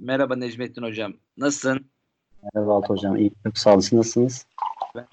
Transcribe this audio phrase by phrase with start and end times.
[0.00, 1.12] Merhaba Necmettin Hocam.
[1.36, 1.90] Nasılsın?
[2.54, 3.16] Merhaba Alt Hocam.
[3.16, 3.78] İyi, çok sağ olun.
[3.92, 4.46] Nasılsınız?
[4.94, 5.06] Ben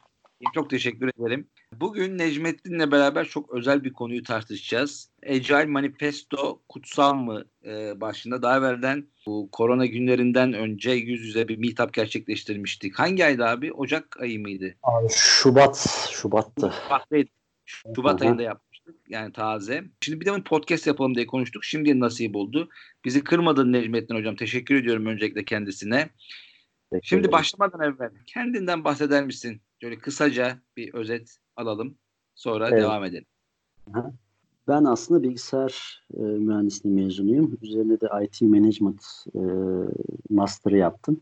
[0.54, 1.48] çok teşekkür ederim.
[1.74, 5.10] Bugün Necmettin'le beraber çok özel bir konuyu tartışacağız.
[5.30, 11.58] Agile Manifesto kutsal mı e, başında daha evvelden bu korona günlerinden önce yüz yüze bir
[11.58, 13.00] meetup gerçekleştirmiştik.
[13.00, 13.74] Hangi ayda abi?
[13.74, 14.76] Ocak ayı mıydı?
[14.84, 15.86] Abi, Şubat.
[16.12, 16.74] Şubat'tı.
[16.84, 17.30] Şubat'taydı.
[17.66, 18.67] Şubat ayında yapmıştık.
[19.10, 19.84] Yani taze.
[20.02, 21.64] Şimdi bir de podcast yapalım diye konuştuk.
[21.64, 22.70] Şimdi nasip oldu.
[23.06, 24.36] Bizi kırmadın Necmettin Hocam.
[24.36, 26.10] Teşekkür ediyorum öncelikle kendisine.
[27.04, 29.62] Şimdi başlamadan evvel kendinden bahseder misin?
[29.82, 31.98] Şöyle kısaca bir özet alalım.
[32.36, 32.82] Sonra evet.
[32.82, 33.26] devam edelim.
[34.68, 37.58] Ben aslında bilgisayar e, mühendisliği mezunuyum.
[37.62, 39.04] Üzerine de IT Management
[39.36, 39.42] e,
[40.30, 41.22] Master'ı yaptım.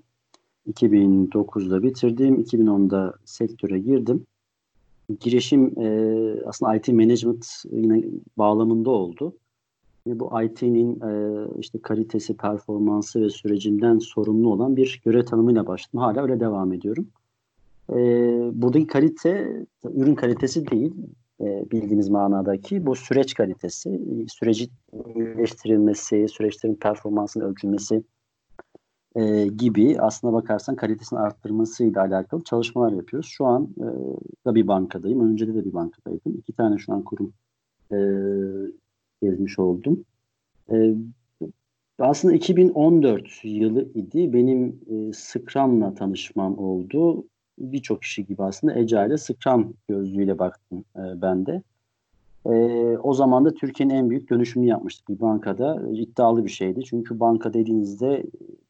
[0.67, 2.41] 2009'da bitirdim.
[2.41, 4.25] 2010'da sektöre girdim.
[5.19, 5.87] Girişim e,
[6.45, 8.03] aslında IT Management yine
[8.37, 9.35] bağlamında oldu.
[10.07, 15.99] E, bu IT'nin e, işte kalitesi, performansı ve sürecinden sorumlu olan bir görev tanımıyla başladım.
[15.99, 17.07] Hala öyle devam ediyorum.
[17.89, 17.95] E,
[18.53, 20.93] buradaki kalite, ürün kalitesi değil,
[21.41, 24.69] e, bildiğiniz manadaki bu süreç kalitesi, sürecin
[25.15, 28.03] iyileştirilmesi, süreçlerin performansının ölçülmesi
[29.15, 33.29] e, gibi aslına bakarsan kalitesini arttırmasıyla alakalı çalışmalar yapıyoruz.
[33.29, 33.87] Şu an e,
[34.45, 35.31] da bir bankadayım.
[35.31, 36.37] Önce de bir bankadaydım.
[36.37, 37.33] İki tane şu an kurum
[37.91, 37.97] e,
[39.21, 40.05] gezmiş oldum.
[40.71, 40.95] E,
[41.99, 44.33] aslında 2014 yılı idi.
[44.33, 47.25] Benim e, Scrum'la tanışmam oldu.
[47.57, 51.61] Birçok kişi gibi aslında Agile'e Scrum gözlüğüyle baktım e, ben de.
[52.45, 52.51] E,
[52.97, 55.81] o zaman da Türkiye'nin en büyük dönüşümünü yapmıştık bir bankada.
[55.91, 56.83] İddialı bir şeydi.
[56.83, 58.23] Çünkü banka dediğinizde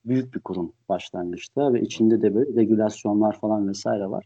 [0.05, 4.25] büyük bir kurum başlangıçta ve içinde de böyle regülasyonlar falan vesaire var.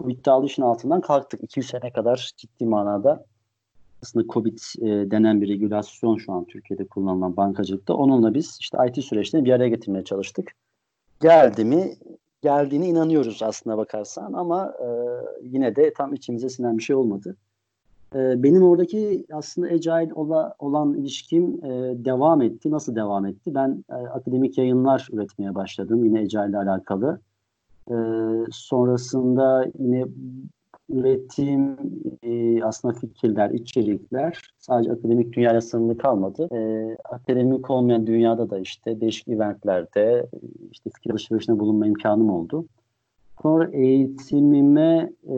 [0.00, 1.44] Bu iddialı işin altından kalktık.
[1.44, 3.24] 200 sene kadar ciddi manada
[4.02, 7.94] aslında COVID e, denen bir regülasyon şu an Türkiye'de kullanılan bankacılıkta.
[7.94, 10.52] Onunla biz işte IT süreçlerini bir araya getirmeye çalıştık.
[11.20, 11.94] Geldi mi?
[12.42, 14.86] Geldiğine inanıyoruz aslında bakarsan ama e,
[15.42, 17.36] yine de tam içimize sinen bir şey olmadı.
[18.14, 21.68] E, benim oradaki aslında Agile ola, olan ilişkim e,
[22.04, 22.70] devam etti.
[22.70, 23.54] Nasıl devam etti?
[23.54, 27.20] Ben e, akademik yayınlar üretmeye başladım yine Agile ile alakalı.
[27.90, 27.94] E,
[28.50, 30.04] sonrasında yine
[30.88, 31.76] ürettiğim
[32.22, 36.48] e, aslında fikirler, içerikler sadece akademik dünyaya sınırlı kalmadı.
[36.54, 40.26] E, akademik olmayan dünyada da işte değişik eventlerde
[40.72, 42.66] işte fikir alışverişinde bulunma imkanım oldu.
[43.42, 45.36] Sonra eğitimime e,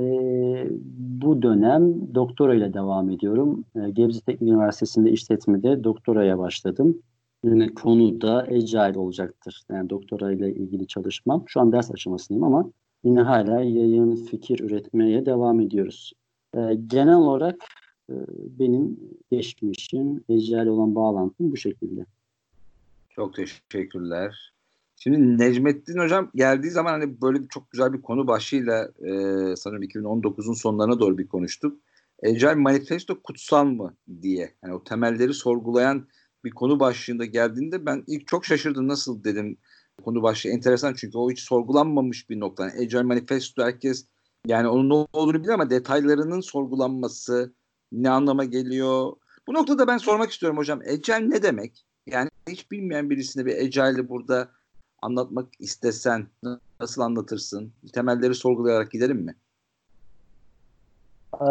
[1.21, 3.65] bu dönem doktora ile devam ediyorum.
[3.77, 7.03] E, Gebze Teknik Üniversitesi'nde işletmede doktoraya başladım.
[7.45, 9.63] Yine konu da Agile olacaktır.
[9.71, 11.45] Yani doktora ile ilgili çalışmam.
[11.47, 12.71] Şu an ders aşamasındayım ama
[13.05, 16.13] yine hala yayın, fikir üretmeye devam ediyoruz.
[16.57, 17.57] E, genel olarak
[18.11, 18.15] e,
[18.59, 22.07] benim geçmişim, Agile olan bağlantım bu şekilde.
[23.11, 24.52] Çok teşekkürler.
[25.03, 29.13] Şimdi Necmettin Hocam geldiği zaman hani böyle çok güzel bir konu başlığıyla e,
[29.57, 31.81] sanırım 2019'un sonlarına doğru bir konuştuk.
[32.25, 34.55] Agile Manifesto kutsal mı diye.
[34.65, 36.09] Yani o temelleri sorgulayan
[36.45, 38.89] bir konu başlığında geldiğinde ben ilk çok şaşırdım.
[38.89, 39.57] Nasıl dedim
[40.05, 42.63] konu başlığı enteresan çünkü o hiç sorgulanmamış bir nokta.
[42.63, 44.07] Yani Agile Manifesto herkes
[44.47, 47.55] yani onun ne olduğunu bilir ama detaylarının sorgulanması
[47.93, 49.13] ne anlama geliyor?
[49.49, 50.81] Bu noktada ben sormak istiyorum hocam.
[50.81, 51.87] Agile ne demek?
[52.07, 54.62] Yani hiç bilmeyen birisine bir Agile'i burada
[55.03, 56.27] anlatmak istesen
[56.81, 57.73] nasıl anlatırsın?
[57.93, 59.35] Temelleri sorgulayarak gidelim mi?
[61.41, 61.47] Ee,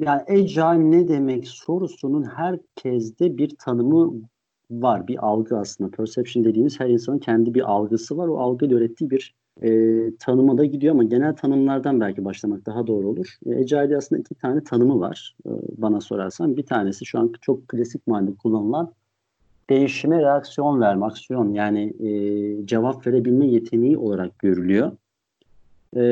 [0.00, 4.12] yani agile ne demek sorusunun herkeste bir tanımı
[4.70, 5.08] var.
[5.08, 5.90] Bir algı aslında.
[5.90, 8.28] Perception dediğimiz her insanın kendi bir algısı var.
[8.28, 9.70] O algıyla ürettiği bir e,
[10.18, 13.26] tanıma da gidiyor ama genel tanımlardan belki başlamak daha doğru olur.
[13.46, 16.56] E, aslında iki tane tanımı var e, bana sorarsan.
[16.56, 18.92] Bir tanesi şu an çok klasik manada kullanılan
[19.70, 24.92] değişime reaksiyon verme, aksiyon yani e, cevap verebilme yeteneği olarak görülüyor.
[25.96, 26.02] E,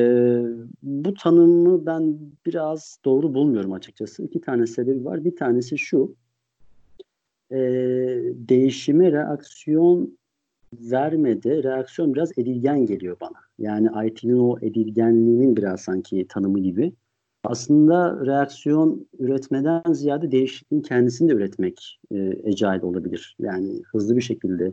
[0.82, 4.22] bu tanımı ben biraz doğru bulmuyorum açıkçası.
[4.22, 5.25] İki tane sebebi var.
[5.25, 6.15] Bir tanesi şu,
[7.50, 7.59] e,
[8.34, 10.19] değişime reaksiyon
[10.72, 11.65] vermedi.
[11.65, 13.39] Reaksiyon biraz edilgen geliyor bana.
[13.59, 16.92] Yani IT'nin o edilgenliğinin biraz sanki tanımı gibi
[17.44, 22.16] aslında reaksiyon üretmeden ziyade değişikliğin kendisini de üretmek e,
[22.48, 23.36] agile olabilir.
[23.38, 24.72] Yani hızlı bir şekilde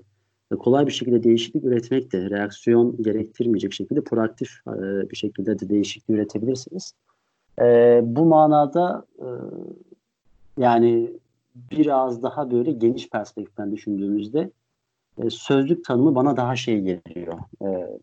[0.60, 6.10] kolay bir şekilde değişiklik üretmek de reaksiyon gerektirmeyecek şekilde proaktif e, bir şekilde de değişiklik
[6.10, 6.94] üretebilirsiniz.
[7.62, 9.28] E, bu manada e,
[10.58, 11.18] yani
[11.56, 14.52] biraz daha böyle geniş perspektiften düşündüğümüzde
[15.18, 17.40] e, sözlük tanımı bana daha şey geliyor.
[17.62, 17.98] E,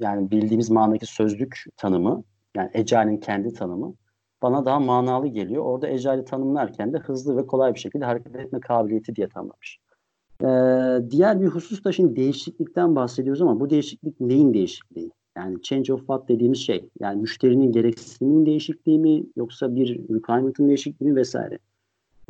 [0.00, 2.22] yani bildiğimiz manadaki sözlük tanımı
[2.56, 3.94] yani Agile'in kendi tanımı
[4.42, 5.64] bana daha manalı geliyor.
[5.64, 9.78] Orada Agile'i tanımlarken de hızlı ve kolay bir şekilde hareket etme kabiliyeti diye tanımlamış.
[10.42, 15.10] Ee, diğer bir husus da şimdi değişiklikten bahsediyoruz ama bu değişiklik neyin değişikliği?
[15.36, 16.88] Yani change of what dediğimiz şey.
[17.00, 21.58] Yani müşterinin gereksiniminin değişikliği mi yoksa bir requirement'ın değişikliği mi vesaire.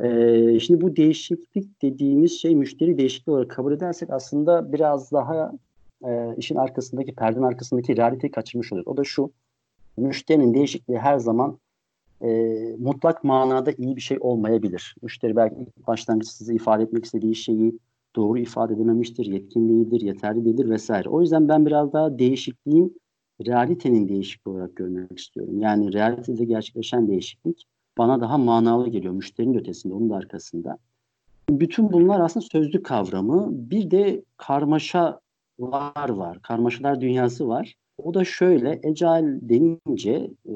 [0.03, 5.51] Ee, şimdi bu değişiklik dediğimiz şey müşteri değişikliği olarak kabul edersek aslında biraz daha
[6.05, 8.85] e, işin arkasındaki perdenin arkasındaki realiteyi kaçırmış oluyor.
[8.85, 9.31] O da şu.
[9.97, 11.57] Müşterinin değişikliği her zaman
[12.21, 12.27] e,
[12.79, 14.95] mutlak manada iyi bir şey olmayabilir.
[15.01, 15.55] Müşteri belki
[15.87, 17.79] başlangıç size ifade etmek istediği şeyi
[18.15, 21.09] doğru ifade edememiştir, yetkin değildir, yeterli değildir vesaire.
[21.09, 22.97] O yüzden ben biraz daha değişikliğin
[23.45, 25.59] realitenin değişikliği olarak görmek istiyorum.
[25.59, 27.65] Yani realitede gerçekleşen değişiklik
[27.97, 29.13] bana daha manalı geliyor.
[29.13, 30.77] Müşterinin ötesinde, onun da arkasında.
[31.49, 33.47] Bütün bunlar aslında sözlük kavramı.
[33.51, 35.19] Bir de karmaşalar
[36.09, 36.41] var.
[36.41, 37.75] Karmaşalar dünyası var.
[37.97, 40.53] O da şöyle, Agile denince e,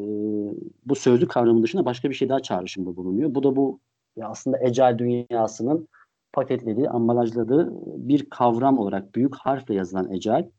[0.85, 3.35] bu sözlük kavramı dışında başka bir şey daha çağrışımda bulunuyor.
[3.35, 3.79] Bu da bu
[4.15, 5.87] ya aslında Agile dünyasının
[6.33, 7.73] paketlediği, ambalajladığı
[8.07, 10.49] bir kavram olarak büyük harfle yazılan Agile.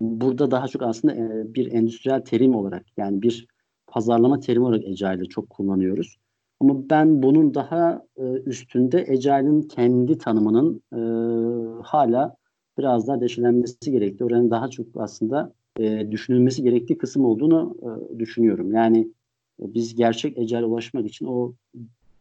[0.00, 3.46] Burada daha çok aslında e, bir endüstriyel terim olarak yani bir
[3.86, 6.18] pazarlama terimi olarak Agile'i çok kullanıyoruz.
[6.60, 11.00] Ama ben bunun daha e, üstünde Agile'in kendi tanımının e,
[11.82, 12.36] hala
[12.78, 18.72] biraz daha deşelenmesi gerektiği, oranın daha çok aslında e, düşünülmesi gerektiği kısım olduğunu e, düşünüyorum.
[18.72, 18.98] Yani
[19.62, 21.52] e, biz gerçek Agile'e ulaşmak için o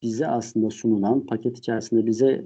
[0.02, 2.44] bize aslında sunulan, paket içerisinde bize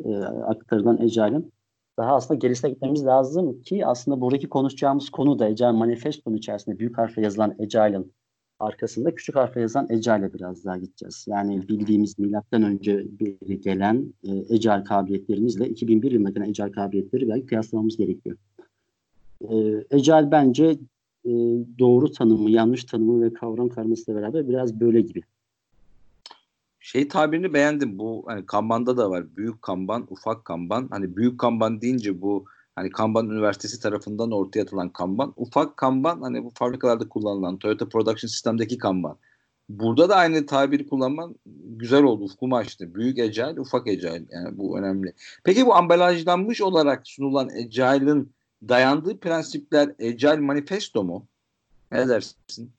[0.48, 1.52] aktarılan Agile'in
[1.98, 6.98] daha aslında gerisine gitmemiz lazım ki aslında buradaki konuşacağımız konu da Agile Manifesto'nun içerisinde büyük
[6.98, 8.12] harfle yazılan Agile'ın
[8.60, 11.26] arkasında küçük harfle yazan Agile'e biraz daha gideceğiz.
[11.30, 17.46] Yani bildiğimiz milattan önce bir gelen e, Agile kabiliyetlerimizle 2001 yılına gelen Agile kabiliyetleri belki
[17.46, 18.38] kıyaslamamız gerekiyor.
[19.42, 19.56] E,
[19.92, 20.78] Agile bence
[21.26, 21.32] e,
[21.80, 25.22] doğru tanımı, yanlış tanımı ve kavram karmasıyla beraber biraz böyle gibi.
[26.80, 28.00] Şey tabirini beğendim.
[28.00, 29.36] Bu hani Kanban'da da var.
[29.36, 30.88] Büyük Kanban, ufak Kanban.
[30.92, 32.46] Hani büyük Kanban deyince bu
[32.76, 35.34] hani Kanban Üniversitesi tarafından ortaya atılan Kanban.
[35.38, 39.18] Ufak Kanban hani bu fabrikalarda kullanılan Toyota Production System'deki Kanban.
[39.70, 41.36] Burada da aynı tabiri kullanman
[41.66, 42.24] güzel oldu.
[42.24, 42.96] Ufkumu açtı.
[42.96, 44.26] Büyük Agile, ufak Agile.
[44.30, 45.14] Yani bu önemli.
[45.44, 48.32] Peki bu ambalajlanmış olarak sunulan Agile'ın
[48.70, 51.28] dayandığı prensipler Agile Manifesto mu?
[51.92, 52.72] Ne dersin?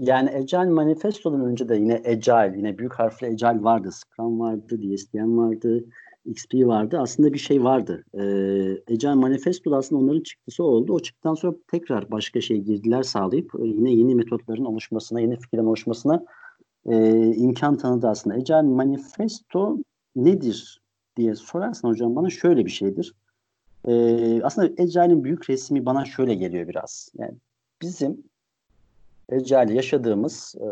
[0.00, 3.90] Yani Agile Manifesto'dan önce de yine Agile, yine büyük harfle Agile vardı.
[3.92, 5.84] Scrum vardı, DSTM vardı,
[6.24, 6.98] XP vardı.
[7.00, 8.04] Aslında bir şey vardı.
[8.14, 10.92] Ee, Agile Manifesto da aslında onların çıktısı oldu.
[10.92, 15.66] O çıktıktan sonra tekrar başka şey girdiler sağlayıp e, yine yeni metotların oluşmasına, yeni fikirlerin
[15.66, 16.24] oluşmasına
[16.86, 18.36] e, imkan tanıdı aslında.
[18.36, 19.78] Agile Manifesto
[20.16, 20.82] nedir
[21.16, 23.14] diye sorarsan hocam bana şöyle bir şeydir.
[23.86, 27.08] Ee, aslında Agile'in büyük resmi bana şöyle geliyor biraz.
[27.18, 27.34] Yani
[27.82, 28.24] bizim
[29.32, 30.66] Agile yaşadığımız e,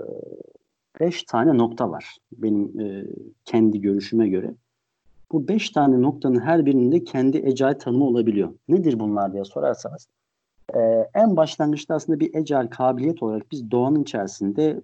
[1.01, 2.17] beş tane nokta var.
[2.33, 3.07] Benim e,
[3.45, 4.55] kendi görüşüme göre.
[5.33, 8.55] Bu beş tane noktanın her birinde kendi Agile tanımı olabiliyor.
[8.69, 10.09] Nedir bunlar diye sorarsanız.
[10.75, 10.81] E,
[11.15, 14.81] en başlangıçta aslında bir Agile kabiliyet olarak biz doğanın içerisinde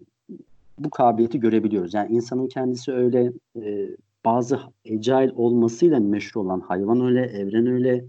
[0.79, 1.95] bu kabiliyeti görebiliyoruz.
[1.95, 3.89] Yani insanın kendisi öyle e,
[4.25, 8.05] bazı Agile olmasıyla meşhur olan hayvan öyle, evren öyle,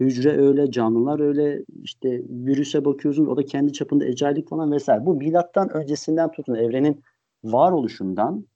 [0.00, 5.06] Hücre öyle, canlılar öyle, işte virüse bakıyorsun o da kendi çapında ecaillik falan vesaire.
[5.06, 7.02] Bu milattan öncesinden tutun evrenin
[7.44, 8.46] varoluşundan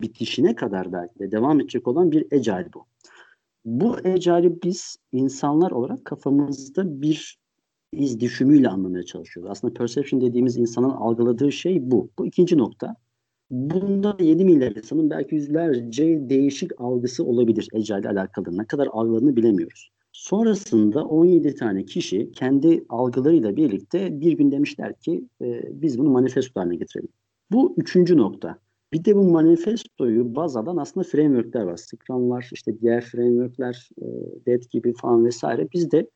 [0.00, 2.86] bitişine kadar belki de devam edecek olan bir ecail bu.
[3.64, 7.38] Bu ecali biz insanlar olarak kafamızda bir
[7.92, 9.50] iz düşümüyle anlamaya çalışıyoruz.
[9.50, 12.10] Aslında perception dediğimiz insanın algıladığı şey bu.
[12.18, 12.96] Bu ikinci nokta.
[13.54, 18.58] Bunda 7 milyar insanın belki yüzlerce değişik algısı olabilir ecali alakalı.
[18.58, 19.90] Ne kadar algıladığını bilemiyoruz.
[20.12, 26.60] Sonrasında 17 tane kişi kendi algılarıyla birlikte bir gün demişler ki e, biz bunu manifesto
[26.60, 27.08] haline getirelim.
[27.50, 28.58] Bu üçüncü nokta.
[28.92, 31.76] Bir de bu manifestoyu baz alan aslında frameworkler var.
[31.76, 34.06] Scrum var, işte diğer frameworkler, e,
[34.46, 35.68] DET gibi falan vesaire.
[35.72, 36.06] Biz de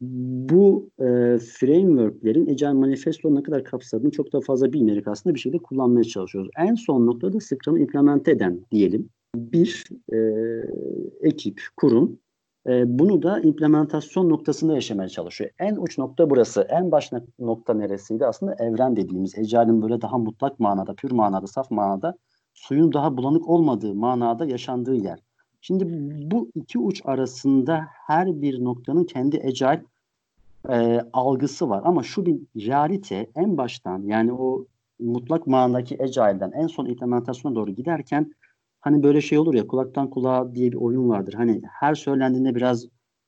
[0.00, 1.04] bu e,
[1.38, 6.50] frameworklerin Agile Manifesto ne kadar kapsadığını çok da fazla bilmeyerek aslında bir şekilde kullanmaya çalışıyoruz.
[6.58, 10.18] En son noktada Scrum'ı implemente eden diyelim bir e,
[11.20, 12.18] ekip, kurum
[12.68, 15.50] e, bunu da implementasyon noktasında yaşamaya çalışıyor.
[15.58, 16.66] En uç nokta burası.
[16.70, 18.26] En baş nokta neresiydi?
[18.26, 19.38] Aslında evren dediğimiz.
[19.38, 22.14] Ecail'in böyle daha mutlak manada, pür manada, saf manada
[22.54, 25.27] suyun daha bulanık olmadığı manada yaşandığı yer.
[25.60, 25.84] Şimdi
[26.30, 29.80] bu iki uç arasında her bir noktanın kendi ecail
[30.68, 31.82] e, algısı var.
[31.84, 34.66] Ama şu bir realite en baştan yani o
[34.98, 38.32] mutlak manadaki ecailden en son implementasyona doğru giderken
[38.80, 41.34] hani böyle şey olur ya kulaktan kulağa diye bir oyun vardır.
[41.34, 42.86] Hani her söylendiğinde biraz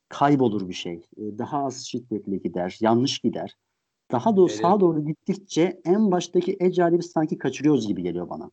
[0.09, 1.03] kaybolur bir şey.
[1.17, 3.57] Ee, daha az şiddetli gider, yanlış gider.
[4.13, 4.61] Daha doğru evet.
[4.61, 8.51] sağa doğru gittikçe en baştaki ecali biz sanki kaçırıyoruz gibi geliyor bana.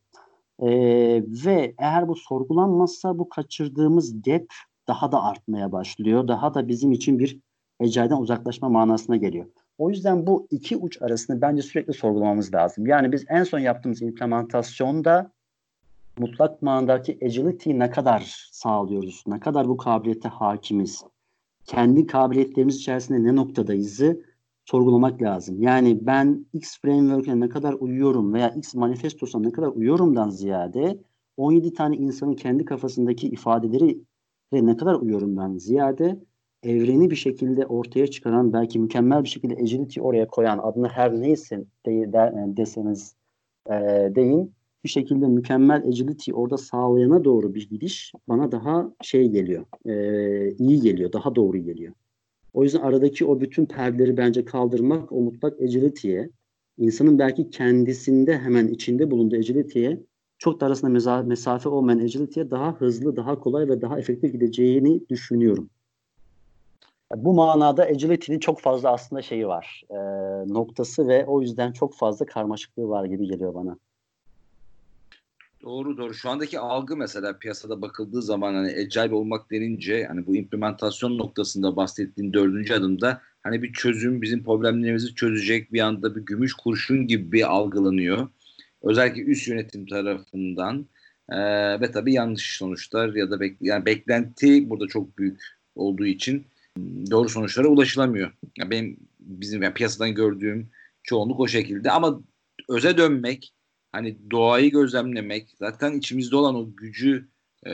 [0.62, 4.46] Ee, ve eğer bu sorgulanmazsa bu kaçırdığımız gap
[4.88, 6.28] daha da artmaya başlıyor.
[6.28, 7.40] Daha da bizim için bir
[7.80, 9.46] ecaiden uzaklaşma manasına geliyor.
[9.78, 12.88] O yüzden bu iki uç arasını bence sürekli sorgulamamız lazım.
[12.88, 15.32] Yani biz en son yaptığımız implementasyonda
[16.20, 19.24] mutlak manadaki agility'yi ne kadar sağlıyoruz?
[19.28, 21.04] Ne kadar bu kabiliyete hakimiz?
[21.66, 24.22] Kendi kabiliyetlerimiz içerisinde ne noktadayızı
[24.72, 25.62] sorgulamak lazım.
[25.62, 31.00] Yani ben X framework'e ne kadar uyuyorum veya X manifestosuna ne kadar uyuyorumdan ziyade
[31.38, 34.00] 17 tane insanın kendi kafasındaki ifadeleri
[34.54, 36.20] ve ne kadar uyuyorumdan ziyade
[36.64, 41.66] evreni bir şekilde ortaya çıkaran belki mükemmel bir şekilde agility oraya koyan adını her neyse
[41.86, 43.16] de, de, deseniz
[43.70, 43.74] e,
[44.16, 50.52] deyin bir şekilde mükemmel agility orada sağlayana doğru bir gidiş bana daha şey geliyor e,
[50.52, 51.94] iyi geliyor daha doğru geliyor.
[52.58, 56.30] O yüzden aradaki o bütün perdeleri bence kaldırmak o mutlak agility'ye
[56.78, 60.00] insanın belki kendisinde hemen içinde bulunduğu agility'ye
[60.38, 65.70] çok da arasında mesafe olmayan agility'ye daha hızlı, daha kolay ve daha efektif gideceğini düşünüyorum.
[67.16, 69.84] Bu manada agility'nin çok fazla aslında şeyi var.
[69.90, 69.98] E,
[70.54, 73.78] noktası ve o yüzden çok fazla karmaşıklığı var gibi geliyor bana.
[75.68, 76.14] Doğru doğru.
[76.14, 81.76] Şu andaki algı mesela piyasada bakıldığı zaman hani agile olmak denince hani bu implementasyon noktasında
[81.76, 87.46] bahsettiğin dördüncü adımda hani bir çözüm bizim problemlerimizi çözecek bir anda bir gümüş kurşun gibi
[87.46, 88.28] algılanıyor.
[88.84, 90.86] Özellikle üst yönetim tarafından
[91.30, 91.38] ee,
[91.82, 95.42] ve tabii yanlış sonuçlar ya da bek yani beklenti burada çok büyük
[95.76, 96.46] olduğu için
[97.12, 98.32] doğru sonuçlara ulaşılamıyor.
[98.58, 100.70] Yani benim bizim yani piyasadan gördüğüm
[101.04, 102.22] çoğunluk o şekilde ama
[102.70, 103.54] öze dönmek
[103.91, 107.29] hani doğayı gözlemlemek zaten içimizde olan o gücü
[107.65, 107.72] e,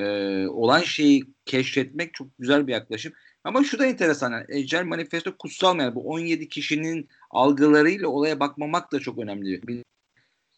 [0.48, 3.13] olan şeyi keşfetmek çok güzel bir yaklaşım.
[3.43, 4.32] Ama şu da enteresan.
[4.32, 9.62] Yani Ecel Manifesto kutsal yani bu 17 kişinin algılarıyla olaya bakmamak da çok önemli.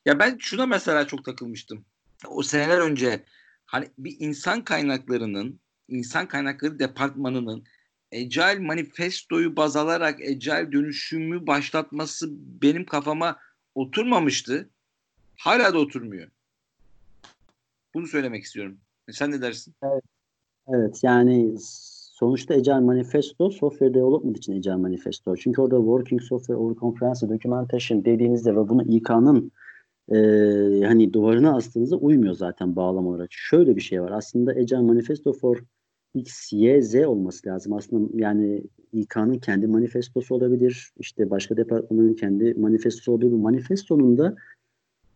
[0.06, 1.86] Ya ben şuna mesela çok takılmıştım.
[2.28, 3.24] O seneler önce
[3.66, 7.64] hani bir insan kaynaklarının insan kaynakları departmanının
[8.14, 12.28] Agile manifestoyu baz alarak Agile dönüşümü başlatması
[12.62, 13.40] benim kafama
[13.76, 14.70] oturmamıştı.
[15.38, 16.28] Hala da oturmuyor.
[17.94, 18.78] Bunu söylemek istiyorum.
[19.08, 19.74] E, sen ne dersin?
[19.84, 20.04] Evet,
[20.68, 21.56] evet yani
[22.16, 25.36] sonuçta Agile Manifesto software development için Agile Manifesto.
[25.36, 29.52] Çünkü orada Working Software Over Comprehensive Documentation dediğinizde ve bunu İK'nın
[30.10, 30.16] e,
[30.86, 33.28] hani duvarına astığınızda uymuyor zaten bağlam olarak.
[33.32, 34.12] Şöyle bir şey var.
[34.12, 35.64] Aslında Agile Manifesto for
[36.14, 37.74] X, Y, Z olması lazım.
[37.74, 38.64] Aslında yani
[38.94, 40.92] İK'nın kendi manifestosu olabilir.
[41.00, 43.32] İşte başka departmanın kendi manifestosu olabilir.
[43.32, 44.36] Bu manifestonun da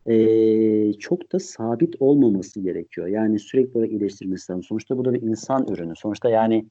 [0.10, 3.08] e, çok da sabit olmaması gerekiyor.
[3.08, 4.63] Yani sürekli olarak iyileştirmesi lazım.
[4.63, 5.94] Sonuçta bu da bir insan ürünü.
[5.96, 6.66] Sonuçta yani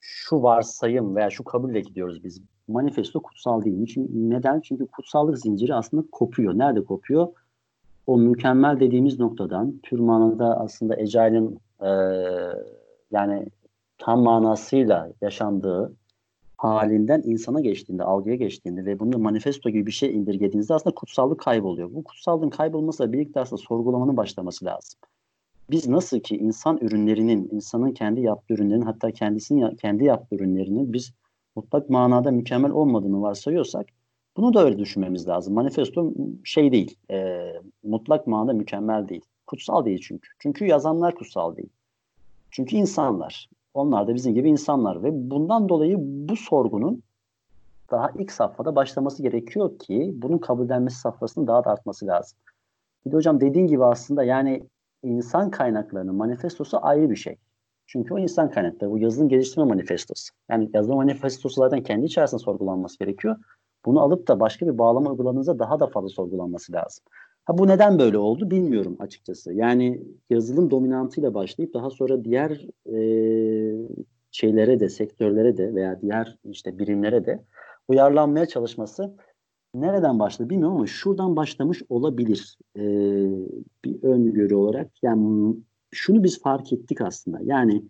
[0.00, 2.42] şu varsayım veya şu kabulle gidiyoruz biz.
[2.68, 3.86] Manifesto kutsal değil.
[3.86, 4.60] Çünkü, neden?
[4.60, 6.58] Çünkü kutsallık zinciri aslında kopuyor.
[6.58, 7.28] Nerede kopuyor?
[8.06, 11.90] O mükemmel dediğimiz noktadan tür manada aslında Ecail'in e,
[13.10, 13.46] yani
[13.98, 15.92] tam manasıyla yaşandığı
[16.56, 21.94] halinden insana geçtiğinde, algıya geçtiğinde ve bunu manifesto gibi bir şey indirgediğinizde aslında kutsallık kayboluyor.
[21.94, 25.00] Bu kutsallığın kaybolmasıyla birlikte aslında sorgulamanın başlaması lazım.
[25.70, 31.12] Biz nasıl ki insan ürünlerinin, insanın kendi yaptığı ürünlerin hatta kendisinin kendi yaptığı ürünlerinin biz
[31.56, 33.86] mutlak manada mükemmel olmadığını varsayıyorsak
[34.36, 35.54] bunu da öyle düşünmemiz lazım.
[35.54, 36.12] Manifesto
[36.44, 39.24] şey değil, e, mutlak manada mükemmel değil.
[39.46, 40.28] Kutsal değil çünkü.
[40.38, 41.68] Çünkü yazanlar kutsal değil.
[42.50, 43.50] Çünkü insanlar.
[43.76, 47.02] Onlar da bizim gibi insanlar ve bundan dolayı bu sorgunun
[47.90, 52.38] daha ilk safhada başlaması gerekiyor ki bunun kabullenmesi safhasının daha da artması lazım.
[53.06, 54.66] Bir de hocam dediğin gibi aslında yani
[55.02, 57.36] insan kaynaklarının manifestosu ayrı bir şey.
[57.86, 60.34] Çünkü o insan kaynakları, bu yazılım geliştirme manifestosu.
[60.50, 63.36] Yani yazılım manifestosu zaten kendi içerisinde sorgulanması gerekiyor.
[63.84, 67.04] Bunu alıp da başka bir bağlama uyguladığınızda daha da fazla sorgulanması lazım.
[67.46, 69.52] Ha bu neden böyle oldu bilmiyorum açıkçası.
[69.54, 72.98] Yani yazılım dominantıyla başlayıp daha sonra diğer e,
[74.30, 77.44] şeylere de, sektörlere de veya diğer işte birimlere de
[77.88, 79.16] uyarlanmaya çalışması
[79.74, 82.58] nereden başladı bilmiyorum ama şuradan başlamış olabilir.
[82.76, 82.82] E,
[83.84, 84.90] bir öngörü olarak.
[85.02, 85.54] Yani
[85.92, 87.38] şunu biz fark ettik aslında.
[87.42, 87.82] Yani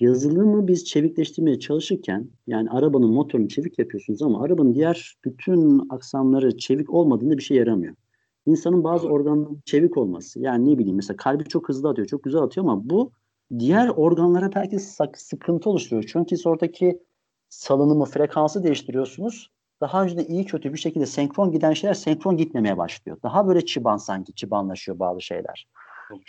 [0.00, 6.94] yazılımı biz çevikleştirmeye çalışırken yani arabanın motorunu çevik yapıyorsunuz ama arabanın diğer bütün aksamları çevik
[6.94, 7.94] olmadığında bir şey yaramıyor.
[8.46, 10.40] İnsanın bazı organların çevik olması.
[10.40, 13.12] Yani ne bileyim mesela kalbi çok hızlı atıyor, çok güzel atıyor ama bu
[13.58, 14.78] diğer organlara belki
[15.16, 16.04] sıkıntı oluşturuyor.
[16.12, 17.02] Çünkü siz oradaki
[17.48, 19.50] salınımı, frekansı değiştiriyorsunuz.
[19.80, 23.18] Daha önce de iyi kötü bir şekilde senkron giden şeyler senkron gitmemeye başlıyor.
[23.22, 25.68] Daha böyle çıban sanki çıbanlaşıyor bazı şeyler.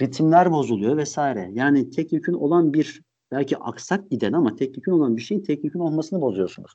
[0.01, 1.49] Ritimler bozuluyor vesaire.
[1.53, 5.63] Yani tek yükün olan bir belki aksak giden ama tek yükün olan bir şeyin tek
[5.63, 6.71] yükün olmasını bozuyorsunuz.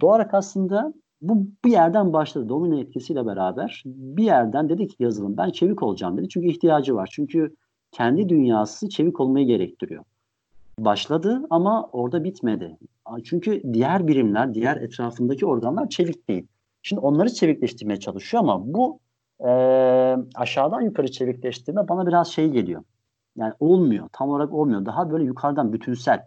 [0.00, 0.94] Doğarak aslında
[1.28, 2.48] bu bir yerden başladı.
[2.48, 6.28] Domino etkisiyle beraber bir yerden dedi ki yazılım ben çevik olacağım dedi.
[6.28, 7.08] Çünkü ihtiyacı var.
[7.12, 7.54] Çünkü
[7.92, 10.04] kendi dünyası çevik olmayı gerektiriyor.
[10.78, 12.78] başladı ama orada bitmedi.
[13.24, 16.46] Çünkü diğer birimler, diğer etrafındaki organlar çevik değil.
[16.82, 19.00] Şimdi onları çevikleştirmeye çalışıyor ama bu
[19.40, 19.50] e,
[20.34, 22.82] aşağıdan yukarı çevikleştirme bana biraz şey geliyor.
[23.36, 24.08] Yani olmuyor.
[24.12, 24.86] Tam olarak olmuyor.
[24.86, 26.26] Daha böyle yukarıdan bütünsel.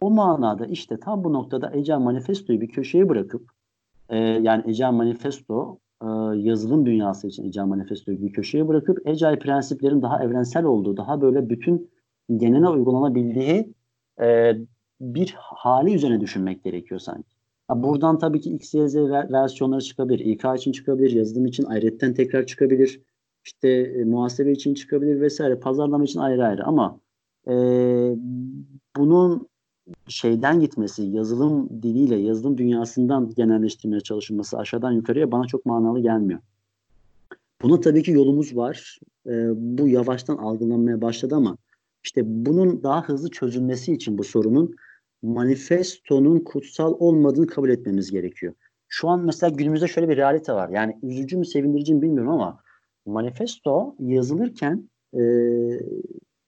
[0.00, 3.55] O manada işte tam bu noktada Ecel Manifesto'yu bir köşeye bırakıp
[4.08, 10.02] e, yani Ecel Manifesto e, yazılım dünyası için Ecel Manifesto'yu bir köşeye bırakıp Ecel prensiplerin
[10.02, 11.90] daha evrensel olduğu, daha böyle bütün
[12.36, 13.74] genele uygulanabildiği
[14.20, 14.52] e,
[15.00, 17.36] bir hali üzerine düşünmek gerekiyor sanki.
[17.74, 18.96] Buradan tabii ki X, Y, Z
[19.32, 20.18] versiyonları çıkabilir.
[20.18, 23.02] İK için çıkabilir, yazılım için ayrıca tekrar çıkabilir.
[23.44, 25.60] İşte e, muhasebe için çıkabilir vesaire.
[25.60, 27.00] Pazarlama için ayrı ayrı ama
[27.48, 27.52] e,
[28.96, 29.48] bunun
[30.08, 36.40] şeyden gitmesi, yazılım diliyle, yazılım dünyasından genelleştirmeye çalışılması aşağıdan yukarıya bana çok manalı gelmiyor.
[37.62, 38.98] Buna tabii ki yolumuz var.
[39.26, 41.56] E, bu yavaştan algılanmaya başladı ama
[42.04, 44.76] işte bunun daha hızlı çözülmesi için bu sorunun
[45.22, 48.54] manifestonun kutsal olmadığını kabul etmemiz gerekiyor.
[48.88, 50.68] Şu an mesela günümüzde şöyle bir realite var.
[50.68, 52.60] Yani üzücü mü sevindirici mi bilmiyorum ama
[53.06, 55.20] manifesto yazılırken e,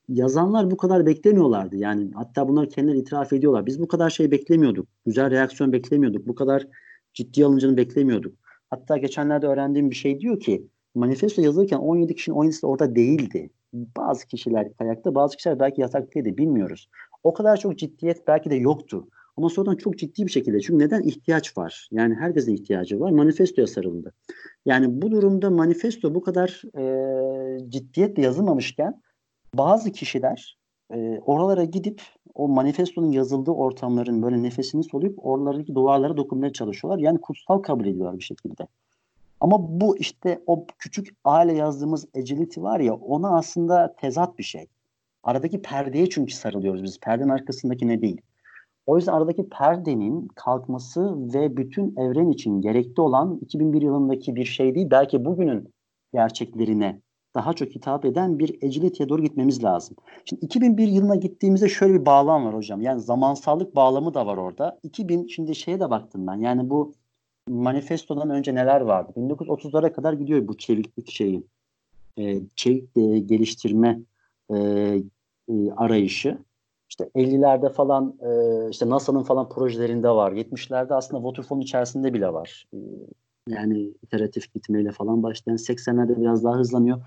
[0.09, 1.75] yazanlar bu kadar beklemiyorlardı.
[1.75, 3.65] Yani hatta bunlar kendileri itiraf ediyorlar.
[3.65, 4.87] Biz bu kadar şey beklemiyorduk.
[5.05, 6.27] Güzel reaksiyon beklemiyorduk.
[6.27, 6.67] Bu kadar
[7.13, 8.35] ciddi alınacağını beklemiyorduk.
[8.69, 13.49] Hatta geçenlerde öğrendiğim bir şey diyor ki manifesto yazılırken 17 kişinin 17'si de orada değildi.
[13.73, 16.89] Bazı kişiler ayakta, bazı kişiler belki yataktaydı bilmiyoruz.
[17.23, 19.07] O kadar çok ciddiyet belki de yoktu.
[19.37, 20.59] Ama sonradan çok ciddi bir şekilde.
[20.59, 21.89] Çünkü neden ihtiyaç var?
[21.91, 23.11] Yani herkesin ihtiyacı var.
[23.11, 24.13] Manifestoya sarıldı.
[24.65, 29.01] Yani bu durumda manifesto bu kadar e, ciddiyetle yazılmamışken
[29.53, 30.57] bazı kişiler
[30.93, 32.01] e, oralara gidip
[32.35, 36.99] o manifestonun yazıldığı ortamların böyle nefesini soluyup oralardaki duvarlara dokunmaya çalışıyorlar.
[36.99, 38.67] Yani kutsal kabul ediyorlar bir şekilde.
[39.39, 44.67] Ama bu işte o küçük aile yazdığımız agility var ya ona aslında tezat bir şey.
[45.23, 46.99] Aradaki perdeye çünkü sarılıyoruz biz.
[46.99, 48.21] Perdenin arkasındaki ne değil.
[48.85, 54.75] O yüzden aradaki perdenin kalkması ve bütün evren için gerekli olan 2001 yılındaki bir şey
[54.75, 54.87] değil.
[54.91, 55.73] Belki bugünün
[56.13, 57.01] gerçeklerine
[57.35, 59.95] daha çok hitap eden bir agility'ye doğru gitmemiz lazım.
[60.25, 62.81] Şimdi 2001 yılına gittiğimizde şöyle bir bağlam var hocam.
[62.81, 64.79] Yani zamansallık bağlamı da var orada.
[64.83, 66.35] 2000 şimdi şeye de baktım ben.
[66.35, 66.93] Yani bu
[67.49, 69.13] manifestodan önce neler vardı?
[69.17, 71.43] 1930'lara kadar gidiyor bu çeviklik şeyi.
[72.17, 73.99] E, çevik e, geliştirme
[74.51, 74.55] e,
[75.49, 76.37] e, arayışı.
[76.89, 80.31] İşte 50'lerde falan e, işte NASA'nın falan projelerinde var.
[80.31, 82.65] 70'lerde aslında Waterfall'un içerisinde bile var.
[82.73, 82.77] E,
[83.47, 87.01] yani iteratif gitmeyle falan başlayan 80'lerde biraz daha hızlanıyor.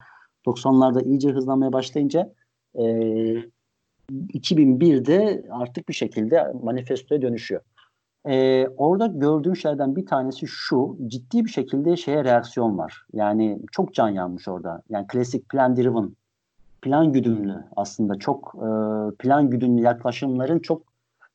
[0.46, 2.32] 90'larda iyice hızlanmaya başlayınca
[2.74, 2.82] e,
[4.12, 7.60] 2001'de artık bir şekilde manifestoya dönüşüyor.
[8.26, 13.02] Ee, orada gördüğüm şeylerden bir tanesi şu, ciddi bir şekilde şeye reaksiyon var.
[13.12, 14.82] Yani çok can yanmış orada.
[14.88, 16.16] Yani klasik plan driven,
[16.82, 18.68] plan güdümlü aslında çok e,
[19.18, 20.82] plan güdümlü yaklaşımların çok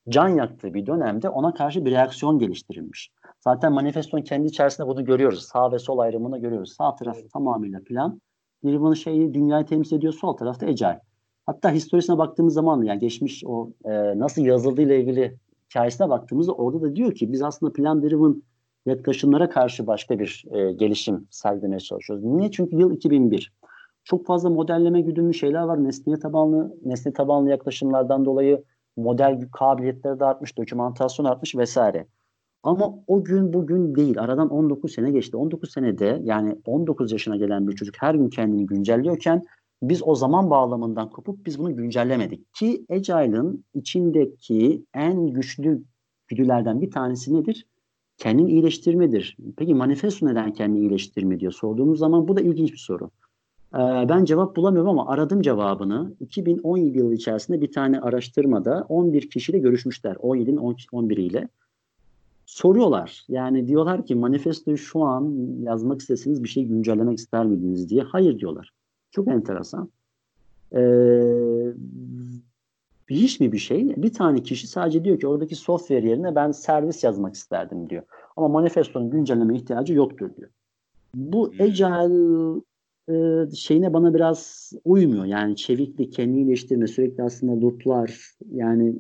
[0.10, 3.12] can yaktığı bir dönemde ona karşı bir reaksiyon geliştirilmiş.
[3.40, 5.46] Zaten manifestonun kendi içerisinde bunu görüyoruz.
[5.46, 6.74] Sağ ve sol ayrımını görüyoruz.
[6.74, 8.22] Sağ taraf tamamıyla plan.
[8.66, 10.14] Driven şeyi dünyayı temsil ediyor.
[10.14, 11.02] Sol tarafta Agile.
[11.46, 15.38] Hatta historisine baktığımız zaman yani geçmiş o e, nasıl yazıldığı ile ilgili
[15.70, 18.44] hikayesine baktığımızda orada da diyor ki biz aslında plan driven
[18.86, 22.26] yaklaşımlara karşı başka bir e, gelişim sergilemeye çalışıyoruz.
[22.26, 22.52] Niye?
[22.52, 23.54] Çünkü yıl 2001.
[24.04, 25.84] Çok fazla modelleme güdümlü şeyler var.
[25.84, 28.64] Nesne tabanlı, nesne tabanlı yaklaşımlardan dolayı
[28.98, 32.08] model kabiliyetleri de artmış, dokümantasyon artmış vesaire.
[32.68, 34.20] Ama o gün bugün değil.
[34.20, 35.38] Aradan 19 sene geçti.
[35.38, 39.44] 19 senede yani 19 yaşına gelen bir çocuk her gün kendini güncelliyorken
[39.82, 42.54] biz o zaman bağlamından kopup biz bunu güncellemedik.
[42.54, 45.84] Ki Agile'ın içindeki en güçlü
[46.28, 47.68] güdülerden bir tanesi nedir?
[48.18, 49.38] Kendini iyileştirmedir.
[49.58, 53.12] Peki manifesto neden kendini iyileştirme diyor sorduğumuz zaman bu da ilginç bir soru.
[53.74, 56.16] Ee, ben cevap bulamıyorum ama aradım cevabını.
[56.20, 60.16] 2017 yılı içerisinde bir tane araştırmada 11 kişiyle görüşmüşler.
[60.16, 61.48] 17'nin 11'iyle.
[62.48, 63.26] Soruyorlar.
[63.28, 68.02] Yani diyorlar ki manifestoyu şu an yazmak isteseniz bir şey güncellemek ister miydiniz diye.
[68.02, 68.74] Hayır diyorlar.
[69.12, 69.90] Çok enteresan.
[70.76, 71.74] Ee,
[73.10, 74.04] hiç mi bir şey?
[74.04, 78.04] Bir tane kişi sadece diyor ki oradaki software yerine ben servis yazmak isterdim diyor.
[78.38, 80.50] Ama manifestonun güncelleme ihtiyacı yoktur diyor.
[81.16, 81.62] Bu hmm.
[81.62, 82.62] agile
[83.10, 85.26] e, şeyine bana biraz uymuyor.
[85.26, 88.96] Yani çeviklik, kendini iyileştirme, sürekli aslında looplar yani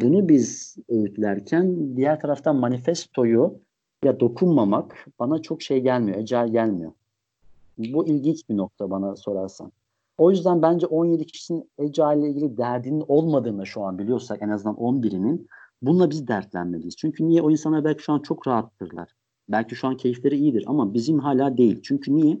[0.00, 3.60] bunu biz öğütlerken diğer taraftan manifestoyu
[4.04, 6.92] ya dokunmamak bana çok şey gelmiyor, agile gelmiyor.
[7.78, 9.72] Bu ilginç bir nokta bana sorarsan.
[10.18, 14.76] O yüzden bence 17 kişinin Agile ile ilgili derdinin olmadığını şu an biliyorsak en azından
[14.76, 15.48] 11'inin
[15.82, 16.96] bununla biz dertlenmeliyiz.
[16.96, 17.42] Çünkü niye?
[17.42, 19.14] O insanlar belki şu an çok rahattırlar.
[19.48, 21.80] Belki şu an keyifleri iyidir ama bizim hala değil.
[21.82, 22.38] Çünkü niye?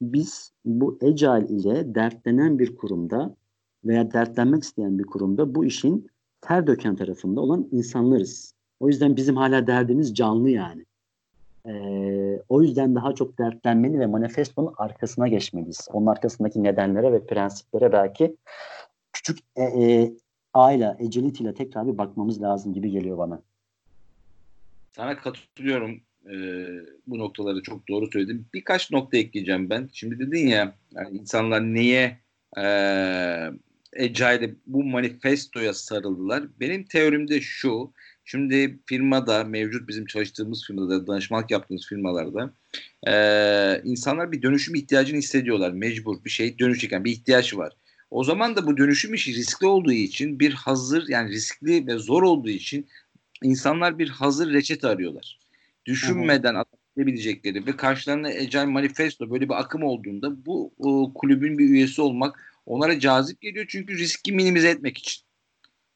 [0.00, 3.36] Biz bu Agile ile dertlenen bir kurumda
[3.84, 8.54] veya dertlenmek isteyen bir kurumda bu işin ter döken tarafında olan insanlarız.
[8.80, 10.84] O yüzden bizim hala derdimiz canlı yani.
[11.68, 15.88] Ee, o yüzden daha çok dertlenmeli ve manifestonun arkasına geçmeliyiz.
[15.92, 18.36] Onun arkasındaki nedenlere ve prensiplere belki
[19.12, 20.12] küçük e, e,
[20.54, 23.42] A agility ile tekrar bir bakmamız lazım gibi geliyor bana.
[24.92, 26.00] Sana katılıyorum.
[26.32, 26.66] Ee,
[27.06, 28.46] bu noktaları çok doğru söyledin.
[28.54, 29.88] Birkaç nokta ekleyeceğim ben.
[29.92, 32.18] Şimdi dedin ya yani insanlar neye
[32.56, 32.62] e,
[34.00, 36.44] Agile'de bu manifestoya sarıldılar.
[36.60, 37.92] Benim teorimde şu.
[38.24, 42.52] Şimdi firmada mevcut bizim çalıştığımız firmada danışmanlık yaptığımız firmalarda
[43.08, 43.12] e,
[43.84, 45.70] insanlar bir dönüşüm ihtiyacını hissediyorlar.
[45.70, 47.72] Mecbur bir şey dönüşecek bir ihtiyaç var.
[48.10, 52.22] O zaman da bu dönüşüm işi riskli olduğu için bir hazır yani riskli ve zor
[52.22, 52.86] olduğu için
[53.42, 55.38] insanlar bir hazır reçete arıyorlar.
[55.86, 62.02] Düşünmeden atabilecekleri ve karşılarına Agile Manifesto böyle bir akım olduğunda bu o, kulübün bir üyesi
[62.02, 65.22] olmak onlara cazip geliyor çünkü riski minimize etmek için.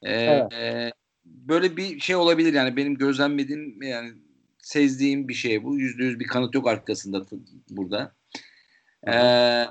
[0.03, 0.53] Ee, evet.
[0.53, 0.91] e,
[1.25, 4.13] böyle bir şey olabilir yani benim gözlemlediğim yani
[4.61, 5.79] sezdiğim bir şey bu.
[5.79, 7.25] Yüzde yüz bir kanıt yok arkasında
[7.69, 8.15] burada.
[9.07, 9.65] Ee,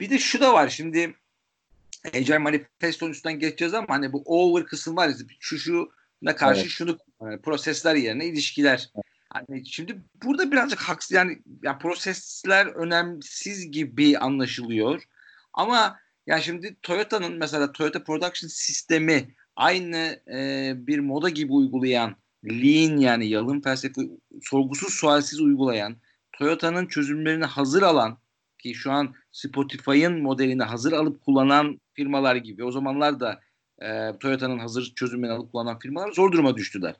[0.00, 1.14] bir de şu da var şimdi
[2.14, 5.90] Agile Manifesto'nun üstünden geçeceğiz ama hani bu over kısım var ya şu şu
[6.22, 6.70] ne karşı evet.
[6.70, 8.90] şunu yani prosesler yerine ilişkiler.
[9.32, 15.02] Hani şimdi burada birazcık haksız yani, yani prosesler önemsiz gibi anlaşılıyor.
[15.52, 22.96] Ama yani şimdi Toyota'nın mesela Toyota Production sistemi aynı e, bir moda gibi uygulayan lean
[22.96, 24.00] yani yalın felsefe
[24.42, 25.96] sorgusuz sualsiz uygulayan
[26.32, 28.18] Toyota'nın çözümlerini hazır alan
[28.58, 33.40] ki şu an Spotify'ın modelini hazır alıp kullanan firmalar gibi o zamanlar da
[33.82, 36.94] e, Toyota'nın hazır çözümlerini alıp kullanan firmalar zor duruma düştüler.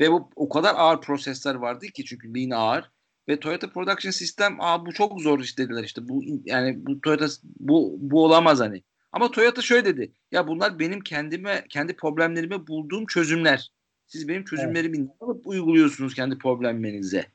[0.00, 2.90] Ve bu o kadar ağır prosesler vardı ki çünkü Lean ağır
[3.28, 7.26] ve Toyota Production System aa bu çok zor iş dediler işte bu yani bu Toyota
[7.44, 8.82] bu bu olamaz hani.
[9.12, 10.12] Ama Toyota şöyle dedi.
[10.32, 13.72] Ya bunlar benim kendime kendi problemlerime bulduğum çözümler.
[14.06, 15.10] Siz benim çözümlerimi evet.
[15.20, 17.26] alıp uyguluyorsunuz kendi problemlerinize.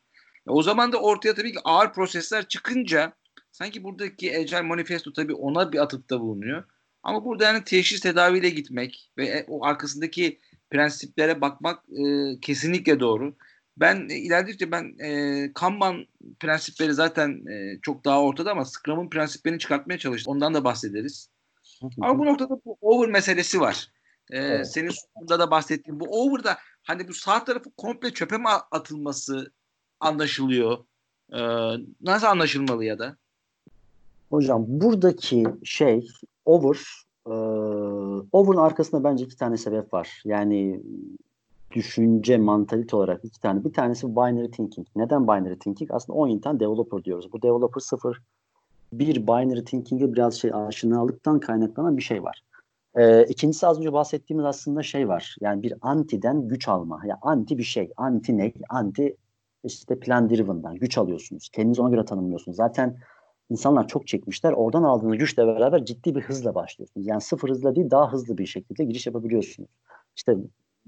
[0.48, 3.14] E o zaman da ortaya tabii ki ağır prosesler çıkınca
[3.52, 6.64] sanki buradaki Agile Manifesto tabii ona bir atıfta bulunuyor.
[7.04, 12.04] Ama burada yani teşhis tedaviyle gitmek ve e, o arkasındaki prensiplere bakmak e,
[12.42, 13.36] kesinlikle doğru.
[13.78, 16.06] Ben e, ilerledikçe ben e, Kanban
[16.40, 20.34] prensipleri zaten e, çok daha ortada ama Scrum'un prensiplerini çıkartmaya çalıştım.
[20.34, 21.30] Ondan da bahsederiz.
[22.02, 23.92] ama bu noktada bu over meselesi var.
[24.32, 24.72] E, evet.
[24.72, 29.52] Senin sonunda da bahsettiğin bu over'da hani bu sağ tarafı komple çöpe mi atılması
[30.00, 30.78] anlaşılıyor?
[31.34, 31.40] E,
[32.02, 33.18] nasıl anlaşılmalı ya da?
[34.30, 36.08] Hocam buradaki şey
[36.46, 37.34] over e,
[38.32, 40.22] over'ın arkasında bence iki tane sebep var.
[40.26, 40.82] Yani
[41.72, 43.64] düşünce, mantalite olarak iki tane.
[43.64, 44.88] Bir tanesi binary thinking.
[44.96, 45.92] Neden binary thinking?
[45.94, 47.34] Aslında 10 tane developer diyoruz.
[47.34, 48.22] Bu developer sıfır
[48.94, 52.42] bir binary thinking'e biraz şey aşinalıktan kaynaklanan bir şey var.
[52.96, 55.36] Ee, ikincisi az önce bahsettiğimiz aslında şey var.
[55.42, 57.00] Yani bir antiden güç alma.
[57.04, 57.92] Ya yani anti bir şey.
[57.98, 58.54] Anti ne?
[58.70, 59.18] Anti
[59.64, 61.50] işte plan driven'dan güç alıyorsunuz.
[61.50, 62.58] Kendinizi ona göre tanımlıyorsunuz.
[62.58, 62.98] Zaten
[63.50, 64.52] insanlar çok çekmişler.
[64.52, 67.08] Oradan aldığınız güçle beraber ciddi bir hızla başlıyorsunuz.
[67.08, 69.70] Yani sıfır hızla değil daha hızlı bir şekilde giriş yapabiliyorsunuz.
[70.16, 70.38] İşte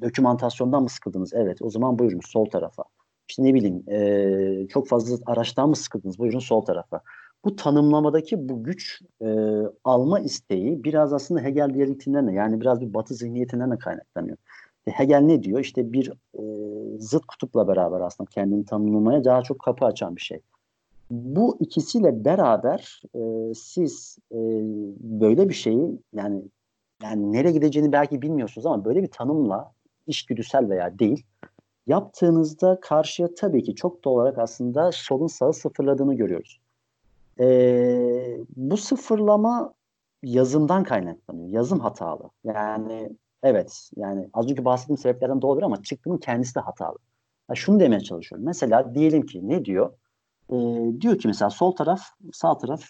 [0.01, 1.33] dokümantasyondan mı sıkıldınız?
[1.33, 1.61] Evet.
[1.61, 2.83] O zaman buyurun sol tarafa.
[3.29, 6.19] İşte ne bileyim e, çok fazla araçtan mı sıkıldınız?
[6.19, 7.01] Buyurun sol tarafa.
[7.45, 9.27] Bu tanımlamadaki bu güç e,
[9.83, 14.37] alma isteği biraz aslında Hegel diyalektiğinden de yani biraz bir batı zihniyetinden de kaynaklanıyor.
[14.87, 15.59] E, Hegel ne diyor?
[15.59, 16.41] İşte bir e,
[16.99, 20.41] zıt kutupla beraber aslında kendini tanımlamaya daha çok kapı açan bir şey.
[21.11, 24.37] Bu ikisiyle beraber e, siz e,
[24.99, 26.41] böyle bir şeyi yani
[27.03, 29.71] yani nereye gideceğini belki bilmiyorsunuz ama böyle bir tanımla
[30.07, 31.25] işgüdüsel veya değil
[31.87, 36.59] yaptığınızda karşıya tabii ki çok doğal olarak aslında solun sağı sıfırladığını görüyoruz.
[37.39, 39.73] Ee, bu sıfırlama
[40.23, 41.49] yazımdan kaynaklanıyor.
[41.49, 42.29] Yazım hatalı.
[42.43, 43.09] Yani
[43.43, 46.97] evet yani az önce bahsettiğim sebeplerden doğru ama çıktının kendisi de hatalı.
[47.49, 48.45] Ya şunu demeye çalışıyorum.
[48.45, 49.93] Mesela diyelim ki ne diyor?
[50.51, 50.55] Ee,
[51.01, 52.01] diyor ki mesela sol taraf
[52.33, 52.83] sağ taraf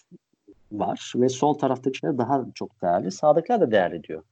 [0.71, 3.11] var ve sol taraftakiler daha çok değerli.
[3.11, 4.23] Sağdakiler de değerli diyor.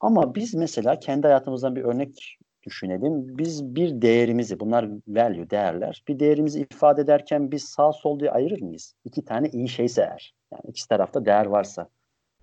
[0.00, 3.38] Ama biz mesela kendi hayatımızdan bir örnek düşünelim.
[3.38, 6.04] Biz bir değerimizi, bunlar value, değerler.
[6.08, 8.94] Bir değerimizi ifade ederken biz sağ sol diye ayırır mıyız?
[9.04, 10.34] İki tane iyi şeyse eğer.
[10.52, 11.88] Yani iki tarafta değer varsa.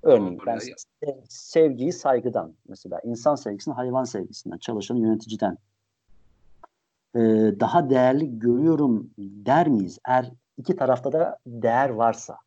[0.03, 0.59] Örneğin ben
[1.29, 5.57] sevgiyi saygıdan, mesela insan sevgisini hayvan sevgisinden, çalışan yöneticiden
[7.15, 7.19] ee,
[7.59, 9.99] daha değerli görüyorum der miyiz?
[10.07, 12.37] Eğer iki tarafta da değer varsa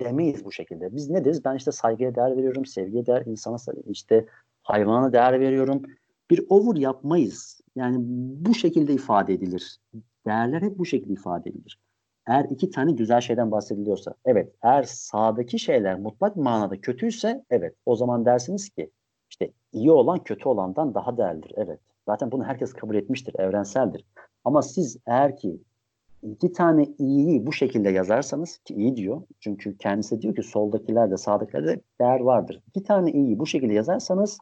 [0.00, 0.96] demeyiz bu şekilde.
[0.96, 1.44] Biz ne deriz?
[1.44, 4.26] Ben işte saygıya değer veriyorum, sevgiye değer, insana işte
[4.62, 5.82] hayvana değer veriyorum.
[6.30, 7.60] Bir over yapmayız.
[7.76, 7.96] Yani
[8.46, 9.78] bu şekilde ifade edilir.
[10.26, 11.80] Değerler hep bu şekilde ifade edilir.
[12.26, 14.52] Eğer iki tane güzel şeyden bahsediliyorsa, evet.
[14.62, 17.74] Eğer sağdaki şeyler mutlak manada kötüyse, evet.
[17.86, 18.90] O zaman dersiniz ki
[19.30, 21.52] İşte iyi olan kötü olandan daha değerlidir.
[21.56, 21.80] Evet.
[22.08, 23.34] Zaten bunu herkes kabul etmiştir.
[23.38, 24.04] Evrenseldir.
[24.44, 25.60] Ama siz eğer ki
[26.22, 29.22] iki tane iyiyi bu şekilde yazarsanız ki iyi diyor.
[29.40, 32.62] Çünkü kendisi diyor ki soldakilerde sağdakilerde değer vardır.
[32.68, 34.38] İki tane iyiyi bu şekilde yazarsanız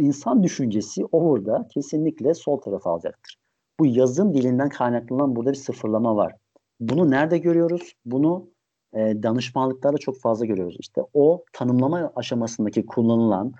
[0.00, 3.36] insan düşüncesi orada kesinlikle sol tarafa alacaktır.
[3.80, 6.34] Bu yazım dilinden kaynaklanan burada bir sıfırlama var.
[6.80, 7.92] Bunu nerede görüyoruz?
[8.04, 8.46] Bunu
[8.94, 10.76] e, danışmanlıklarda çok fazla görüyoruz.
[10.80, 13.52] İşte o tanımlama aşamasındaki kullanılan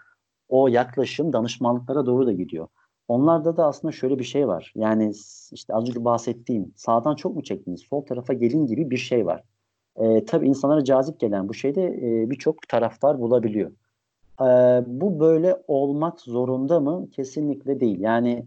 [0.50, 2.68] o yaklaşım danışmanlıklara doğru da gidiyor.
[3.08, 4.72] Onlarda da aslında şöyle bir şey var.
[4.76, 5.12] Yani
[5.52, 9.42] işte az önce bahsettiğim sağdan çok mu çektiniz, sol tarafa gelin gibi bir şey var.
[9.96, 13.70] E, tabii insanlara cazip gelen bu şeyde e, birçok taraftar bulabiliyor.
[14.40, 14.46] E,
[14.86, 17.08] bu böyle olmak zorunda mı?
[17.10, 18.00] Kesinlikle değil.
[18.00, 18.46] Yani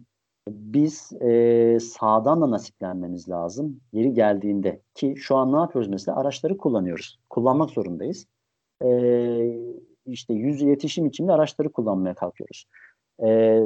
[0.49, 6.57] biz e, sağdan da nasiplenmemiz lazım yeri geldiğinde ki şu an ne yapıyoruz mesela araçları
[6.57, 8.27] kullanıyoruz kullanmak zorundayız
[8.83, 8.89] e,
[10.05, 12.65] işte yüz iletişim için de araçları kullanmaya kalkıyoruz
[13.25, 13.59] e,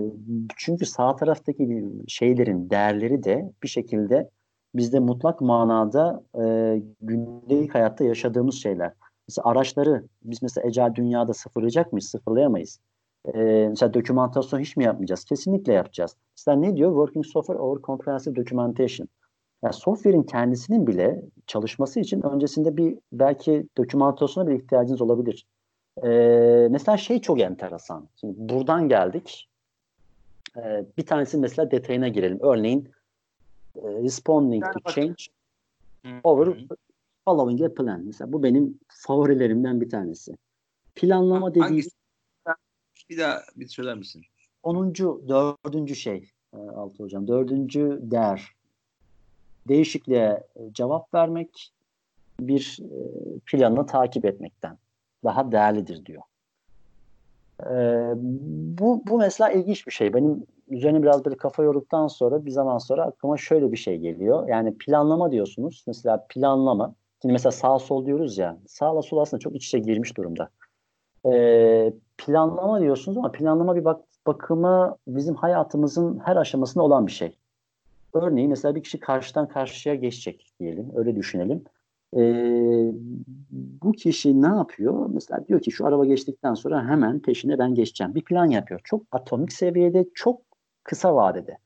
[0.58, 4.30] çünkü sağ taraftaki şeylerin değerleri de bir şekilde
[4.76, 6.44] bizde mutlak manada e,
[7.02, 8.94] gündelik hayatta yaşadığımız şeyler
[9.28, 12.80] mesela araçları biz mesela ecel dünyada sıfırlayacak mıyız sıfırlayamayız
[13.36, 15.26] ee, mesela dokümantasyon hiç mi yapmayacağız?
[15.26, 16.16] Kesinlikle yapacağız.
[16.38, 16.90] Mesela ne diyor?
[16.90, 19.08] Working Software over Comprehensive Documentation.
[19.64, 25.46] Yani software'in kendisinin bile çalışması için öncesinde bir belki dokümantasyona bir ihtiyacınız olabilir.
[26.04, 28.08] Ee, mesela şey çok enteresan.
[28.16, 29.50] Şimdi buradan geldik.
[30.58, 32.40] Ee, bir tanesi mesela detayına girelim.
[32.42, 32.90] Örneğin
[33.76, 35.24] e, responding yani to change
[36.24, 36.68] over
[37.26, 38.02] following a plan.
[38.06, 40.38] Mesela bu benim favorilerimden bir tanesi.
[40.96, 41.90] Planlama dediğimiz
[43.10, 44.24] bir daha bir söyler misin?
[44.64, 47.28] Onuncu, dördüncü şey e, Altı Hocam.
[47.28, 48.52] Dördüncü değer.
[49.68, 51.74] Değişikliğe e, cevap vermek
[52.40, 53.00] bir e,
[53.46, 54.78] planı takip etmekten
[55.28, 56.22] daha değerlidir diyor.
[58.80, 60.14] bu, bu mesela ilginç bir şey.
[60.14, 64.48] Benim üzerine biraz böyle kafa yorduktan sonra bir zaman sonra aklıma şöyle bir şey geliyor.
[64.48, 65.84] Yani planlama diyorsunuz.
[65.88, 66.94] Mesela planlama.
[67.22, 68.58] Şimdi mesela sağ sol diyoruz ya.
[68.68, 70.50] Sağla sol aslında çok iç içe girmiş durumda
[71.26, 77.38] e, planlama diyorsunuz ama planlama bir bak bakımı bizim hayatımızın her aşamasında olan bir şey.
[78.14, 80.92] Örneğin mesela bir kişi karşıdan karşıya geçecek diyelim.
[80.96, 81.64] Öyle düşünelim.
[82.16, 82.22] E,
[83.82, 85.10] bu kişi ne yapıyor?
[85.14, 88.16] Mesela diyor ki şu araba geçtikten sonra hemen peşine ben geçeceğim.
[88.16, 88.82] Bir plan yapıyor.
[88.84, 90.42] Çok atomik seviyede, çok
[90.84, 91.58] kısa vadede.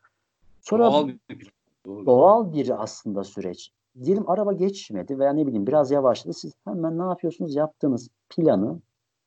[0.61, 1.51] Sonra doğal bir,
[1.85, 3.71] doğal bir aslında süreç.
[4.03, 6.33] Diyelim araba geçmedi veya ne bileyim biraz yavaşladı.
[6.33, 7.55] Siz hemen ne yapıyorsunuz?
[7.55, 8.79] Yaptığınız planı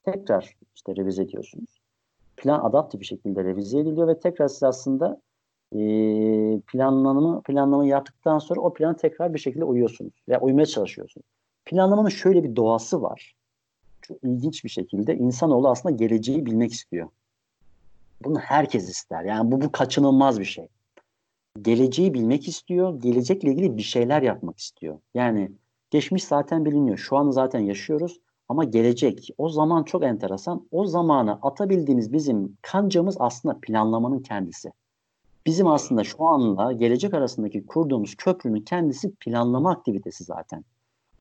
[0.05, 1.81] tekrar işte revize ediyorsunuz.
[2.37, 5.20] Plan adaptif bir şekilde revize ediliyor ve tekrar siz aslında
[5.74, 10.12] e, planlama planlamayı yaptıktan sonra o plana tekrar bir şekilde uyuyorsunuz.
[10.26, 11.26] Ya uymaya çalışıyorsunuz.
[11.64, 13.34] Planlamanın şöyle bir doğası var.
[14.02, 17.08] Çok ilginç bir şekilde insanoğlu aslında geleceği bilmek istiyor.
[18.24, 19.24] Bunu herkes ister.
[19.24, 20.68] Yani bu, bu kaçınılmaz bir şey.
[21.62, 23.00] Geleceği bilmek istiyor.
[23.00, 24.98] Gelecekle ilgili bir şeyler yapmak istiyor.
[25.14, 25.52] Yani
[25.90, 26.98] geçmiş zaten biliniyor.
[26.98, 28.20] Şu an zaten yaşıyoruz.
[28.48, 30.68] Ama gelecek, o zaman çok enteresan.
[30.70, 34.72] O zamanı atabildiğimiz bizim kancamız aslında planlamanın kendisi.
[35.46, 40.64] Bizim aslında şu anla gelecek arasındaki kurduğumuz köprünün kendisi planlama aktivitesi zaten.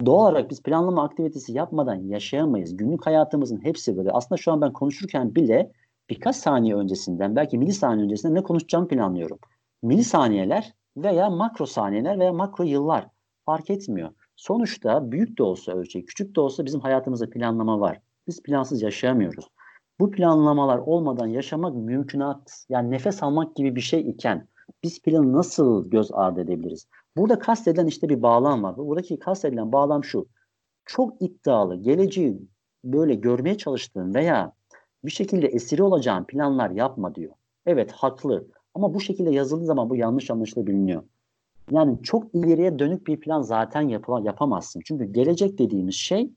[0.05, 2.77] Doğal olarak biz planlama aktivitesi yapmadan yaşayamayız.
[2.77, 4.11] Günlük hayatımızın hepsi böyle.
[4.11, 5.71] Aslında şu an ben konuşurken bile
[6.09, 9.39] birkaç saniye öncesinden, belki milisaniye öncesinden ne konuşacağımı planlıyorum.
[9.81, 13.07] Milisaniyeler veya makro saniyeler veya makro yıllar
[13.45, 14.09] fark etmiyor.
[14.35, 17.99] Sonuçta büyük de olsa ölçek, küçük de olsa bizim hayatımızda planlama var.
[18.27, 19.47] Biz plansız yaşayamıyoruz.
[19.99, 24.47] Bu planlamalar olmadan yaşamak mümkünat, yani nefes almak gibi bir şey iken
[24.83, 26.87] biz planı nasıl göz ardı edebiliriz?
[27.17, 28.77] Burada kastedilen işte bir bağlam var.
[28.77, 30.27] Buradaki kastedilen bağlam şu.
[30.85, 32.41] Çok iddialı, geleceği
[32.83, 34.53] böyle görmeye çalıştığın veya
[35.05, 37.33] bir şekilde esiri olacağın planlar yapma diyor.
[37.65, 41.03] Evet haklı ama bu şekilde yazıldığı zaman bu yanlış anlaşılabiliyor.
[41.71, 43.81] Yani çok ileriye dönük bir plan zaten
[44.23, 44.81] yapamazsın.
[44.85, 46.31] Çünkü gelecek dediğimiz şey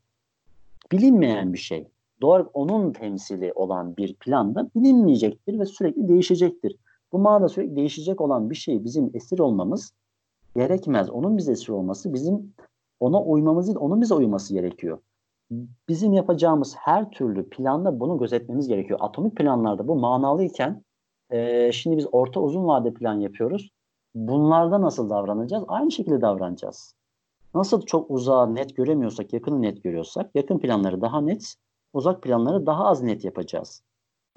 [0.93, 1.89] bilinmeyen bir şey.
[2.21, 6.77] Doğru onun temsili olan bir planda bilinmeyecektir ve sürekli değişecektir.
[7.13, 9.93] Bu manada sürekli değişecek olan bir şey bizim esir olmamız
[10.57, 11.11] gerekmez.
[11.11, 12.55] Onun bize esir olması bizim
[13.01, 14.99] ona uymamız değil, onun bize uyması gerekiyor.
[15.89, 18.99] Bizim yapacağımız her türlü planda bunu gözetmemiz gerekiyor.
[19.03, 20.83] Atomik planlarda bu manalıyken
[21.31, 23.71] e, şimdi biz orta uzun vade plan yapıyoruz
[24.17, 25.65] bunlarda nasıl davranacağız?
[25.69, 26.95] Aynı şekilde davranacağız.
[27.55, 31.55] Nasıl çok uzağı net göremiyorsak, yakını net görüyorsak, yakın planları daha net,
[31.97, 33.83] uzak planları daha az net yapacağız.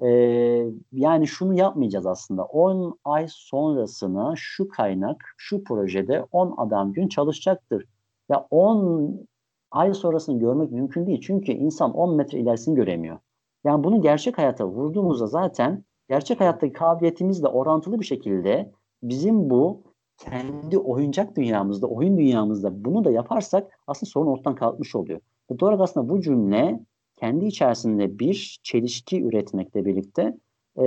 [0.02, 2.44] Ee, yani şunu yapmayacağız aslında.
[2.44, 7.84] 10 ay sonrasına şu kaynak, şu projede 10 adam gün çalışacaktır.
[8.28, 9.26] Ya 10
[9.70, 11.20] ay sonrasını görmek mümkün değil.
[11.20, 13.18] Çünkü insan 10 metre ilerisini göremiyor.
[13.64, 19.82] Yani bunu gerçek hayata vurduğumuzda zaten gerçek hayattaki kabiliyetimizle orantılı bir şekilde bizim bu
[20.16, 25.20] kendi oyuncak dünyamızda, oyun dünyamızda bunu da yaparsak aslında sorun ortadan kalkmış oluyor.
[25.60, 26.80] Doğru aslında bu cümle
[27.20, 30.36] kendi içerisinde bir çelişki üretmekle birlikte
[30.78, 30.84] e,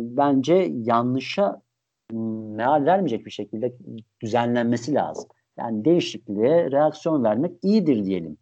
[0.00, 1.62] bence yanlışa
[2.12, 3.74] meal vermeyecek bir şekilde
[4.20, 5.28] düzenlenmesi lazım.
[5.58, 8.36] Yani değişikliğe reaksiyon vermek iyidir diyelim.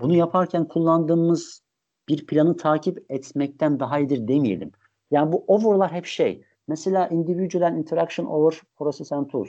[0.00, 1.62] Bunu yaparken kullandığımız
[2.08, 4.72] bir planı takip etmekten daha iyidir demeyelim.
[5.10, 6.42] Yani bu over'lar hep şey.
[6.68, 9.48] Mesela individual interaction over process and tools.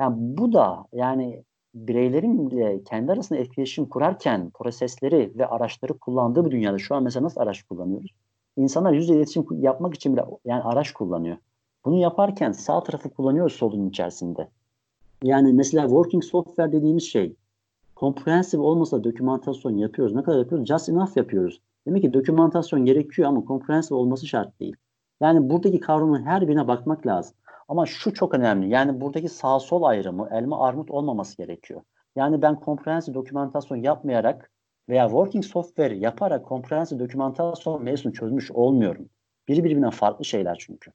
[0.00, 6.50] Yani bu da yani bireylerin bile kendi arasında etkileşim kurarken prosesleri ve araçları kullandığı bir
[6.50, 8.10] dünyada şu an mesela nasıl araç kullanıyoruz?
[8.56, 11.36] İnsanlar yüz iletişim yapmak için bile yani araç kullanıyor.
[11.84, 14.48] Bunu yaparken sağ tarafı kullanıyoruz solun içerisinde.
[15.22, 17.36] Yani mesela working software dediğimiz şey
[17.96, 20.14] comprehensive olmasa dokümantasyon yapıyoruz.
[20.14, 20.68] Ne kadar yapıyoruz?
[20.68, 21.60] Just enough yapıyoruz.
[21.86, 24.76] Demek ki dokümantasyon gerekiyor ama comprehensive olması şart değil.
[25.20, 27.36] Yani buradaki kavramın her birine bakmak lazım.
[27.70, 28.68] Ama şu çok önemli.
[28.68, 31.82] Yani buradaki sağ sol ayrımı elma armut olmaması gerekiyor.
[32.16, 34.50] Yani ben comprehensive dokümantasyon yapmayarak
[34.88, 39.08] veya working software yaparak comprehensive dokümantasyon mevzusunu çözmüş olmuyorum.
[39.48, 40.90] Biri birbirinden farklı şeyler çünkü.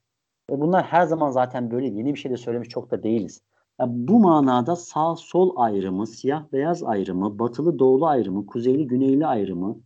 [0.50, 3.42] Ve bunlar her zaman zaten böyle yeni bir şey de söylemiş çok da değiliz.
[3.80, 9.76] Yani bu manada sağ sol ayrımı, siyah beyaz ayrımı, batılı doğulu ayrımı, kuzeyli güneyli ayrımı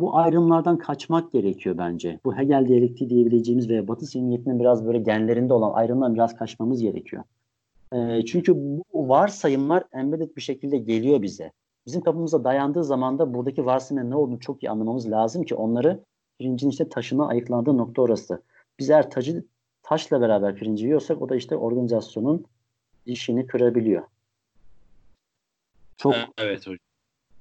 [0.00, 2.20] bu ayrımlardan kaçmak gerekiyor bence.
[2.24, 7.24] Bu Hegel diyalektiği diyebileceğimiz veya Batı zihniyetinin biraz böyle genlerinde olan ayrımdan biraz kaçmamız gerekiyor.
[7.92, 11.52] E, çünkü bu varsayımlar embedded bir şekilde geliyor bize.
[11.86, 16.00] Bizim kapımıza dayandığı zaman da buradaki varsayımın ne olduğunu çok iyi anlamamız lazım ki onları
[16.38, 18.42] pirincin işte taşına ayıklandığı nokta orası.
[18.78, 19.44] Biz eğer tacı
[19.82, 22.44] taşla beraber pirinci yiyorsak o da işte organizasyonun
[23.06, 24.02] işini kırabiliyor.
[25.96, 26.78] Çok evet hocam.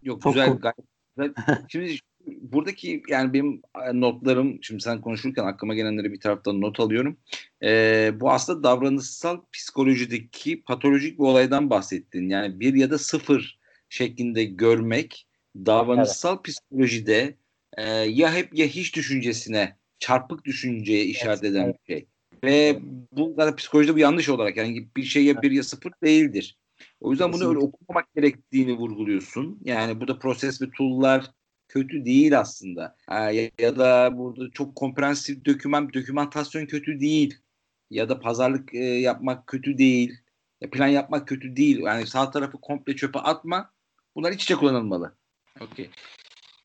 [0.03, 0.79] Yok çok güzel, gayet
[1.67, 1.95] Şimdi
[2.41, 7.17] buradaki yani benim e, notlarım şimdi sen konuşurken aklıma gelenleri bir taraftan not alıyorum.
[7.63, 12.29] Ee, bu aslında davranışsal psikolojideki patolojik bir olaydan bahsettin.
[12.29, 16.45] Yani bir ya da sıfır şeklinde görmek davranışsal evet.
[16.45, 17.35] psikolojide
[17.77, 22.05] e, ya hep ya hiç düşüncesine çarpık düşünceye işaret evet, eden bir şey.
[22.43, 22.79] Ve
[23.11, 26.57] bu zaten psikolojide bu yanlış olarak yani bir şey ya bir ya sıfır değildir.
[26.99, 29.59] O yüzden bunu öyle okumamak gerektiğini vurguluyorsun.
[29.63, 31.31] Yani burada proses ve tool'lar
[31.69, 32.95] kötü değil aslında.
[33.09, 37.37] Ya, ya da burada çok komprehensif doküman, dokümantasyon kötü değil.
[37.89, 40.17] Ya da pazarlık e, yapmak kötü değil.
[40.61, 41.79] Ya plan yapmak kötü değil.
[41.79, 43.71] Yani sağ tarafı komple çöpe atma.
[44.15, 45.15] Bunlar iç içe kullanılmalı.
[45.61, 45.89] Okey.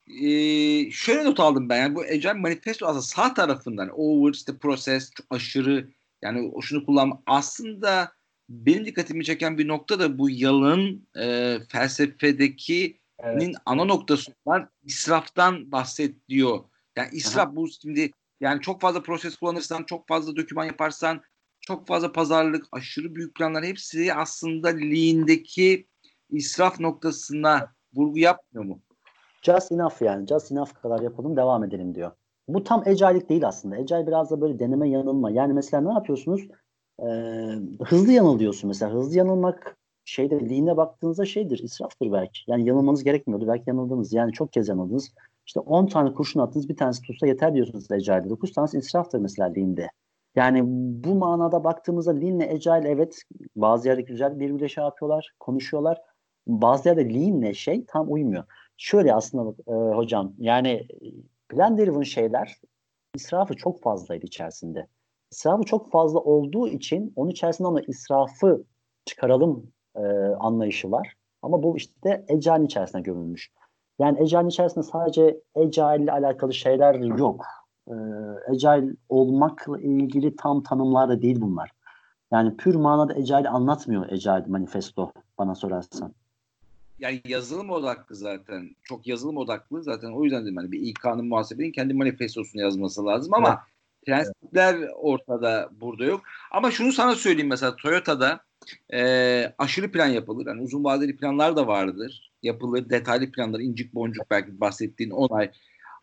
[0.07, 1.77] Ee, şöyle not aldım ben.
[1.77, 5.89] Yani bu Agile Manifesto aslında sağ tarafından over işte proses aşırı
[6.21, 8.11] yani şunu kullanma aslında
[8.49, 13.55] benim dikkatimi çeken bir nokta da bu yalın e, felsefedeki evet.
[13.65, 14.67] ana noktası var.
[14.83, 16.59] İsraftan bahsediyor.
[16.95, 17.55] Yani israf Aha.
[17.55, 21.21] bu şimdi yani çok fazla proses kullanırsan, çok fazla doküman yaparsan,
[21.61, 25.87] çok fazla pazarlık, aşırı büyük planlar hepsi aslında lean'deki
[26.29, 28.79] israf noktasına vurgu yapmıyor mu?
[29.41, 30.27] Just enough yani.
[30.27, 32.11] Just enough kadar yapalım devam edelim diyor.
[32.47, 33.77] Bu tam ecaillik değil aslında.
[33.77, 35.31] Ecail biraz da böyle deneme yanılma.
[35.31, 36.41] Yani mesela ne yapıyorsunuz?
[36.99, 37.05] Ee,
[37.85, 38.93] hızlı yanılıyorsun mesela.
[38.93, 42.39] Hızlı yanılmak şeyde liğine baktığınızda şeydir, israftır belki.
[42.47, 43.47] Yani yanılmanız gerekmiyordu.
[43.47, 44.13] Belki yanıldınız.
[44.13, 45.13] Yani çok kez yanıldınız.
[45.47, 48.29] İşte 10 tane kurşun attınız, bir tanesi tutsa yeter diyorsunuz Ecail'de.
[48.29, 49.89] 9 tanesi israftır mesela liğinde.
[50.35, 50.61] Yani
[51.03, 53.21] bu manada baktığımızda Lean'le Agile evet
[53.55, 56.01] bazı yerde güzel birbirine şey yapıyorlar, konuşuyorlar.
[56.47, 58.43] Bazı yerde Lean'le şey tam uymuyor.
[58.77, 60.87] Şöyle aslında e, hocam yani
[61.49, 62.55] plan driven şeyler
[63.15, 64.87] israfı çok fazlaydı içerisinde.
[65.31, 68.63] İsrafı çok fazla olduğu için onun içerisinde ama israfı
[69.05, 71.15] çıkaralım e, anlayışı var.
[71.41, 73.51] Ama bu işte Agile'in içerisine gömülmüş.
[73.99, 77.45] Yani Agile'in içerisinde sadece Agile ile alakalı şeyler yok.
[77.87, 77.93] E,
[78.49, 81.71] Agile olmakla ilgili tam tanımlar da değil bunlar.
[82.31, 86.13] Yani pür manada Agile anlatmıyor Agile manifesto bana sorarsan.
[86.99, 88.69] Yani yazılım odaklı zaten.
[88.83, 90.11] Çok yazılım odaklı zaten.
[90.11, 93.59] O yüzden dedim hani bir İK'nın muhasebenin kendi manifestosunu yazması lazım ama evet.
[94.05, 96.21] prensipler ortada burada yok.
[96.51, 98.39] Ama şunu sana söyleyeyim mesela Toyota'da
[98.93, 100.47] e, aşırı plan yapılır.
[100.47, 102.31] Yani uzun vadeli planlar da vardır.
[102.43, 102.89] Yapılır.
[102.89, 105.51] Detaylı planlar, incik boncuk belki bahsettiğin onay.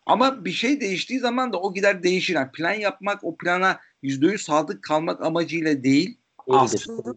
[0.05, 2.35] Ama bir şey değiştiği zaman da o gider değişir.
[2.35, 6.17] Yani plan yapmak o plana yüzde yüz sadık kalmak amacıyla değil.
[6.47, 7.15] Aslında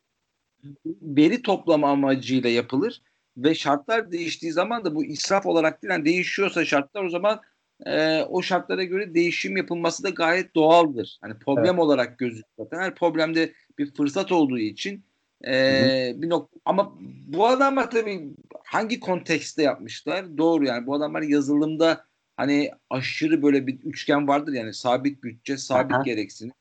[1.02, 3.02] veri toplama amacıyla yapılır.
[3.36, 5.92] Ve şartlar değiştiği zaman da bu israf olarak değil.
[5.92, 7.40] Yani değişiyorsa şartlar o zaman
[7.86, 11.18] e, o şartlara göre değişim yapılması da gayet doğaldır.
[11.20, 11.78] Hani problem evet.
[11.78, 12.68] olarak gözüküyor.
[12.70, 15.04] Her problemde bir fırsat olduğu için
[15.44, 16.92] ee, bir nokta ama
[17.28, 18.30] bu adamlar tabii
[18.64, 20.38] hangi kontekste yapmışlar?
[20.38, 22.04] Doğru yani bu adamlar yazılımda
[22.36, 26.54] hani aşırı böyle bir üçgen vardır yani sabit bütçe, sabit gereksinim.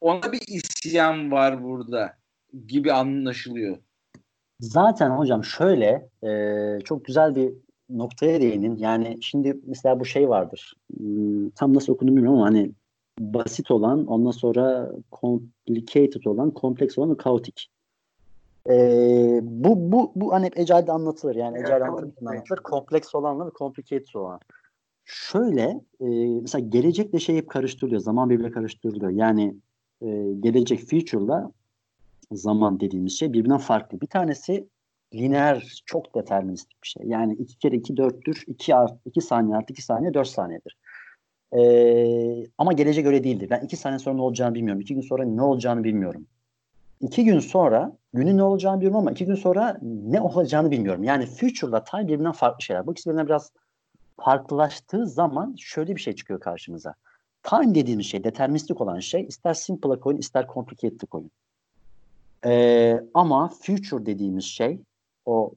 [0.00, 2.16] Ona bir isyan var burada
[2.66, 3.78] gibi anlaşılıyor.
[4.60, 7.52] Zaten hocam şöyle e, çok güzel bir
[7.90, 8.76] noktaya değinin.
[8.76, 10.74] Yani şimdi mesela bu şey vardır.
[10.96, 12.72] Hmm, tam nasıl okunduğunu bilmiyorum ama hani
[13.18, 17.68] basit olan, ondan sonra complicated olan, kompleks olan kaotik.
[18.70, 21.36] Ee, bu, bu, bu hani hep Ecail'de anlatılır.
[21.36, 22.58] Yani Ecail'de anlatılır, anlatılır.
[22.58, 24.40] Kompleks olanla ve complicated olan.
[25.04, 26.06] Şöyle e,
[26.40, 28.00] mesela gelecekle şey hep karıştırılıyor.
[28.00, 29.10] Zaman birbirine karıştırılıyor.
[29.10, 29.54] Yani
[30.02, 30.06] e,
[30.40, 31.52] gelecek future'la
[32.32, 34.00] zaman dediğimiz şey birbirinden farklı.
[34.00, 34.68] Bir tanesi
[35.14, 37.06] lineer, çok deterministik bir şey.
[37.06, 38.44] Yani iki kere iki dörttür.
[38.46, 40.76] iki, art, iki saniye artı iki saniye dört saniyedir.
[41.52, 43.50] Ee, ama gelecek öyle değildir.
[43.50, 44.80] Ben iki saniye sonra ne olacağını bilmiyorum.
[44.80, 46.26] İki gün sonra ne olacağını bilmiyorum.
[47.00, 51.04] İki gün sonra günün ne olacağını bilmiyorum ama iki gün sonra ne olacağını bilmiyorum.
[51.04, 52.86] Yani future'la time birbirinden farklı şeyler.
[52.86, 53.52] Bu ikisi birbirinden biraz
[54.20, 56.94] farklılaştığı zaman şöyle bir şey çıkıyor karşımıza.
[57.42, 61.30] Time dediğimiz şey, deterministik olan şey ister simple'a koyun ister complicated'e koyun.
[62.44, 64.80] Ee, ama future dediğimiz şey
[65.26, 65.52] o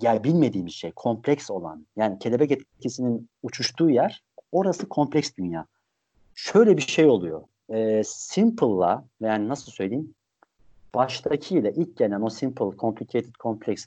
[0.00, 5.66] yani bilmediğimiz şey, kompleks olan yani kelebek etkisinin uçuştuğu yer orası kompleks dünya.
[6.34, 7.42] Şöyle bir şey oluyor.
[7.70, 10.14] E, simple'la yani nasıl söyleyeyim
[10.94, 13.86] baştakiyle ilk gelen o simple, complicated, complex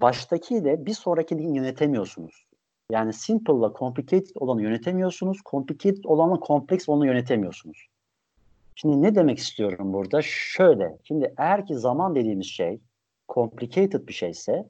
[0.00, 2.44] baştakiyle bir sonrakini yönetemiyorsunuz.
[2.90, 5.38] Yani simple'la complicated olanı yönetemiyorsunuz.
[5.50, 7.88] Complicated olanla kompleks olanı yönetemiyorsunuz.
[8.74, 10.22] Şimdi ne demek istiyorum burada?
[10.22, 10.98] Şöyle.
[11.04, 12.80] Şimdi eğer ki zaman dediğimiz şey
[13.28, 14.68] complicated bir şeyse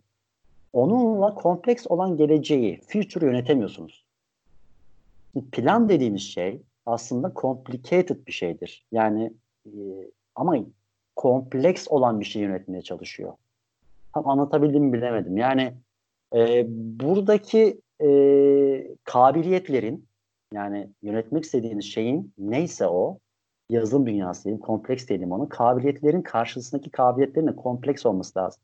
[0.73, 4.05] onunla kompleks olan geleceği, future yönetemiyorsunuz.
[5.53, 8.87] Plan dediğimiz şey aslında complicated bir şeydir.
[8.93, 9.33] Yani
[9.67, 9.71] e,
[10.35, 10.57] ama
[11.19, 13.33] kompleks olan bir şey yönetmeye çalışıyor.
[14.15, 15.37] Tam anlatabildim bilemedim.
[15.37, 15.75] Yani
[16.35, 16.67] e,
[17.01, 18.09] buradaki e,
[19.05, 20.07] kabiliyetlerin
[20.53, 23.19] yani yönetmek istediğiniz şeyin neyse o
[23.71, 25.49] yazılım dünyası diyelim, kompleks diyelim onu.
[25.49, 28.63] Kabiliyetlerin karşısındaki kabiliyetlerin de kompleks olması lazım.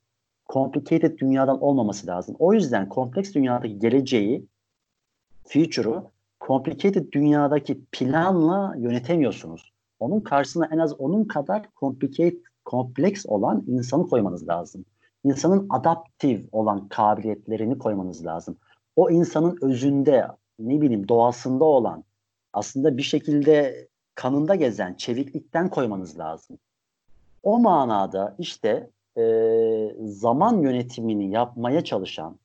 [0.52, 2.36] Complicated dünyadan olmaması lazım.
[2.38, 4.44] O yüzden kompleks dünyadaki geleceği,
[5.44, 9.73] future'u complicated dünyadaki planla yönetemiyorsunuz.
[10.00, 14.84] Onun karşısına en az onun kadar complicated, kompleks olan insanı koymanız lazım.
[15.24, 18.56] İnsanın adaptif olan kabiliyetlerini koymanız lazım.
[18.96, 20.26] O insanın özünde,
[20.58, 22.04] ne bileyim doğasında olan,
[22.52, 26.58] aslında bir şekilde kanında gezen çeviklikten koymanız lazım.
[27.42, 29.24] O manada işte e,
[30.04, 32.38] zaman yönetimini yapmaya çalışan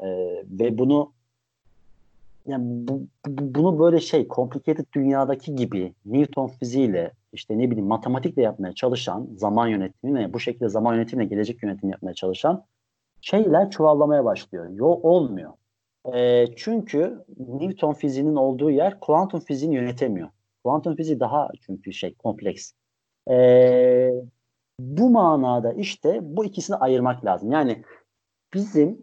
[0.00, 0.08] e,
[0.50, 1.12] ve bunu
[2.50, 8.42] yani bu, bu, bunu böyle şey complicated dünyadaki gibi Newton fiziğiyle işte ne bileyim matematikle
[8.42, 12.64] yapmaya çalışan zaman yönetimi ve bu şekilde zaman yönetimiyle gelecek yönetimi yapmaya çalışan
[13.20, 14.68] şeyler çuvallamaya başlıyor.
[14.70, 15.52] Yo olmuyor.
[16.14, 20.28] E, çünkü Newton fiziğinin olduğu yer kuantum fiziğini yönetemiyor.
[20.64, 22.72] Kuantum fiziği daha çünkü şey kompleks.
[23.30, 24.10] E,
[24.80, 27.52] bu manada işte bu ikisini ayırmak lazım.
[27.52, 27.82] Yani
[28.54, 29.02] bizim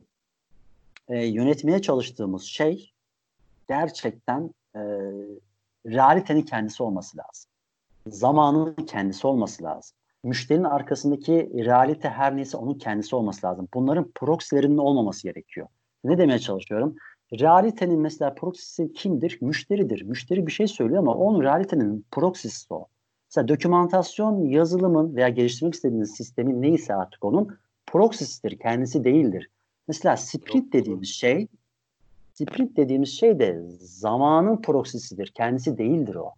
[1.09, 2.91] e, yönetmeye çalıştığımız şey
[3.68, 4.82] gerçekten e,
[5.86, 7.51] realitenin kendisi olması lazım.
[8.07, 9.97] Zamanın kendisi olması lazım.
[10.24, 13.68] Müşterinin arkasındaki realite her neyse onun kendisi olması lazım.
[13.74, 15.68] Bunların proxy'lerinin olmaması gerekiyor.
[16.03, 16.95] Ne demeye çalışıyorum?
[17.39, 19.38] Realitenin mesela proxy'si kimdir?
[19.41, 20.01] Müşteridir.
[20.01, 22.88] Müşteri bir şey söylüyor ama onun realitenin proxy'si o.
[23.30, 28.59] Mesela dokümantasyon yazılımın veya geliştirmek istediğiniz sistemin neyse artık onun proxy'sidir.
[28.59, 29.49] Kendisi değildir.
[29.88, 31.47] Mesela sprint dediğimiz şey
[32.38, 35.31] sprint dediğimiz şey de zamanın proxy'sidir.
[35.35, 36.31] Kendisi değildir o.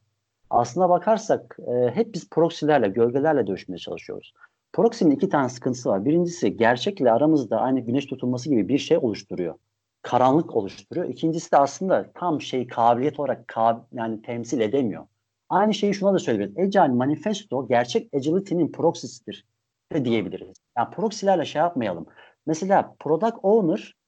[0.49, 4.33] Aslına bakarsak e, hep biz proxy'lerle, gölgelerle dövüşmeye çalışıyoruz.
[4.73, 6.05] Proxy'nin iki tane sıkıntısı var.
[6.05, 9.55] Birincisi gerçekle aramızda aynı güneş tutulması gibi bir şey oluşturuyor.
[10.01, 11.09] Karanlık oluşturuyor.
[11.09, 15.05] İkincisi de aslında tam şey kabiliyet olarak kab yani temsil edemiyor.
[15.49, 16.77] Aynı şeyi şuna da söyleyebiliriz.
[16.77, 19.45] Agile Manifesto gerçek agility'nin proxy'sidir
[19.93, 20.57] de diyebiliriz.
[20.77, 22.05] Yani proxy'lerle şey yapmayalım.
[22.45, 23.98] Mesela product owner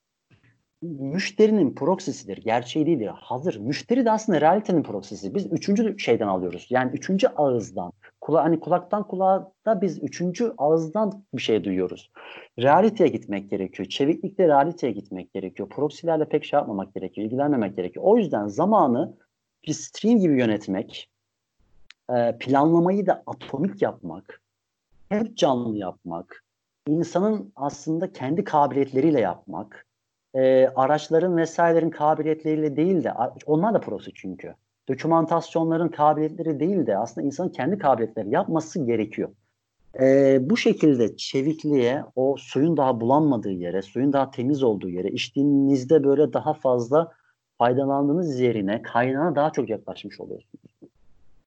[0.82, 2.38] müşterinin proxy'sidir.
[2.38, 3.12] Gerçeği değildir.
[3.16, 3.56] Hazır.
[3.58, 5.36] Müşteri de aslında realitenin proxy'si.
[5.36, 6.68] Biz üçüncü şeyden alıyoruz.
[6.70, 7.92] Yani üçüncü ağızdan.
[8.22, 12.12] Kula, hani kulaktan kulağa da biz üçüncü ağızdan bir şey duyuyoruz.
[12.60, 13.90] Realiteye gitmek gerekiyor.
[13.90, 15.70] Çeviklikle realiteye gitmek gerekiyor.
[15.70, 17.28] Proxy'lerle pek şey yapmamak gerekiyor.
[17.28, 18.06] ilgilenmemek gerekiyor.
[18.06, 19.18] O yüzden zamanı
[19.68, 21.10] bir stream gibi yönetmek,
[22.10, 24.42] e, planlamayı da atomik yapmak,
[25.10, 26.44] hep canlı yapmak,
[26.88, 29.86] insanın aslında kendi kabiliyetleriyle yapmak,
[30.36, 33.14] e, araçların vesairelerin kabiliyetleriyle değil de
[33.46, 34.54] onlar da prosu çünkü.
[34.90, 39.30] Dokümantasyonların kabiliyetleri değil de aslında insanın kendi kabiliyetleri yapması gerekiyor.
[40.00, 46.04] E, bu şekilde çevikliğe, o suyun daha bulanmadığı yere, suyun daha temiz olduğu yere, içtiğinizde
[46.04, 47.12] böyle daha fazla
[47.58, 50.62] faydalandığınız yerine kaynağına daha çok yaklaşmış oluyorsunuz.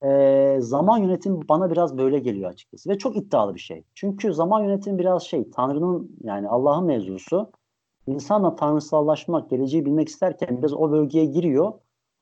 [0.04, 3.84] Ee, zaman yönetimi bana biraz böyle geliyor açıkçası ve çok iddialı bir şey.
[3.94, 7.50] Çünkü zaman yönetimi biraz şey Tanrı'nın yani Allah'ın mevzusu.
[8.06, 11.72] İnsanla tanrısallaşmak, geleceği bilmek isterken biraz o bölgeye giriyor.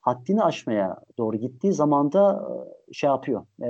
[0.01, 2.47] Haddini aşmaya doğru gittiği zaman da
[2.89, 3.45] e, şey yapıyor.
[3.63, 3.69] E,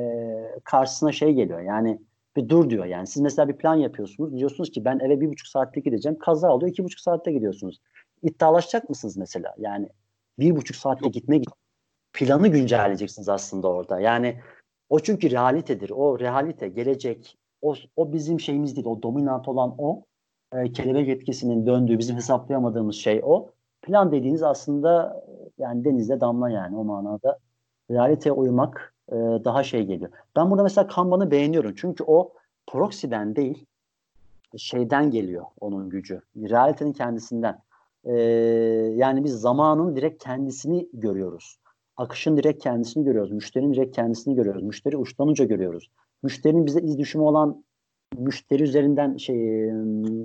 [0.63, 1.59] karşısına şey geliyor.
[1.59, 1.99] Yani
[2.35, 3.07] bir dur diyor yani.
[3.07, 4.37] Siz mesela bir plan yapıyorsunuz.
[4.37, 6.17] Diyorsunuz ki ben eve bir buçuk saatte gideceğim.
[6.19, 6.71] Kaza oluyor.
[6.71, 7.81] iki buçuk saatte gidiyorsunuz.
[8.23, 9.55] İddialaşacak mısınız mesela?
[9.57, 9.89] Yani
[10.39, 11.13] bir buçuk saatte Yok.
[11.13, 11.45] gitmek
[12.13, 13.99] planı güncelleyeceksiniz aslında orada.
[13.99, 14.39] Yani
[14.89, 15.89] o çünkü realitedir.
[15.89, 17.37] O realite, gelecek.
[17.61, 18.87] O, o bizim şeyimiz değil.
[18.87, 20.03] O dominant olan o.
[20.53, 23.49] E, kelebek etkisinin döndüğü, bizim hesaplayamadığımız şey o.
[23.81, 25.23] Plan dediğiniz aslında
[25.57, 27.39] yani denizde damla yani o manada.
[27.91, 30.11] Realiteye uymak e, daha şey geliyor.
[30.35, 31.73] Ben burada mesela Kanban'ı beğeniyorum.
[31.75, 32.33] Çünkü o
[32.67, 33.65] proxy'den değil
[34.57, 36.21] şeyden geliyor onun gücü.
[36.37, 37.59] Realitenin kendisinden.
[38.05, 38.13] E,
[38.95, 41.57] yani biz zamanın direkt kendisini görüyoruz.
[41.97, 43.31] Akışın direkt kendisini görüyoruz.
[43.31, 44.63] Müşterinin direkt kendisini görüyoruz.
[44.63, 45.89] Müşteri uçtan uca görüyoruz.
[46.23, 47.63] Müşterinin bize iz düşümü olan
[48.17, 49.69] müşteri üzerinden şey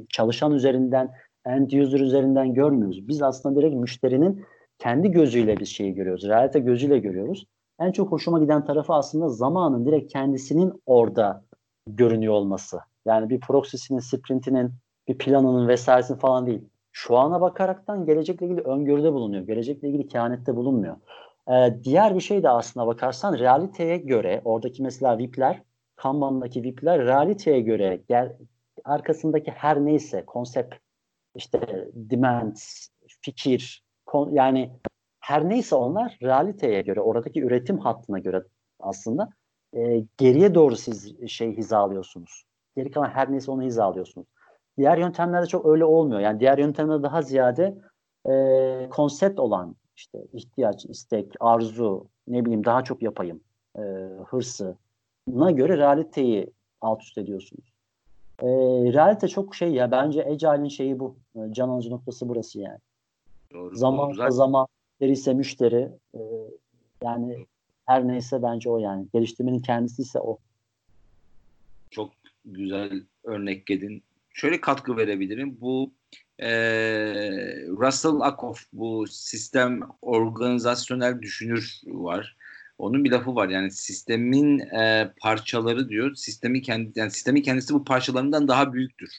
[0.08, 1.10] çalışan üzerinden
[1.46, 3.08] end user üzerinden görmüyoruz.
[3.08, 4.44] Biz aslında direkt müşterinin
[4.78, 6.28] kendi gözüyle bir şeyi görüyoruz.
[6.28, 7.46] Realite gözüyle görüyoruz.
[7.80, 11.44] En çok hoşuma giden tarafı aslında zamanın direkt kendisinin orada
[11.86, 12.78] görünüyor olması.
[13.06, 14.72] Yani bir proxy'sinin, sprintinin,
[15.08, 16.60] bir planının vesairesinin falan değil.
[16.92, 19.46] Şu ana bakaraktan gelecekle ilgili öngörüde bulunuyor.
[19.46, 20.96] Gelecekle ilgili kehanette bulunmuyor.
[21.50, 25.62] Ee, diğer bir şey de aslına bakarsan realiteye göre oradaki mesela VIP'ler,
[25.98, 28.36] Kanban'daki VIP'ler realiteye göre gel,
[28.84, 30.74] arkasındaki her neyse konsept,
[31.34, 32.56] işte demand,
[33.22, 34.70] fikir, kon, yani
[35.20, 38.42] her neyse onlar realiteye göre, oradaki üretim hattına göre
[38.80, 39.28] aslında
[39.76, 42.44] e, geriye doğru siz şey hizalıyorsunuz.
[42.76, 44.26] Geri kalan her neyse onu hizalıyorsunuz.
[44.78, 46.20] Diğer yöntemlerde çok öyle olmuyor.
[46.20, 47.74] Yani diğer yöntemlerde daha ziyade
[48.30, 48.32] e,
[48.90, 53.40] konsept olan işte ihtiyaç, istek, arzu, ne bileyim daha çok yapayım,
[53.78, 53.82] e,
[55.28, 56.50] hırsına göre realiteyi
[56.80, 57.72] alt üst ediyorsunuz.
[58.42, 58.46] E,
[58.92, 61.16] realite çok şey ya bence Agile'in şeyi bu.
[61.36, 62.78] E, can alıcı noktası burası yani.
[63.52, 64.32] Doğru, zaman doğru.
[64.32, 64.66] zaman
[65.00, 66.20] müşteri ise müşteri e,
[67.04, 67.46] yani
[67.86, 69.06] her neyse bence o yani.
[69.12, 70.38] Geliştirmenin kendisi ise o.
[71.90, 72.12] Çok
[72.44, 74.02] güzel örnek edin.
[74.34, 75.58] Şöyle katkı verebilirim.
[75.60, 75.90] Bu
[76.38, 76.50] e,
[77.66, 82.36] Russell Akoff bu sistem organizasyonel düşünür var.
[82.78, 86.14] Onun bir lafı var yani sistemin e, parçaları diyor.
[86.14, 89.10] Sistemin kendi yani sistemin kendisi bu parçalarından daha büyüktür.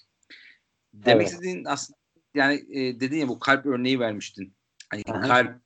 [0.93, 1.31] Demek evet.
[1.31, 1.99] istediğin aslında
[2.35, 4.53] yani e, dedin ya bu kalp örneği vermiştin.
[4.89, 5.21] Hani Aha.
[5.21, 5.61] kalp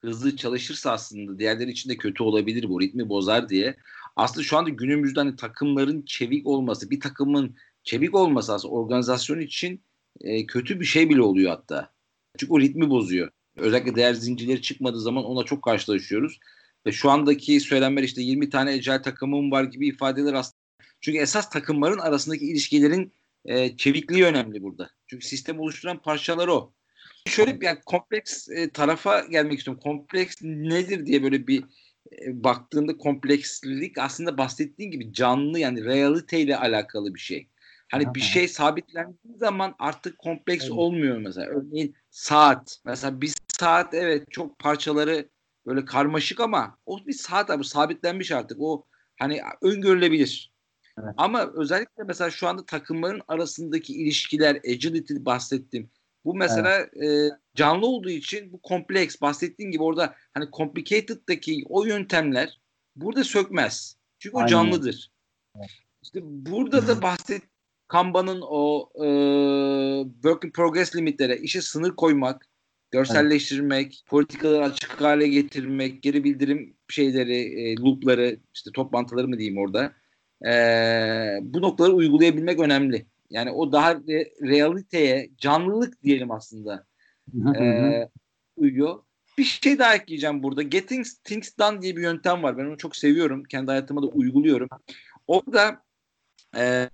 [0.00, 3.76] hızlı çalışırsa aslında diğerleri için de kötü olabilir bu ritmi bozar diye.
[4.16, 9.82] Aslında şu anda günümüzde hani takımların çevik olması, bir takımın çevik olması aslında organizasyon için
[10.20, 11.92] e, kötü bir şey bile oluyor hatta.
[12.38, 13.30] Çünkü o ritmi bozuyor.
[13.56, 16.38] Özellikle değer zincirleri çıkmadığı zaman ona çok karşılaşıyoruz.
[16.86, 20.58] Ve şu andaki söylenmeler işte 20 tane ecel takımım var gibi ifadeler aslında.
[21.00, 23.12] Çünkü esas takımların arasındaki ilişkilerin
[23.44, 24.90] e, çevikliği önemli burada.
[25.06, 26.72] Çünkü sistem oluşturan parçalar o.
[27.26, 29.82] Şöyle bir yani kompleks e, tarafa gelmek istiyorum.
[29.82, 31.64] Kompleks nedir diye böyle bir
[32.12, 37.48] e, baktığında komplekslik aslında bahsettiğin gibi canlı yani realiteyle alakalı bir şey.
[37.90, 40.72] Hani bir şey sabitlendiği zaman artık kompleks evet.
[40.72, 41.46] olmuyor mesela.
[41.46, 42.78] Örneğin saat.
[42.84, 45.28] Mesela bir saat evet çok parçaları
[45.68, 48.60] böyle karmaşık ama o bir saat abi sabitlenmiş artık.
[48.60, 48.84] O
[49.18, 50.52] hani öngörülebilir.
[50.98, 51.14] Evet.
[51.16, 55.90] Ama özellikle mesela şu anda takımların arasındaki ilişkiler, agility bahsettim.
[56.24, 57.02] Bu mesela evet.
[57.02, 62.60] e, canlı olduğu için bu kompleks bahsettiğin gibi orada hani complicated'daki o yöntemler
[62.96, 63.96] burada sökmez.
[64.18, 64.46] Çünkü Aynen.
[64.46, 65.10] o canlıdır.
[65.56, 65.70] Evet.
[66.02, 67.42] İşte burada da bahset
[67.88, 69.06] Kanban'ın o e,
[70.12, 72.48] work in progress limitlere işe sınır koymak,
[72.90, 74.06] görselleştirmek, evet.
[74.06, 79.92] politikaları açık hale getirmek, geri bildirim şeyleri, e, loopları, işte toplantıları mı diyeyim orada.
[80.46, 80.52] E,
[81.42, 83.06] bu noktaları uygulayabilmek önemli.
[83.30, 86.86] Yani o daha re, realiteye, canlılık diyelim aslında
[87.58, 88.08] e,
[88.56, 88.98] uyuyor.
[89.38, 90.62] Bir şey daha ekleyeceğim burada.
[90.62, 92.58] Getting Things Done diye bir yöntem var.
[92.58, 93.44] Ben onu çok seviyorum.
[93.44, 94.68] Kendi hayatıma da uyguluyorum.
[95.26, 95.82] Orada
[96.56, 96.88] e,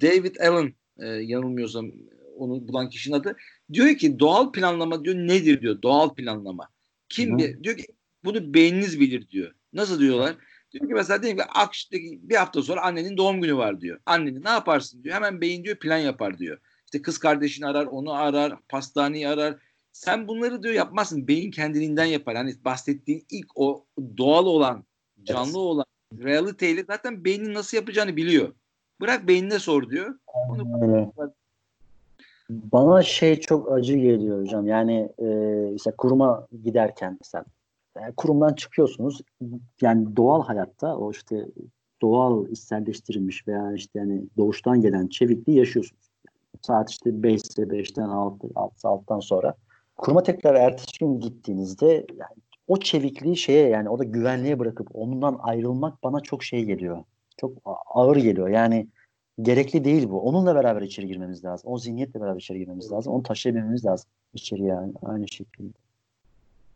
[0.00, 1.92] David Allen e, yanılmıyorsam
[2.36, 3.36] onu bulan kişinin adı
[3.72, 6.68] diyor ki doğal planlama diyor nedir diyor doğal planlama.
[7.08, 7.64] Kim Hı.
[7.64, 7.86] diyor ki
[8.24, 9.54] bunu beyniniz bilir diyor.
[9.72, 10.36] Nasıl diyorlar?
[10.72, 14.00] Diyor ki mesela diyelim ki akşamdaki bir hafta sonra annenin doğum günü var diyor.
[14.06, 15.14] Annenin ne yaparsın diyor.
[15.14, 16.58] Hemen beyin diyor plan yapar diyor.
[16.84, 19.56] İşte kız kardeşini arar, onu arar, pastaneyi arar.
[19.92, 21.28] Sen bunları diyor yapmazsın.
[21.28, 22.36] Beyin kendiliğinden yapar.
[22.36, 23.86] Hani bahsettiğin ilk o
[24.16, 24.84] doğal olan,
[25.22, 25.56] canlı evet.
[25.56, 25.84] olan
[26.18, 28.52] realiteyle zaten beynin nasıl yapacağını biliyor.
[29.00, 30.18] Bırak beynine sor diyor.
[30.26, 31.12] Onu
[32.50, 34.66] Bana şey çok acı geliyor hocam.
[34.66, 35.26] Yani e,
[35.72, 37.44] mesela kuruma giderken mesela
[37.96, 39.20] yani kurumdan çıkıyorsunuz.
[39.80, 41.46] Yani doğal hayatta o işte
[42.02, 46.10] doğal içselleştirilmiş veya işte yani doğuştan gelen çevikliği yaşıyorsunuz.
[46.62, 49.54] Saat işte 5 ise 5'ten 6, 6 6'dan sonra
[49.96, 52.36] kuruma tekrar ertesi gün gittiğinizde yani
[52.68, 57.04] o çevikliği şeye yani o da güvenliğe bırakıp ondan ayrılmak bana çok şey geliyor.
[57.36, 57.52] Çok
[57.86, 58.48] ağır geliyor.
[58.48, 58.88] Yani
[59.42, 60.20] gerekli değil bu.
[60.20, 61.70] Onunla beraber içeri girmemiz lazım.
[61.70, 63.12] O zihniyetle beraber içeri girmemiz lazım.
[63.12, 65.72] Onu taşıyabilmemiz lazım içeri yani aynı şekilde.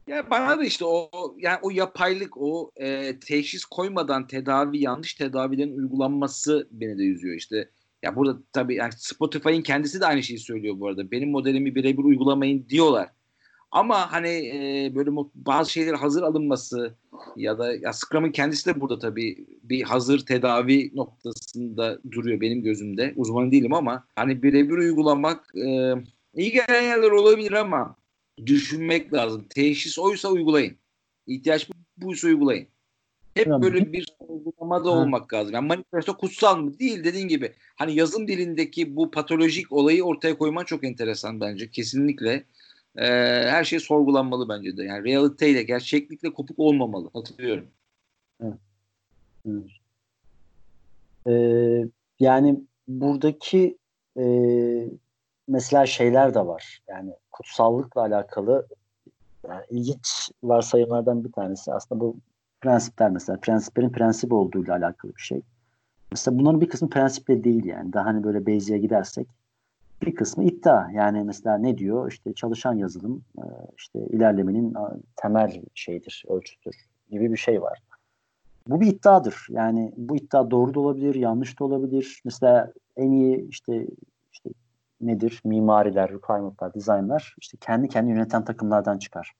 [0.06, 5.78] Ya bana da işte o yani o yapaylık, o e, teşhis koymadan tedavi, yanlış tedavilerin
[5.78, 7.70] uygulanması beni de üzüyor işte.
[8.02, 11.10] Ya burada tabii yani Spotify'ın kendisi de aynı şeyi söylüyor bu arada.
[11.10, 13.10] Benim modelimi birebir uygulamayın diyorlar.
[13.70, 16.94] Ama hani e, böyle bazı şeyler hazır alınması
[17.36, 23.12] ya da ya Scrum'ın kendisi de burada tabii bir hazır tedavi noktasında duruyor benim gözümde.
[23.16, 25.94] Uzman değilim ama hani birebir uygulamak e,
[26.34, 27.96] iyi gelen yerler olabilir ama
[28.46, 29.46] düşünmek lazım.
[29.50, 30.76] Teşhis oysa uygulayın.
[31.26, 32.66] İhtiyaç buysa uygulayın.
[33.34, 35.54] Hep böyle bir uygulamada olmak lazım.
[35.54, 36.78] Yani manifesto kutsal mı?
[36.78, 37.52] Değil dediğin gibi.
[37.76, 41.70] Hani yazım dilindeki bu patolojik olayı ortaya koyman çok enteresan bence.
[41.70, 42.44] Kesinlikle
[42.96, 43.06] e,
[43.48, 44.84] her şey sorgulanmalı bence de.
[44.84, 47.10] Yani realiteyle, gerçeklikle kopuk olmamalı.
[47.12, 47.68] Hatırlıyorum.
[48.42, 48.58] Evet.
[51.26, 51.84] Ee,
[52.20, 53.78] yani buradaki
[54.18, 54.24] e,
[55.48, 56.82] mesela şeyler de var.
[56.88, 58.66] Yani kutsallıkla alakalı
[59.48, 62.16] yani ilginç varsayımlardan bir tanesi aslında bu
[62.60, 65.42] prensipler mesela prensiplerin prensip olduğuyla alakalı bir şey.
[66.12, 67.92] Mesela bunların bir kısmı prensiple değil yani.
[67.92, 69.28] Daha hani böyle Bayes'e gidersek
[70.02, 70.90] bir kısmı iddia.
[70.90, 72.12] Yani mesela ne diyor?
[72.12, 73.44] İşte çalışan yazılım e,
[73.78, 74.74] işte ilerlemenin
[75.16, 76.74] temel şeyidir, ölçütür
[77.10, 77.82] gibi bir şey var.
[78.68, 79.46] Bu bir iddiadır.
[79.50, 82.22] Yani bu iddia doğru da olabilir, yanlış da olabilir.
[82.24, 83.86] Mesela en iyi işte
[84.32, 84.50] işte
[85.00, 85.42] nedir?
[85.44, 89.32] Mimariler, requirement'lar, design'lar işte kendi kendi yöneten takımlardan çıkar.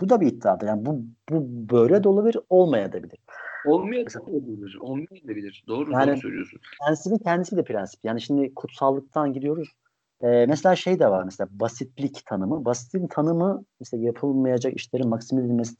[0.00, 0.66] Bu da bir iddiadır.
[0.66, 3.18] Yani bu, bu böyle de olabilir, olmayabilir.
[3.66, 5.64] Olmayabilir, olmayabilir.
[5.68, 6.60] Doğru, yani, doğru söylüyorsun.
[6.80, 8.04] Prensibin kendisi de prensip.
[8.04, 9.68] Yani şimdi kutsallıktan gidiyoruz.
[10.22, 12.64] Ee, mesela şey de var mesela basitlik tanımı.
[12.64, 15.76] Basitlik tanımı mesela yapılmayacak işlerin maksimize edilmesi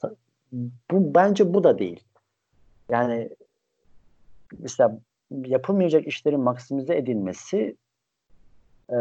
[0.91, 2.03] bu bence bu da değil.
[2.89, 3.29] Yani
[4.59, 4.99] mesela
[5.31, 7.75] yapılmayacak işlerin maksimize edilmesi
[8.89, 8.97] e,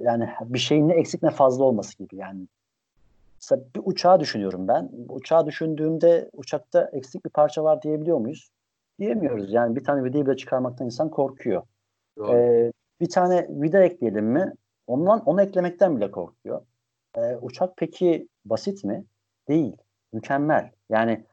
[0.00, 2.46] yani bir şeyin ne eksik ne fazla olması gibi yani
[3.42, 4.90] mesela bir uçağı düşünüyorum ben.
[5.08, 8.50] Uçağı düşündüğümde uçakta eksik bir parça var diyebiliyor muyuz?
[8.98, 9.52] Diyemiyoruz.
[9.52, 11.62] Yani bir tane vidayı bile çıkarmaktan insan korkuyor.
[12.32, 14.52] Ee, bir tane vida ekleyelim mi?
[14.86, 16.62] Ondan onu eklemekten bile korkuyor.
[17.16, 19.04] Ee, uçak peki basit mi?
[19.48, 19.76] Değil.
[20.12, 20.70] Mükemmel.
[20.90, 21.24] Yani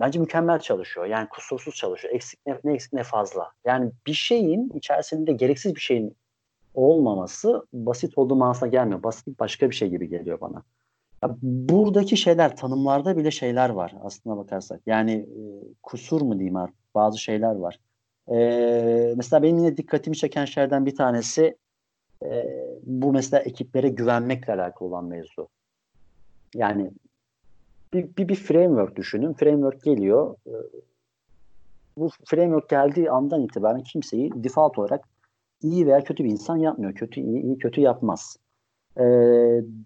[0.00, 1.06] bence mükemmel çalışıyor.
[1.06, 2.14] Yani kusursuz çalışıyor.
[2.14, 3.52] Eksik ne, ne eksik ne fazla.
[3.64, 6.16] Yani bir şeyin içerisinde gereksiz bir şeyin
[6.74, 9.02] olmaması basit olduğu manasına gelmiyor.
[9.02, 10.62] Basitlik başka bir şey gibi geliyor bana.
[11.22, 14.80] Ya buradaki şeyler tanımlarda bile şeyler var aslına bakarsak.
[14.86, 15.42] Yani e,
[15.82, 17.80] kusur mu diyeyim artık bazı şeyler var.
[18.30, 21.56] E, mesela benim yine dikkatimi çeken şeylerden bir tanesi
[22.24, 22.46] e,
[22.82, 25.48] bu mesela ekiplere güvenmekle alakalı olan mevzu.
[26.54, 26.90] Yani
[27.92, 29.32] bir, bir, bir framework düşünün.
[29.32, 30.36] Framework geliyor.
[30.46, 30.52] E,
[31.96, 35.04] bu framework geldiği andan itibaren kimseyi default olarak
[35.62, 36.94] iyi veya kötü bir insan yapmıyor.
[36.94, 38.36] Kötü iyi, iyi kötü yapmaz.
[38.96, 39.02] Ee,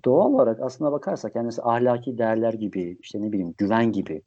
[0.05, 4.23] doğal olarak aslına bakarsak yani ahlaki değerler gibi işte ne bileyim güven gibi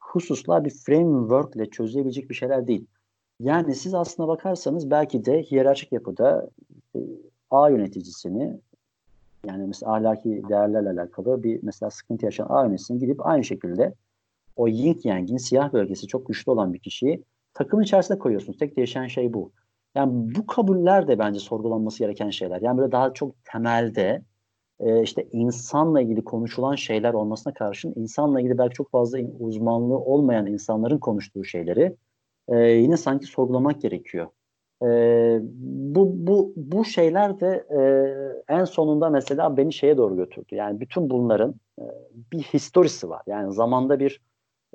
[0.00, 2.86] hususlar bir framework ile çözülebilecek bir şeyler değil.
[3.42, 6.48] Yani siz aslına bakarsanız belki de hiyerarşik yapıda
[6.96, 6.98] e,
[7.50, 8.60] A yöneticisini
[9.46, 13.94] yani mesela ahlaki değerlerle alakalı bir mesela sıkıntı yaşayan A yöneticisini gidip aynı şekilde
[14.56, 17.22] o yin yang'in siyah bölgesi çok güçlü olan bir kişiyi
[17.54, 18.58] takımın içerisine koyuyorsunuz.
[18.58, 19.52] Tek değişen şey bu.
[19.94, 22.60] Yani bu kabuller de bence sorgulanması gereken şeyler.
[22.60, 24.22] Yani böyle daha çok temelde
[24.80, 30.46] e, işte insanla ilgili konuşulan şeyler olmasına karşın insanla ilgili belki çok fazla uzmanlığı olmayan
[30.46, 31.96] insanların konuştuğu şeyleri
[32.52, 34.26] e, yine sanki sorgulamak gerekiyor.
[34.82, 34.86] E,
[35.94, 37.82] bu, bu, bu şeyler de e,
[38.54, 40.54] en sonunda mesela beni şeye doğru götürdü.
[40.54, 41.84] Yani bütün bunların e,
[42.32, 43.22] bir historisi var.
[43.26, 44.20] Yani zamanda bir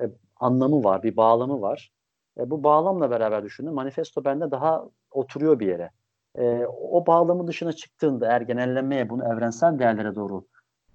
[0.01, 0.03] e,
[0.35, 1.91] anlamı var, bir bağlamı var.
[2.39, 3.73] E, bu bağlamla beraber düşündüm.
[3.73, 5.91] Manifesto bende daha oturuyor bir yere.
[6.35, 10.45] E, o bağlamı dışına çıktığında eğer genellemeye bunu evrensel değerlere doğru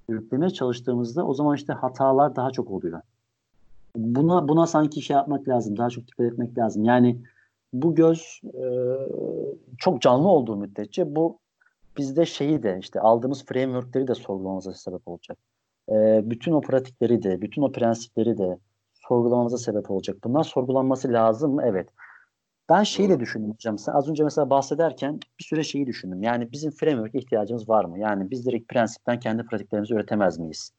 [0.09, 3.01] yüklemeye çalıştığımızda o zaman işte hatalar daha çok oluyor.
[3.97, 5.77] Buna buna sanki şey yapmak lazım.
[5.77, 6.85] Daha çok dikkat etmek lazım.
[6.85, 7.23] Yani
[7.73, 8.65] bu göz e,
[9.79, 11.39] çok canlı olduğu müddetçe bu
[11.97, 15.39] bizde şeyi de işte aldığımız frameworkleri de sorgulamamıza sebep olacak.
[15.89, 18.59] E, bütün o pratikleri de, bütün o prensipleri de
[18.95, 20.17] sorgulamamıza sebep olacak.
[20.25, 21.63] Bunlar sorgulanması lazım mı?
[21.67, 21.89] Evet.
[22.69, 23.79] Ben şeyi de düşündüm hocam.
[23.79, 26.23] Sen az önce mesela bahsederken bir süre şeyi düşündüm.
[26.23, 27.99] Yani bizim framework ihtiyacımız var mı?
[27.99, 30.73] Yani biz direkt prensipten kendi pratiklerimizi üretemez miyiz?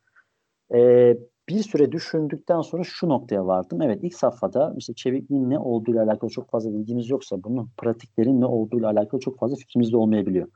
[0.76, 1.18] Ee,
[1.50, 3.82] bir süre düşündükten sonra şu noktaya vardım.
[3.82, 8.46] Evet ilk safhada işte çevikliğin ne olduğuyla alakalı çok fazla bilgimiz yoksa bunun pratiklerin ne
[8.46, 10.48] olduğuyla alakalı çok fazla fikrimiz de olmayabiliyor.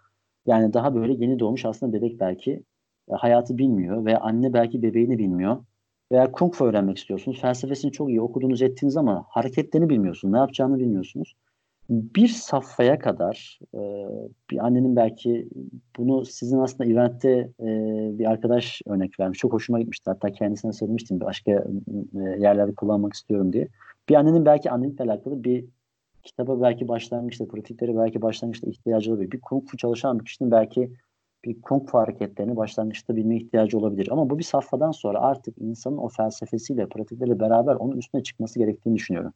[0.45, 2.63] Yani daha böyle yeni doğmuş aslında bebek belki
[3.11, 5.57] e, hayatı bilmiyor veya anne belki bebeğini bilmiyor.
[6.11, 7.41] Veya kung fu öğrenmek istiyorsunuz.
[7.41, 10.31] Felsefesini çok iyi okudunuz ettiğiniz ama hareketlerini bilmiyorsunuz.
[10.31, 11.35] Ne yapacağını bilmiyorsunuz.
[11.89, 13.79] Bir safhaya kadar e,
[14.51, 15.49] bir annenin belki
[15.97, 17.29] bunu sizin aslında eventte
[17.59, 17.65] e,
[18.19, 19.39] bir arkadaş örnek vermiş.
[19.39, 20.09] Çok hoşuma gitmişti.
[20.09, 21.19] Hatta kendisine söylemiştim.
[21.19, 21.65] Başka e,
[22.39, 23.67] yerlerde kullanmak istiyorum diye.
[24.09, 25.65] Bir annenin belki annelikle alakalı bir
[26.23, 29.31] kitaba belki başlangıçta, pratikleri belki başlangıçta ihtiyacı olabilir.
[29.31, 30.91] Bir kung fu çalışan bir kişinin belki
[31.45, 34.09] bir kung fu hareketlerini başlangıçta bilme ihtiyacı olabilir.
[34.11, 38.95] Ama bu bir safhadan sonra artık insanın o felsefesiyle, pratikleriyle beraber onun üstüne çıkması gerektiğini
[38.95, 39.33] düşünüyorum.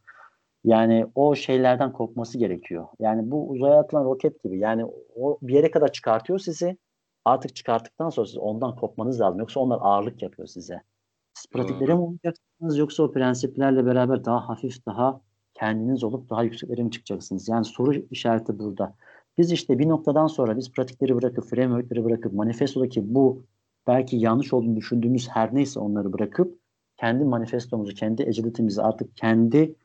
[0.63, 2.87] Yani o şeylerden kopması gerekiyor.
[2.99, 4.59] Yani bu uzaya atılan roket gibi.
[4.59, 4.85] Yani
[5.15, 6.77] o bir yere kadar çıkartıyor sizi.
[7.25, 9.39] Artık çıkarttıktan sonra siz ondan kopmanız lazım.
[9.39, 10.81] Yoksa onlar ağırlık yapıyor size.
[11.33, 15.21] Siz pratiklere mi olacaksınız yoksa o prensiplerle beraber daha hafif, daha
[15.53, 17.49] kendiniz olup daha yükseklere mi çıkacaksınız?
[17.49, 18.95] Yani soru işareti burada.
[19.37, 23.43] Biz işte bir noktadan sonra biz pratikleri bırakıp, frameworkleri bırakıp, manifestodaki bu
[23.87, 26.59] belki yanlış olduğunu düşündüğümüz her neyse onları bırakıp
[26.97, 29.75] kendi manifestomuzu, kendi agility'mizi artık kendi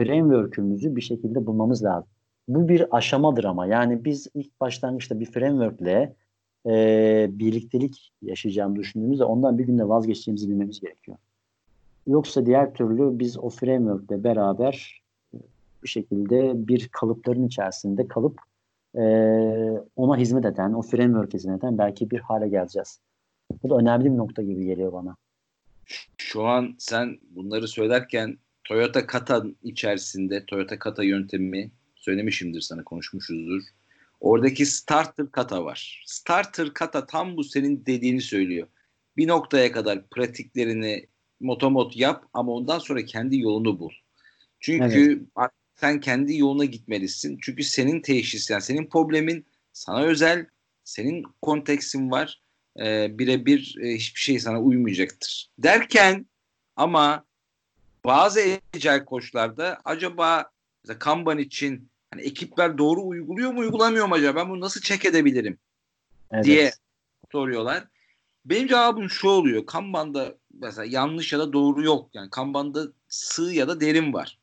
[0.00, 2.10] framework'ümüzü bir şekilde bulmamız lazım.
[2.48, 6.14] Bu bir aşamadır ama yani biz ilk başlangıçta bir framework'le
[6.66, 11.18] e, birliktelik yaşayacağımı düşündüğümüzde ondan bir günde vazgeçeceğimizi bilmemiz gerekiyor.
[12.06, 15.02] Yoksa diğer türlü biz o framework'le beraber
[15.82, 18.40] bir şekilde bir kalıpların içerisinde kalıp
[18.94, 19.02] e,
[19.96, 23.00] ona hizmet eden, o framework hizmet eden belki bir hale geleceğiz.
[23.62, 25.16] Bu da önemli bir nokta gibi geliyor bana.
[26.16, 33.62] Şu an sen bunları söylerken Toyota Kata içerisinde Toyota Kata yöntemi söylemişimdir sana konuşmuşuzdur.
[34.20, 36.02] Oradaki starter kata var.
[36.06, 38.68] Starter kata tam bu senin dediğini söylüyor.
[39.16, 41.06] Bir noktaya kadar pratiklerini
[41.40, 43.90] motomot yap ama ondan sonra kendi yolunu bul.
[44.60, 45.50] Çünkü evet.
[45.74, 47.38] sen kendi yoluna gitmelisin.
[47.42, 50.46] Çünkü senin teşhis yani senin problemin sana özel,
[50.84, 52.42] senin konteksin var.
[52.80, 55.50] Ee, birebir e, hiçbir şey sana uymayacaktır.
[55.58, 56.26] Derken
[56.76, 57.24] ama
[58.04, 58.40] bazı
[58.74, 60.50] ecel koçlarda acaba
[60.84, 65.04] mesela Kanban için hani ekipler doğru uyguluyor mu uygulamıyor mu acaba ben bunu nasıl çek
[65.04, 65.58] edebilirim
[66.32, 66.44] evet.
[66.44, 66.72] diye
[67.32, 67.84] soruyorlar.
[68.44, 69.66] Benim cevabım şu oluyor.
[69.66, 72.10] Kanban'da mesela yanlış ya da doğru yok.
[72.14, 74.38] Yani Kanban'da sığ ya da derin var.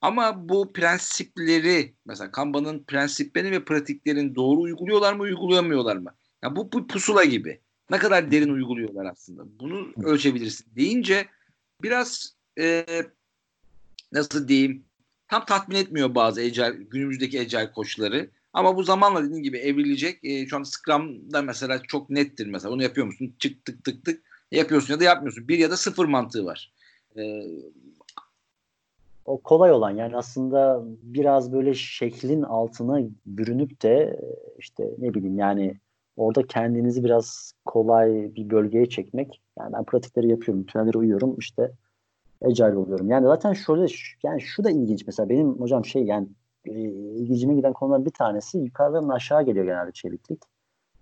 [0.00, 6.14] Ama bu prensipleri mesela Kanban'ın prensiplerini ve pratiklerini doğru uyguluyorlar mı uygulayamıyorlar mı?
[6.42, 7.60] Yani bu, bu pusula gibi.
[7.90, 9.42] Ne kadar derin uyguluyorlar aslında.
[9.60, 11.26] Bunu ölçebilirsin deyince
[11.82, 12.84] biraz e,
[14.12, 14.84] nasıl diyeyim
[15.28, 18.30] tam tatmin etmiyor bazı ecel, günümüzdeki ecel koçları.
[18.52, 20.24] Ama bu zamanla dediğim gibi evrilecek.
[20.24, 22.74] E, şu an Scrum'da mesela çok nettir mesela.
[22.74, 23.34] Onu yapıyor musun?
[23.38, 24.22] Çık tık tık tık
[24.52, 25.48] yapıyorsun ya da yapmıyorsun.
[25.48, 26.72] Bir ya da sıfır mantığı var.
[27.16, 27.42] E,
[29.24, 34.20] o kolay olan yani aslında biraz böyle şeklin altına bürünüp de
[34.58, 35.80] işte ne bileyim yani
[36.16, 39.40] orada kendinizi biraz kolay bir bölgeye çekmek.
[39.58, 41.72] Yani ben pratikleri yapıyorum, ritüellere uyuyorum işte
[42.42, 43.10] agile oluyorum.
[43.10, 43.86] Yani zaten şöyle
[44.22, 46.28] yani şu da ilginç mesela benim hocam şey yani
[46.64, 50.42] e, ilgicime giden konular bir tanesi yukarıdan aşağı geliyor genelde çeviklik.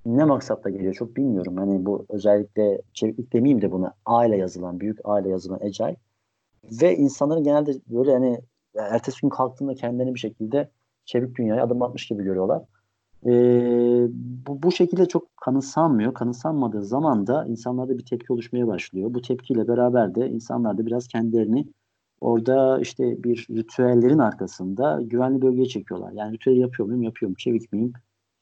[0.06, 1.56] Ne maksatla geliyor çok bilmiyorum.
[1.56, 5.96] Hani bu özellikle çeviklik demeyeyim de buna A ile yazılan, büyük A ile yazılan agile.
[6.82, 8.40] Ve insanların genelde böyle hani
[8.74, 10.70] ertesi gün kalktığında kendilerini bir şekilde
[11.04, 12.62] çevik dünyaya adım atmış gibi görüyorlar.
[13.26, 14.06] Ee,
[14.46, 16.14] bu, bu şekilde çok kanısanmıyor.
[16.14, 19.14] Kanısanmadığı zaman da insanlarda bir tepki oluşmaya başlıyor.
[19.14, 21.66] Bu tepkiyle beraber de insanlar da biraz kendilerini
[22.20, 26.12] orada işte bir ritüellerin arkasında güvenli bölgeye çekiyorlar.
[26.12, 27.34] Yani ritüel yapıyor muyum, yapıyorum.
[27.38, 27.92] Çevik miyim,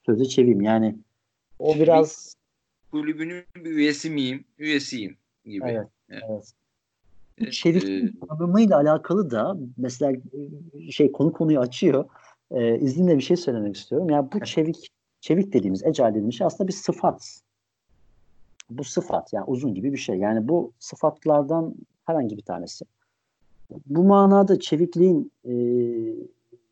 [0.06, 0.60] sözde çeviyim.
[0.60, 0.96] Yani
[1.58, 2.36] o Çevik, biraz
[2.90, 5.64] kulübünün bir üyesi miyim, üyesiyim gibi.
[5.64, 6.22] Evet, evet.
[6.28, 6.52] evet.
[7.52, 10.12] Çevikliğin ee, tanımıyla alakalı da mesela
[10.90, 12.04] şey konu konuyu açıyor
[12.50, 14.10] e, izninle bir şey söylemek istiyorum.
[14.10, 14.90] Yani bu çevik
[15.20, 17.40] çevik dediğimiz, ecal dediğimiz şey aslında bir sıfat.
[18.70, 20.16] Bu sıfat yani uzun gibi bir şey.
[20.16, 21.74] Yani bu sıfatlardan
[22.04, 22.84] herhangi bir tanesi.
[23.86, 25.54] Bu manada çevikliğin e,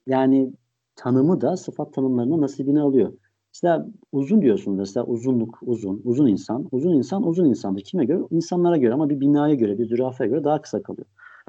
[0.06, 0.52] yani
[0.96, 3.12] tanımı da sıfat tanımlarına nasibini alıyor.
[3.54, 6.68] Mesela uzun diyorsunuz mesela uzunluk uzun, uzun insan.
[6.72, 7.82] Uzun insan uzun insandır.
[7.82, 8.22] Kime göre?
[8.30, 11.06] İnsanlara göre ama bir binaya göre, bir zürafaya göre daha kısa kalıyor.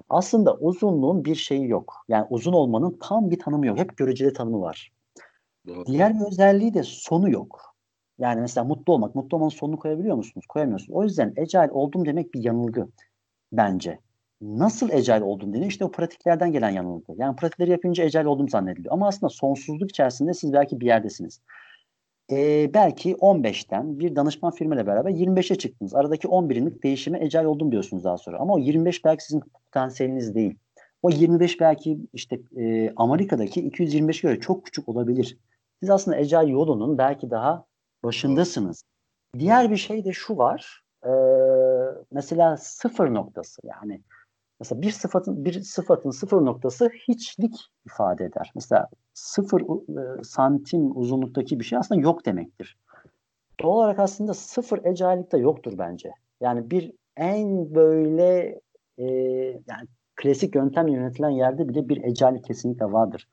[0.09, 1.95] Aslında uzunluğun bir şeyi yok.
[2.07, 3.77] Yani uzun olmanın tam bir tanımı yok.
[3.77, 4.91] Hep göreceli tanımı var.
[5.67, 5.85] Doğru.
[5.85, 7.75] Diğer bir özelliği de sonu yok.
[8.19, 9.15] Yani mesela mutlu olmak.
[9.15, 10.45] Mutlu olmanın sonunu koyabiliyor musunuz?
[10.49, 10.97] Koyamıyorsunuz.
[10.97, 12.87] O yüzden ecel oldum demek bir yanılgı
[13.51, 13.99] bence.
[14.41, 15.65] nasıl ecel oldum dedi.
[15.65, 17.13] İşte o pratiklerden gelen yanılgı.
[17.17, 18.93] Yani pratikleri yapınca ecel oldum zannediliyor.
[18.93, 21.41] Ama aslında sonsuzluk içerisinde siz belki bir yerdesiniz.
[22.31, 25.95] Ee, belki 15'ten bir danışman firmayla beraber 25'e çıktınız.
[25.95, 28.39] Aradaki 10 birimlik değişime ecel oldum diyorsunuz daha sonra.
[28.39, 30.57] Ama o 25 belki sizin potansiyeliniz değil.
[31.01, 35.37] O 25 belki işte e, Amerika'daki 225 göre çok küçük olabilir.
[35.79, 37.65] Siz aslında ecel yolunun belki daha
[38.03, 38.83] başındasınız.
[39.39, 40.83] Diğer bir şey de şu var.
[41.03, 41.11] E,
[42.11, 44.01] mesela sıfır noktası yani
[44.59, 47.55] mesela bir sıfatın bir sıfatın sıfır noktası hiçlik
[47.85, 48.51] ifade eder.
[48.55, 52.77] Mesela sıfır e, santim uzunluktaki bir şey aslında yok demektir.
[53.61, 56.11] Doğal olarak aslında sıfır ecaillikte yoktur bence.
[56.41, 58.61] Yani bir en böyle
[58.97, 59.05] e,
[59.67, 63.29] yani klasik yöntemle yönetilen yerde bile bir ecali kesinlikle vardır.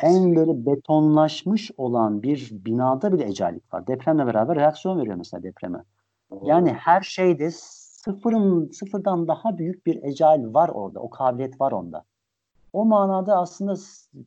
[0.00, 3.86] En böyle betonlaşmış olan bir binada bile ecalik var.
[3.86, 5.78] Depremle beraber reaksiyon veriyor mesela depreme.
[6.42, 7.50] Yani her şeyde
[8.04, 11.00] sıfırın sıfırdan daha büyük bir ecal var orada.
[11.00, 12.04] O kabiliyet var onda.
[12.72, 13.74] O manada aslında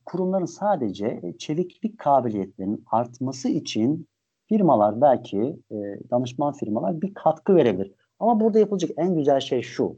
[0.04, 4.06] kurumların sadece çeviklik kabiliyetlerinin artması için
[4.48, 5.76] firmalar belki e,
[6.10, 7.92] danışman firmalar bir katkı verebilir.
[8.20, 9.96] Ama burada yapılacak en güzel şey şu.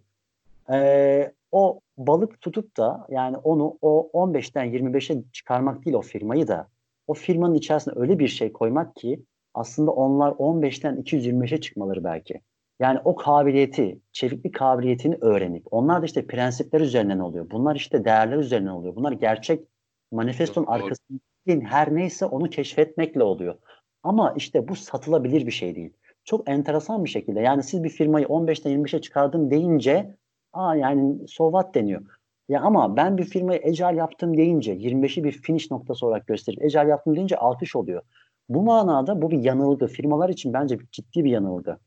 [0.71, 6.69] E, o balık tutup da yani onu o 15'ten 25'e çıkarmak değil o firmayı da
[7.07, 9.23] o firmanın içerisine öyle bir şey koymak ki
[9.55, 12.41] aslında onlar 15'ten 225'e çıkmaları belki.
[12.81, 17.51] Yani o kabiliyeti, çeviklik kabiliyetini öğrenip onlar da işte prensipler üzerinden oluyor.
[17.51, 18.97] Bunlar işte değerler üzerinden oluyor.
[18.97, 19.65] Bunlar gerçek
[20.13, 23.55] manifestonun arkasında her neyse onu keşfetmekle oluyor.
[24.03, 25.93] Ama işte bu satılabilir bir şey değil.
[26.25, 30.17] Çok enteresan bir şekilde yani siz bir firmayı 15'ten 25'e çıkardım deyince
[30.53, 32.03] aa yani so what deniyor.
[32.49, 36.89] Ya ama ben bir firmayı ecal yaptım deyince 25'i bir finish noktası olarak gösterip ecal
[36.89, 38.03] yaptım deyince alkış oluyor.
[38.49, 39.87] Bu manada bu bir yanılgı.
[39.87, 41.79] Firmalar için bence ciddi bir yanılgı.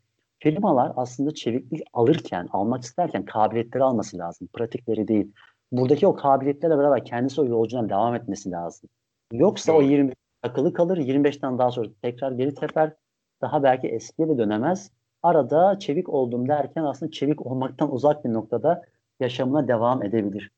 [0.43, 4.47] Firmalar aslında çeviklik alırken, almak isterken kabiliyetleri alması lazım.
[4.53, 5.31] Pratikleri değil.
[5.71, 8.89] Buradaki o kabiliyetlerle beraber kendisi o yolculuğuna devam etmesi lazım.
[9.31, 10.97] Yoksa o 20 takılı kalır.
[10.97, 12.93] 25'ten daha sonra tekrar geri teper.
[13.41, 14.91] Daha belki eskiye de dönemez.
[15.23, 18.81] Arada çevik oldum derken aslında çevik olmaktan uzak bir noktada
[19.19, 20.51] yaşamına devam edebilir.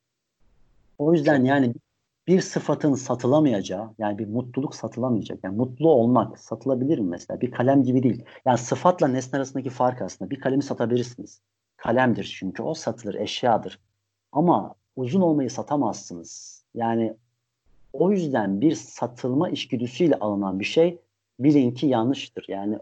[0.97, 1.73] O yüzden yani
[2.27, 5.39] bir sıfatın satılamayacağı yani bir mutluluk satılamayacak.
[5.43, 7.41] Yani mutlu olmak satılabilir mi mesela?
[7.41, 8.25] Bir kalem gibi değil.
[8.45, 10.31] Yani sıfatla nesne arasındaki fark aslında.
[10.31, 11.41] Bir kalemi satabilirsiniz.
[11.77, 13.79] Kalemdir çünkü o satılır, eşyadır.
[14.31, 16.63] Ama uzun olmayı satamazsınız.
[16.73, 17.13] Yani
[17.93, 20.99] o yüzden bir satılma işgüdüsüyle alınan bir şey
[21.39, 22.45] bilin ki yanlıştır.
[22.47, 22.77] Yani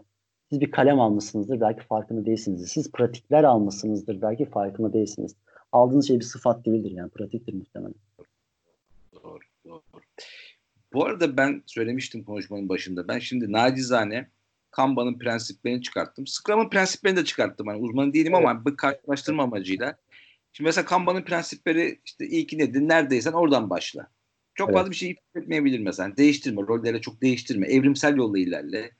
[0.50, 2.68] siz bir kalem almışsınızdır belki farkında değilsiniz.
[2.68, 5.36] Siz pratikler almışsınızdır belki farkında değilsiniz.
[5.72, 7.94] Aldığınız şey bir sıfat değildir yani pratiktir muhtemelen.
[10.92, 13.08] Bu arada ben söylemiştim konuşmanın başında.
[13.08, 14.30] Ben şimdi nacizane
[14.70, 16.26] Kanban'ın prensiplerini çıkarttım.
[16.26, 17.66] Scrum'ın prensiplerini de çıkarttım.
[17.66, 18.46] Hani uzman değilim evet.
[18.46, 19.96] ama bir karşılaştırma amacıyla.
[20.52, 22.80] Şimdi mesela Kanban'ın prensipleri işte ilki nedir?
[22.80, 24.08] Neredeysen oradan başla.
[24.54, 24.78] Çok evet.
[24.78, 26.16] fazla bir şey ifade etmeyebilir mesela.
[26.16, 27.66] Değiştirme, rolleri çok değiştirme.
[27.66, 28.90] Evrimsel yolla ilerle.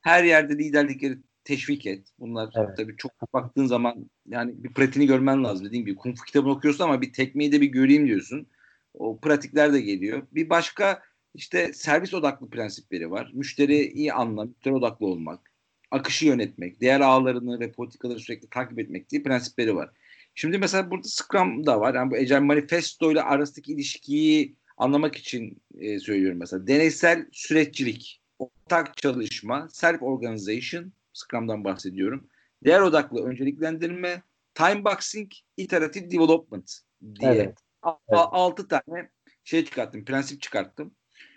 [0.00, 2.08] Her yerde liderlikleri teşvik et.
[2.18, 2.76] Bunlar evet.
[2.76, 5.66] tabii çok baktığın zaman yani bir pratiğini görmen lazım.
[5.66, 8.46] Dediğim gibi kung fu kitabını okuyorsun ama bir tekmeyi de bir göreyim diyorsun.
[8.94, 10.26] O pratikler de geliyor.
[10.32, 11.02] Bir başka
[11.34, 13.30] işte servis odaklı prensipleri var.
[13.34, 15.52] Müşteri iyi anlam, müşteri odaklı olmak,
[15.90, 19.90] akışı yönetmek, diğer ağlarını ve politikaları sürekli takip etmek diye prensipleri var.
[20.34, 21.94] Şimdi mesela burada Scrum da var.
[21.94, 26.66] Yani bu Agile Manifesto ile arasındaki ilişkiyi anlamak için e, söylüyorum mesela.
[26.66, 32.28] Deneysel süreççilik, ortak çalışma, self organization, Scrum'dan bahsediyorum.
[32.64, 34.22] Değer odaklı önceliklendirme,
[34.54, 36.80] time boxing, iterative development
[37.20, 37.63] diye evet.
[37.84, 38.20] Evet.
[38.32, 39.10] altı tane
[39.44, 40.94] şey çıkarttım, prensip çıkarttım.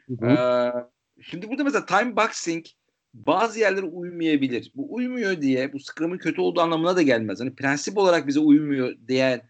[0.07, 0.29] Hı hı.
[0.29, 0.71] Ee,
[1.21, 2.65] şimdi burada mesela time boxing
[3.13, 4.71] bazı yerlere uymayabilir.
[4.75, 7.39] Bu uymuyor diye bu Scrum'un kötü olduğu anlamına da gelmez.
[7.39, 9.41] Hani prensip olarak bize uymuyor diyen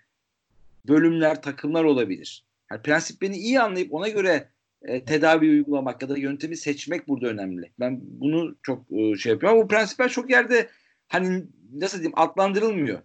[0.88, 2.46] bölümler, takımlar olabilir.
[2.72, 4.50] Yani prensiplerini iyi anlayıp ona göre
[4.82, 7.72] e, tedavi uygulamak ya da yöntemi seçmek burada önemli.
[7.80, 10.70] Ben bunu çok e, şey yapıyorum ama bu prensipler çok yerde
[11.08, 13.00] hani nasıl diyeyim adlandırılmıyor.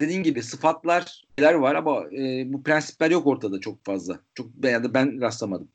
[0.00, 4.18] Dediğin gibi sıfatlar var ama e, bu prensipler yok ortada çok fazla.
[4.34, 5.68] Çok ya da ben rastlamadım.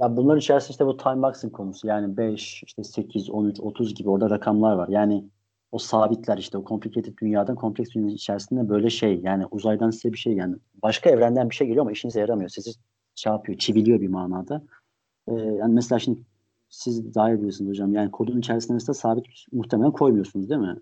[0.00, 4.10] Ya bunların içerisinde işte bu time boxing konusu yani 5, işte 8, 13, 30 gibi
[4.10, 4.88] orada rakamlar var.
[4.88, 5.24] Yani
[5.72, 10.18] o sabitler işte o complicated dünyadan kompleks dünyanın içerisinde böyle şey yani uzaydan size bir
[10.18, 12.48] şey yani başka evrenden bir şey geliyor ama işinize yaramıyor.
[12.48, 12.70] Sizi
[13.14, 14.62] şey yapıyor, çiviliyor bir manada.
[15.28, 16.20] Ee, yani mesela şimdi
[16.68, 17.94] siz daha iyi biliyorsunuz hocam.
[17.94, 20.76] Yani kodun içerisinde mesela sabit muhtemelen koymuyorsunuz değil mi?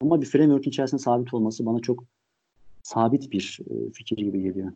[0.00, 2.04] Ama bir framework içerisinde sabit olması bana çok
[2.82, 4.72] sabit bir e, fikir gibi geliyor.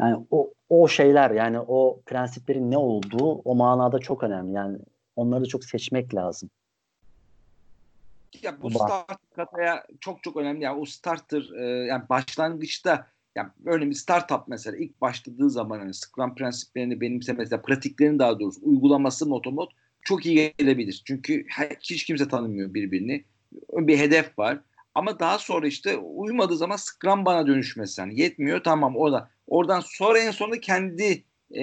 [0.00, 4.52] Yani o, o şeyler yani o prensiplerin ne olduğu o manada çok önemli.
[4.52, 4.78] Yani
[5.16, 6.50] onları çok seçmek lazım.
[8.42, 10.64] Ya bu start kataya çok çok önemli.
[10.64, 15.94] Yani o starter e, yani başlangıçta yani böyle bir startup mesela ilk başladığı zaman hani
[15.94, 19.70] Scrum prensiplerini benimsemesi, pratiklerini daha doğrusu uygulaması motomot
[20.02, 21.02] çok iyi gelebilir.
[21.06, 21.46] Çünkü
[21.80, 23.24] hiç kimse tanımıyor birbirini.
[23.72, 24.60] Bir hedef var.
[24.94, 28.00] Ama daha sonra işte uymadığı zaman Scrum bana dönüşmesi.
[28.00, 29.30] Yani yetmiyor tamam o da.
[29.46, 31.24] Oradan sonra en sonunda kendi
[31.54, 31.62] e,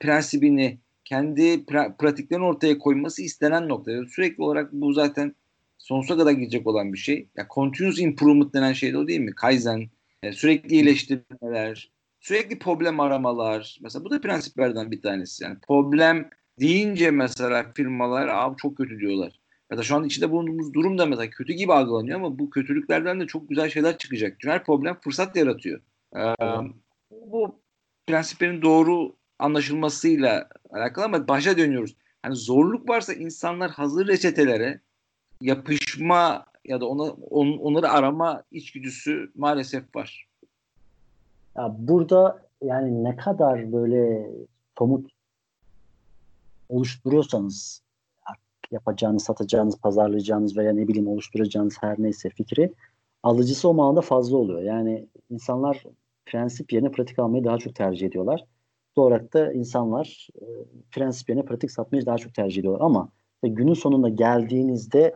[0.00, 3.92] prensibini, kendi pra- pratiklerini ortaya koyması istenen nokta.
[4.06, 5.34] Sürekli olarak bu zaten
[5.78, 7.28] sonsuza kadar gidecek olan bir şey.
[7.36, 9.34] Ya continuous improvement denen şey de o değil mi?
[9.34, 9.90] Kaizen,
[10.22, 11.90] e, sürekli iyileştirmeler,
[12.20, 13.78] sürekli problem aramalar.
[13.82, 15.44] Mesela bu da prensiplerden bir tanesi.
[15.44, 16.30] Yani problem
[16.60, 19.39] deyince mesela firmalar abi çok kötü diyorlar.
[19.70, 23.20] Ya da şu an içinde bulunduğumuz durum da mesela kötü gibi algılanıyor ama bu kötülüklerden
[23.20, 24.36] de çok güzel şeyler çıkacak.
[24.44, 25.80] Her problem fırsat yaratıyor.
[26.16, 26.34] Ee,
[27.10, 27.60] bu
[28.06, 31.96] prensiplerin doğru anlaşılmasıyla alakalı ama başa dönüyoruz.
[32.22, 34.80] Hani zorluk varsa insanlar hazır reçetelere
[35.40, 40.28] yapışma ya da ona on, onları arama içgüdüsü maalesef var.
[41.56, 44.30] Ya burada yani ne kadar böyle
[44.78, 45.10] somut
[46.68, 47.82] oluşturuyorsanız
[48.70, 52.72] yapacağınız, satacağınız, pazarlayacağınız veya ne bileyim oluşturacağınız her neyse fikri
[53.22, 54.62] alıcısı o manada fazla oluyor.
[54.62, 55.84] Yani insanlar
[56.26, 58.44] prensip yerine pratik almayı daha çok tercih ediyorlar.
[58.96, 60.46] Doğru olarak da insanlar e,
[60.90, 62.86] prensip yerine pratik satmayı daha çok tercih ediyorlar.
[62.86, 65.14] Ama işte günün sonunda geldiğinizde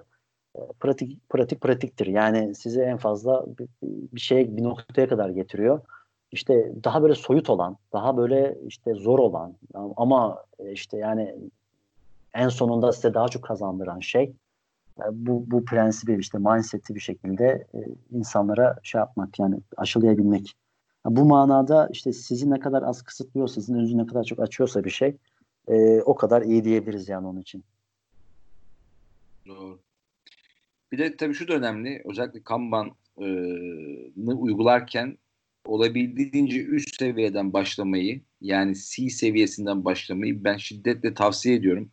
[0.57, 2.07] e, pratik pratik pratiktir.
[2.07, 5.81] Yani size en fazla bir, bir şeye bir noktaya kadar getiriyor.
[6.33, 9.57] İşte daha böyle soyut olan, daha böyle işte zor olan
[9.97, 11.35] ama işte yani
[12.35, 14.23] en sonunda size daha çok kazandıran şey
[14.99, 17.79] e, bu, bu prensibi işte mindset'i bir şekilde e,
[18.11, 20.55] insanlara şey yapmak yani aşılayabilmek.
[21.07, 24.91] Bu manada işte sizi ne kadar az kısıtlıyor, sizin önünüzü ne kadar çok açıyorsa bir
[24.91, 25.17] şey
[25.69, 27.65] e, o kadar iyi diyebiliriz yani onun için.
[29.47, 29.79] Doğru.
[30.93, 32.03] Bir de tabii şu da önemli.
[32.05, 35.19] Özellikle Kanban'ı uygularken
[35.67, 41.91] olabildiğince üst seviyeden başlamayı yani C seviyesinden başlamayı ben şiddetle tavsiye ediyorum.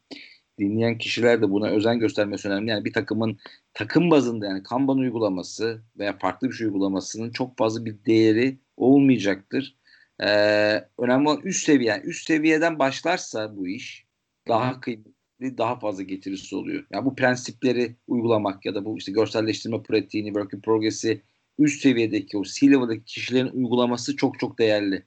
[0.62, 2.70] Dinleyen kişiler de buna özen göstermesi önemli.
[2.70, 3.38] Yani bir takımın
[3.74, 9.76] takım bazında yani Kanban uygulaması veya farklı bir şey uygulamasının çok fazla bir değeri olmayacaktır.
[10.24, 11.90] Ee, önemli olan üst seviye.
[11.90, 14.06] Yani üst seviyeden başlarsa bu iş
[14.48, 16.86] daha kıymetli, daha fazla getirisi oluyor.
[16.92, 21.22] Yani bu prensipleri uygulamak ya da bu işte görselleştirme pratiğini, work in progress'i
[21.60, 25.04] üst seviyedeki o C-level'daki kişilerin uygulaması çok çok değerli.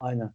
[0.00, 0.32] Aynen.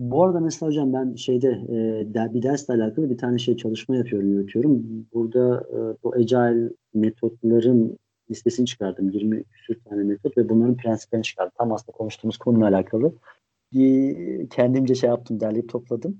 [0.00, 4.32] Bu arada mesela hocam ben şeyde e, bir dersle alakalı bir tane şey çalışma yapıyorum,
[4.32, 5.06] yürütüyorum.
[5.14, 7.98] Burada e, bu agile metotların
[8.30, 9.10] listesini çıkardım.
[9.10, 11.52] 20 küsur tane metot ve bunların prensiplerini çıkardım.
[11.58, 13.12] Tam aslında konuştuğumuz konuyla alakalı.
[13.72, 16.18] Bir, kendimce şey yaptım, derleyip topladım.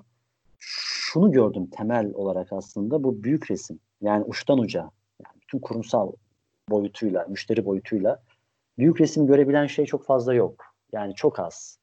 [0.59, 3.79] Şunu gördüm temel olarak aslında bu büyük resim.
[4.01, 4.81] Yani uçtan uca.
[5.25, 6.13] Yani bütün kurumsal
[6.71, 8.23] boyutuyla, müşteri boyutuyla
[8.79, 10.65] büyük resim görebilen şey çok fazla yok.
[10.93, 11.79] Yani çok az.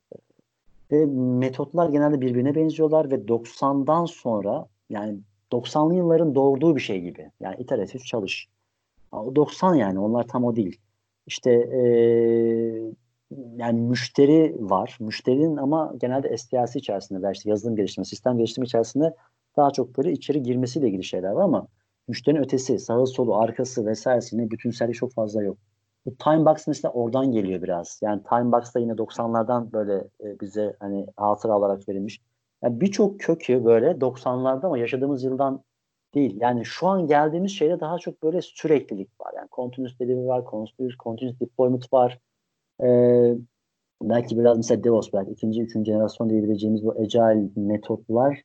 [0.91, 1.05] Ve
[1.39, 5.19] metotlar genelde birbirine benziyorlar ve 90'dan sonra yani
[5.51, 7.31] 90'lı yılların doğurduğu bir şey gibi.
[7.39, 8.47] Yani iteratif çalış.
[9.11, 10.79] O 90 yani onlar tam o değil.
[11.27, 12.93] İşte ee,
[13.57, 14.97] yani müşteri var.
[14.99, 19.15] Müşterinin ama genelde STLC içerisinde veya işte yazılım geliştirme, sistem geliştirme içerisinde
[19.57, 21.67] daha çok böyle içeri girmesiyle ilgili şeyler var ama
[22.07, 25.57] müşterinin ötesi, sağı solu, arkası vesairesi yine bütünsellik çok fazla yok.
[26.09, 27.99] Bu time box mesela oradan geliyor biraz.
[28.03, 32.21] Yani time box da yine 90'lardan böyle e, bize hani hatıra olarak verilmiş.
[32.63, 35.63] Yani birçok kökü böyle 90'larda ama yaşadığımız yıldan
[36.15, 36.37] değil.
[36.41, 39.33] Yani şu an geldiğimiz şeyde daha çok böyle süreklilik var.
[39.35, 42.19] Yani continuous delivery var, continuous, continuous deployment var.
[42.83, 43.33] Ee,
[44.01, 48.43] belki biraz mesela DevOps belki ikinci, üçüncü jenerasyon diyebileceğimiz bu agile metotlar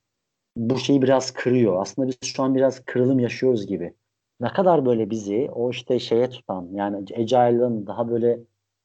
[0.56, 1.82] bu şeyi biraz kırıyor.
[1.82, 3.94] Aslında biz şu an biraz kırılım yaşıyoruz gibi.
[4.40, 8.38] Ne kadar böyle bizi o işte şeye tutan yani Agile'ın daha böyle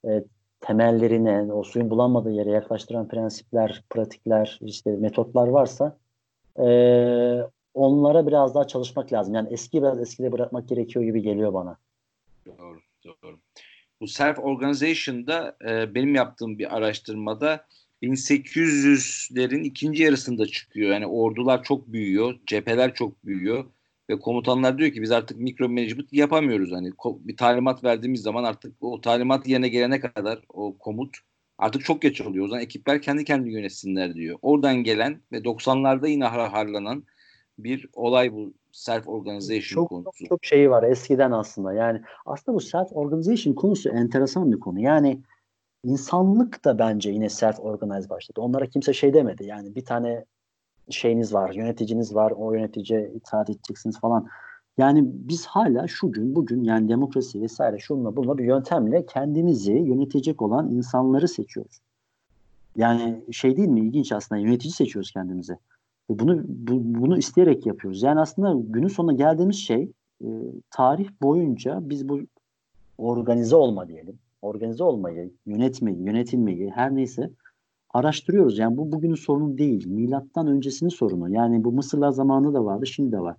[0.07, 0.23] e,
[0.61, 5.97] temellerine, o suyun bulanmadığı yere yaklaştıran prensipler, pratikler, işte metotlar varsa
[6.59, 6.67] e,
[7.73, 9.33] onlara biraz daha çalışmak lazım.
[9.33, 11.77] Yani eski biraz eskide bırakmak gerekiyor gibi geliyor bana.
[12.45, 13.39] Doğru, doğru.
[14.01, 17.65] Bu self organization'da e, benim yaptığım bir araştırmada
[18.01, 20.91] 1800'lerin ikinci yarısında çıkıyor.
[20.91, 23.65] Yani ordular çok büyüyor, cepheler çok büyüyor
[24.09, 26.71] ve komutanlar diyor ki biz artık mikro management yapamıyoruz.
[26.71, 31.17] Hani bir talimat verdiğimiz zaman artık o talimat yerine gelene kadar o komut
[31.57, 32.45] artık çok geç oluyor.
[32.45, 34.39] O zaman ekipler kendi kendini yönetsinler diyor.
[34.41, 37.03] Oradan gelen ve 90'larda yine harlanan
[37.59, 40.11] bir olay bu self organization çok, konusu.
[40.19, 41.73] Çok, çok şeyi var eskiden aslında.
[41.73, 44.79] Yani aslında bu self organization konusu enteresan bir konu.
[44.79, 45.21] Yani
[45.83, 48.41] insanlık da bence yine self organize başladı.
[48.41, 49.45] Onlara kimse şey demedi.
[49.45, 50.25] Yani bir tane
[50.89, 54.27] şeyiniz var, yöneticiniz var, o yöneticiye itaat edeceksiniz falan.
[54.77, 60.41] Yani biz hala şu gün bugün yani demokrasi vesaire şunla bununla bir yöntemle kendimizi yönetecek
[60.41, 61.79] olan insanları seçiyoruz.
[62.75, 65.57] Yani şey değil mi ilginç aslında yönetici seçiyoruz kendimize.
[66.09, 68.03] Bunu bu, bunu isteyerek yapıyoruz.
[68.03, 69.91] Yani aslında günün sonuna geldiğimiz şey
[70.23, 70.27] e,
[70.71, 72.19] tarih boyunca biz bu
[72.97, 74.19] organize olma diyelim.
[74.41, 77.29] Organize olmayı, yönetmeyi, yönetilmeyi her neyse
[77.89, 78.57] araştırıyoruz.
[78.57, 79.87] Yani bu bugünün sorunu değil.
[79.87, 81.29] Milattan öncesinin sorunu.
[81.29, 83.37] Yani bu Mısırlar zamanında da vardı, şimdi de var.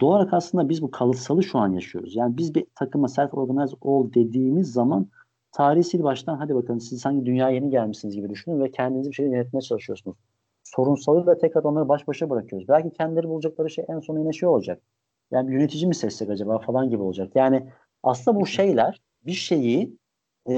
[0.00, 2.16] Doğarak aslında biz bu kalıtsalı şu an yaşıyoruz.
[2.16, 5.08] Yani biz bir takıma self organize ol dediğimiz zaman
[5.52, 9.26] tarihsel baştan hadi bakalım siz sanki dünyaya yeni gelmişsiniz gibi düşünün ve kendinizi bir şey
[9.26, 10.16] yönetmeye çalışıyorsunuz.
[10.64, 12.68] Sorunsalı da tekrar onları baş başa bırakıyoruz.
[12.68, 14.82] Belki kendileri bulacakları şey en son yine şey olacak.
[15.30, 17.32] Yani yönetici mi seçsek acaba falan gibi olacak.
[17.34, 17.66] Yani
[18.02, 19.98] aslında bu şeyler bir şeyi
[20.46, 20.54] e,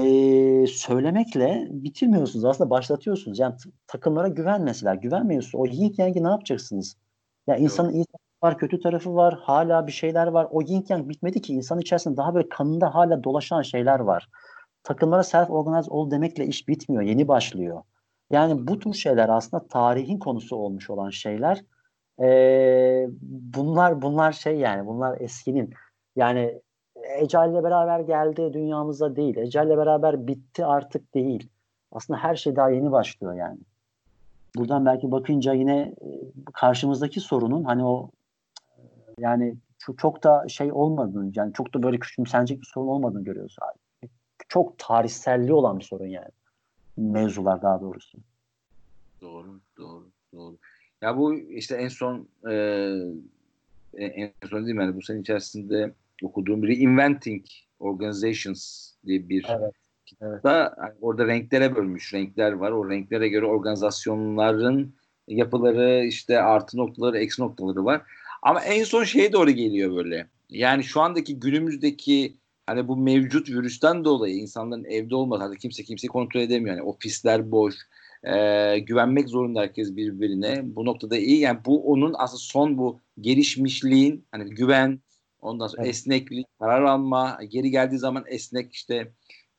[0.67, 2.45] söylemekle bitirmiyorsunuz.
[2.45, 3.39] Aslında başlatıyorsunuz.
[3.39, 3.55] Yani
[3.87, 4.95] takımlara güven mesela.
[4.95, 5.55] Güvenmiyorsunuz.
[5.55, 6.97] O yin yang'i ne yapacaksınız?
[7.47, 8.05] Ya yani insanın iyi
[8.43, 9.39] var, kötü tarafı var.
[9.41, 10.47] Hala bir şeyler var.
[10.51, 11.53] O yin yang bitmedi ki.
[11.53, 14.29] İnsan içerisinde daha böyle kanında hala dolaşan şeyler var.
[14.83, 17.03] Takımlara self organize ol demekle iş bitmiyor.
[17.03, 17.83] Yeni başlıyor.
[18.31, 21.63] Yani bu tür şeyler aslında tarihin konusu olmuş olan şeyler.
[22.21, 25.73] Ee, bunlar bunlar şey yani bunlar eskinin.
[26.15, 26.61] Yani
[27.17, 29.37] Ecel beraber geldi dünyamıza değil.
[29.37, 31.49] Ecel beraber bitti artık değil.
[31.91, 33.59] Aslında her şey daha yeni başlıyor yani.
[34.55, 36.07] Buradan belki bakınca yine e,
[36.53, 38.09] karşımızdaki sorunun hani o
[39.19, 39.55] yani
[39.97, 44.09] çok, da şey olmadığını yani çok da böyle küçümsenecek bir sorun olmadığını görüyoruz abi.
[44.49, 46.29] Çok tarihselliği olan bir sorun yani.
[46.97, 48.17] Mevzular daha doğrusu.
[49.21, 50.57] Doğru, doğru, doğru.
[51.01, 52.53] Ya bu işte en son e,
[53.97, 54.83] en son değil mi?
[54.83, 55.93] Yani bu sene içerisinde
[56.23, 57.45] okuduğum biri Inventing
[57.79, 59.73] Organizations diye bir evet.
[60.21, 60.43] Evet.
[60.43, 62.71] Da, yani orada renklere bölmüş renkler var.
[62.71, 64.95] O renklere göre organizasyonların
[65.27, 68.01] yapıları işte artı noktaları, eksi noktaları var.
[68.41, 70.27] Ama en son şeye doğru geliyor böyle.
[70.49, 76.07] Yani şu andaki günümüzdeki hani bu mevcut virüsten dolayı insanların evde olmadığı hani kimse kimseyi
[76.07, 76.75] kontrol edemiyor.
[76.75, 77.75] Yani ofisler boş.
[78.23, 80.61] E, güvenmek zorunda herkes birbirine.
[80.63, 81.39] Bu noktada iyi.
[81.39, 84.99] Yani bu onun aslında son bu gelişmişliğin hani güven,
[85.43, 85.95] Ondan sonra evet.
[85.95, 89.11] esneklik, karar alma, geri geldiği zaman esnek işte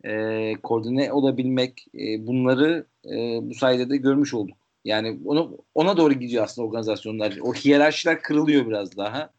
[0.05, 4.57] e, koordine olabilmek e, bunları e, bu sayede de görmüş olduk.
[4.85, 7.39] Yani onu ona doğru gidiyor aslında organizasyonlar.
[7.43, 9.31] O hiyerarşiler kırılıyor biraz daha.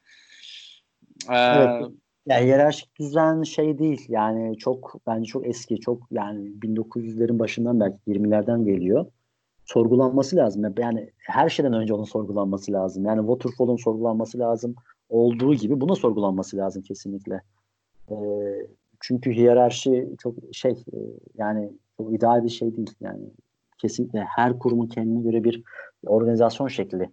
[1.30, 1.92] Ee, evet.
[2.28, 4.06] Yani hiyerarşik düzen şey değil.
[4.10, 5.80] Yani çok bence çok eski.
[5.80, 9.06] Çok yani 1900'lerin başından belki 20'lerden geliyor.
[9.66, 10.74] Sorgulanması lazım.
[10.78, 13.06] Yani her şeyden önce onun sorgulanması lazım.
[13.06, 14.76] Yani Waterfall'un sorgulanması lazım
[15.10, 17.42] olduğu gibi buna sorgulanması lazım kesinlikle.
[18.12, 18.16] E,
[19.00, 20.98] çünkü hiyerarşi çok şey e,
[21.38, 23.24] yani çok ideal bir şey değil yani
[23.78, 25.64] kesinlikle her kurumun kendine göre bir
[26.06, 27.10] organizasyon şekli.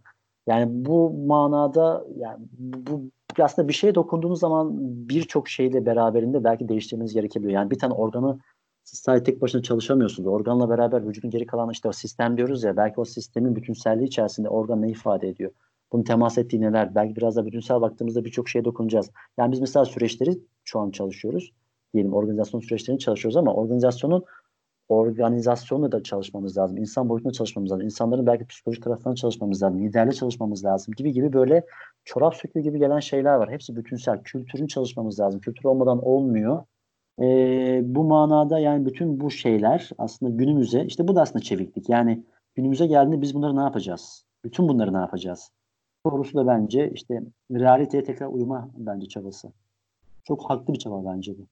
[0.46, 3.02] Yani bu manada yani bu
[3.38, 4.70] aslında bir şeye dokunduğunuz zaman
[5.08, 7.54] birçok şeyle beraberinde belki değiştirmeniz gerekebiliyor.
[7.54, 8.38] Yani bir tane organı
[8.84, 10.26] sadece tek başına çalışamıyorsunuz.
[10.26, 14.48] Organla beraber vücudun geri kalan işte o sistem diyoruz ya belki o sistemin bütünselliği içerisinde
[14.48, 15.50] organ ne ifade ediyor?
[15.92, 16.94] Bunun temas ettiği neler?
[16.94, 19.10] Belki biraz da bütünsel baktığımızda birçok şeye dokunacağız.
[19.38, 21.52] Yani biz mesela süreçleri şu an çalışıyoruz.
[21.94, 24.24] Diyelim organizasyon süreçlerini çalışıyoruz ama organizasyonun
[24.88, 26.76] organizasyonla da çalışmamız lazım.
[26.76, 27.84] İnsan boyutunda çalışmamız lazım.
[27.84, 29.84] İnsanların belki psikolojik tarafından çalışmamız lazım.
[29.84, 31.66] Liderle çalışmamız lazım gibi gibi böyle
[32.04, 33.50] çorap söküğü gibi gelen şeyler var.
[33.50, 34.22] Hepsi bütünsel.
[34.22, 35.40] Kültürün çalışmamız lazım.
[35.40, 36.64] Kültür olmadan olmuyor.
[37.20, 41.88] Ee, bu manada yani bütün bu şeyler aslında günümüze işte bu da aslında çeviklik.
[41.88, 42.24] Yani
[42.54, 44.24] günümüze geldiğinde biz bunları ne yapacağız?
[44.44, 45.50] Bütün bunları ne yapacağız?
[46.06, 49.52] Sorusu da bence işte realiteye tekrar uyuma bence çabası.
[50.24, 51.46] Çok haklı bir çaba bence bu.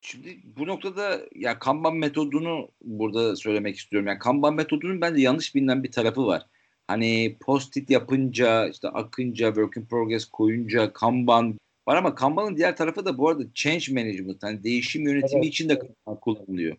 [0.00, 4.08] Şimdi bu noktada ya Kanban metodunu burada söylemek istiyorum.
[4.08, 6.46] Yani Kanban metodunun bence yanlış bilinen bir tarafı var.
[6.86, 11.58] Hani post-it yapınca, işte akınca, work in progress koyunca Kanban
[11.88, 15.48] var ama Kanban'ın diğer tarafı da bu arada change management, hani değişim yönetimi evet.
[15.48, 15.82] için de
[16.20, 16.76] kullanılıyor.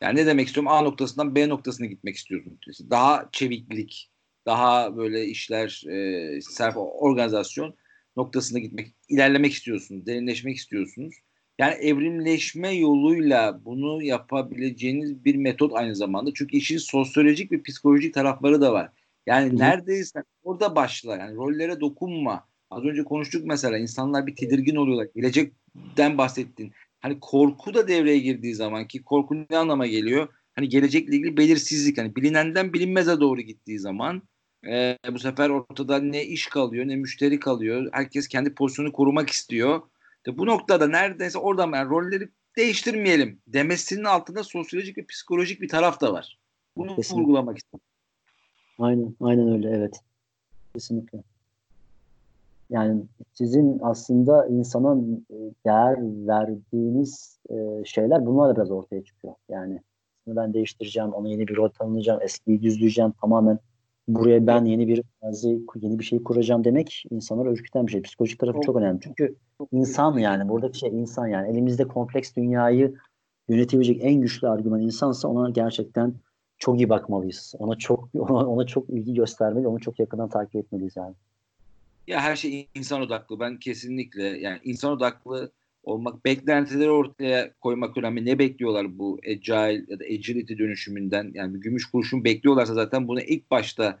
[0.00, 0.72] Yani ne demek istiyorum?
[0.72, 2.58] A noktasından B noktasına gitmek istiyorsun.
[2.90, 4.10] Daha çeviklik,
[4.46, 7.74] daha böyle işler e, self organizasyon
[8.16, 11.14] noktasına gitmek, ilerlemek istiyorsunuz, derinleşmek istiyorsunuz.
[11.58, 16.30] Yani evrimleşme yoluyla bunu yapabileceğiniz bir metot aynı zamanda.
[16.34, 18.90] Çünkü işin sosyolojik ve psikolojik tarafları da var.
[19.26, 19.58] Yani Hı.
[19.58, 21.16] neredeyse orada başla.
[21.16, 22.48] Yani rollere dokunma.
[22.70, 25.08] Az önce konuştuk mesela insanlar bir tedirgin oluyorlar.
[25.14, 26.72] Gelecekten bahsettin.
[27.00, 30.28] Hani korku da devreye girdiği zaman ki korku ne anlama geliyor?
[30.54, 31.98] Hani gelecekle ilgili belirsizlik.
[31.98, 34.22] Hani bilinenden bilinmeze doğru gittiği zaman
[34.68, 37.88] e, bu sefer ortada ne iş kalıyor ne müşteri kalıyor.
[37.92, 39.82] Herkes kendi pozisyonunu korumak istiyor.
[40.16, 46.00] İşte bu noktada neredeyse oradan yani rolleri değiştirmeyelim demesinin altında sosyolojik ve psikolojik bir taraf
[46.00, 46.38] da var.
[46.76, 47.22] Bunu Kesinlikle.
[47.22, 47.80] vurgulamak istedim.
[48.78, 50.00] Aynen, aynen öyle evet.
[50.74, 51.22] Kesinlikle.
[52.70, 55.00] Yani sizin aslında insana
[55.30, 55.36] e,
[55.66, 55.96] değer
[56.26, 59.34] verdiğiniz e, şeyler bunlar da biraz ortaya çıkıyor.
[59.48, 59.80] Yani
[60.26, 63.58] ben değiştireceğim, ona yeni bir rol tanımlayacağım, eskiyi düzleyeceğim tamamen
[64.08, 65.02] buraya ben yeni bir
[65.74, 68.02] yeni bir şey kuracağım demek insanları ürküten bir şey.
[68.02, 69.00] Psikolojik tarafı çok önemli.
[69.02, 69.36] Çünkü
[69.72, 72.94] insan yani buradaki şey insan yani elimizde kompleks dünyayı
[73.48, 76.14] yönetebilecek en güçlü argüman insansa ona gerçekten
[76.58, 77.54] çok iyi bakmalıyız.
[77.58, 81.14] Ona çok ona, ona çok ilgi göstermeli, onu çok yakından takip etmeliyiz yani.
[82.06, 83.40] Ya her şey insan odaklı.
[83.40, 85.50] Ben kesinlikle yani insan odaklı
[85.84, 88.26] olmak, beklentileri ortaya koymak önemli.
[88.26, 91.30] Ne bekliyorlar bu agile ya da agility dönüşümünden?
[91.34, 93.98] Yani bir gümüş kurşun bekliyorlarsa zaten bunu ilk başta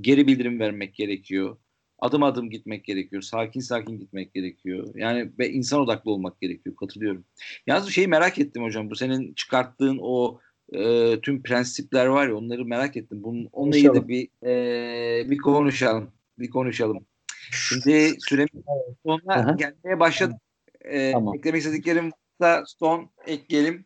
[0.00, 1.56] geri bildirim vermek gerekiyor.
[1.98, 3.22] Adım adım gitmek gerekiyor.
[3.22, 4.94] Sakin sakin gitmek gerekiyor.
[4.94, 6.76] Yani ve insan odaklı olmak gerekiyor.
[6.76, 7.24] Katılıyorum.
[7.66, 8.90] Yalnız bir şeyi merak ettim hocam.
[8.90, 10.40] Bu senin çıkarttığın o
[10.72, 13.22] e, tüm prensipler var ya onları merak ettim.
[13.22, 16.10] Bunun, onunla ilgili bir e, bir konuşalım.
[16.38, 17.06] Bir konuşalım.
[17.52, 18.64] Şimdi süremiz
[19.06, 20.36] sonuna gelmeye başladık.
[20.84, 21.34] E, tamam.
[21.34, 22.10] Eklemek istediklerim
[22.40, 23.84] da son ekleyelim.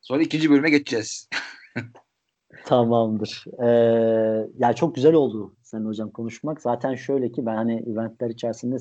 [0.00, 1.28] Sonra ikinci bölüme geçeceğiz.
[2.64, 3.44] Tamamdır.
[3.62, 6.62] Ee, yani çok güzel oldu senin hocam konuşmak.
[6.62, 8.76] Zaten şöyle ki ben hani eventler içerisinde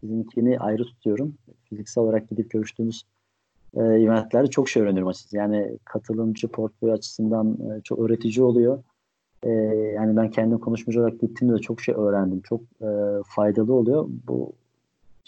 [0.00, 1.34] sizinkini ayrı tutuyorum.
[1.68, 3.04] Fiziksel olarak gidip görüştüğümüz
[3.74, 5.36] e, eventlerde çok şey öğreniyorum açıkçası.
[5.36, 8.82] Yani katılımcı portföy açısından e, çok öğretici oluyor.
[9.42, 9.50] E,
[9.94, 12.40] yani ben kendim konuşmacı olarak gittiğimde de çok şey öğrendim.
[12.40, 12.88] Çok e,
[13.26, 14.06] faydalı oluyor.
[14.08, 14.52] Bu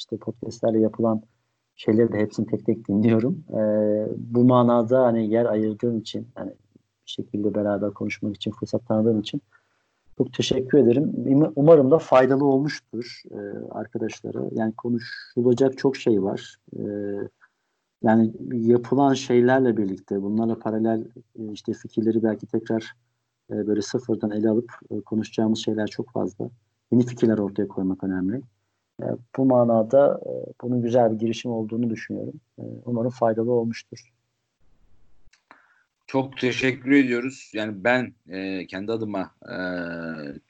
[0.02, 1.22] işte podcastlerle yapılan
[1.76, 3.44] şeyleri de hepsini tek tek dinliyorum.
[3.50, 3.60] E,
[4.16, 6.50] bu manada hani yer ayırdığın için hani
[7.06, 9.42] bir şekilde beraber konuşmak için fırsat tanıdığın için
[10.18, 11.12] çok teşekkür ederim.
[11.56, 13.38] Umarım da faydalı olmuştur e,
[13.70, 14.42] arkadaşlara.
[14.52, 16.56] Yani konuşulacak çok şey var.
[16.76, 16.82] E,
[18.02, 21.04] yani yapılan şeylerle birlikte bunlarla paralel
[21.38, 22.92] e, işte fikirleri belki tekrar
[23.50, 26.50] e, böyle sıfırdan ele alıp e, konuşacağımız şeyler çok fazla.
[26.92, 28.42] Yeni fikirler ortaya koymak önemli.
[29.02, 29.06] E,
[29.36, 30.30] bu manada e,
[30.62, 32.40] bunun güzel bir girişim olduğunu düşünüyorum.
[32.58, 34.12] E, umarım faydalı olmuştur.
[36.06, 37.50] Çok teşekkür ediyoruz.
[37.54, 39.56] Yani ben e, kendi adıma e,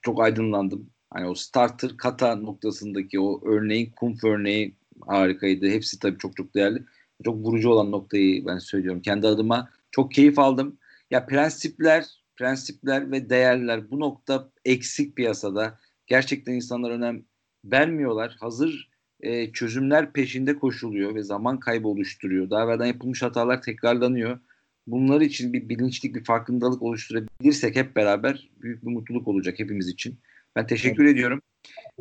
[0.03, 0.91] çok aydınlandım.
[1.11, 5.69] Hani o starter kata noktasındaki o örneğin kumf örneği harikaydı.
[5.69, 6.83] Hepsi tabii çok çok değerli.
[7.25, 9.03] Çok vurucu olan noktayı ben söylüyorum.
[9.03, 10.77] Kendi adıma çok keyif aldım.
[11.11, 12.07] Ya prensipler,
[12.37, 15.79] prensipler ve değerler bu nokta eksik piyasada.
[16.07, 17.25] Gerçekten insanlar önem
[17.65, 18.37] vermiyorlar.
[18.41, 18.91] Hazır
[19.21, 22.51] e, çözümler peşinde koşuluyor ve zaman kaybı oluşturuyor.
[22.51, 24.39] Daha evvelden yapılmış hatalar tekrarlanıyor
[24.87, 30.19] bunlar için bir bilinçlik, bir farkındalık oluşturabilirsek hep beraber büyük bir mutluluk olacak hepimiz için.
[30.57, 31.15] Ben teşekkür evet.
[31.15, 31.43] ediyorum.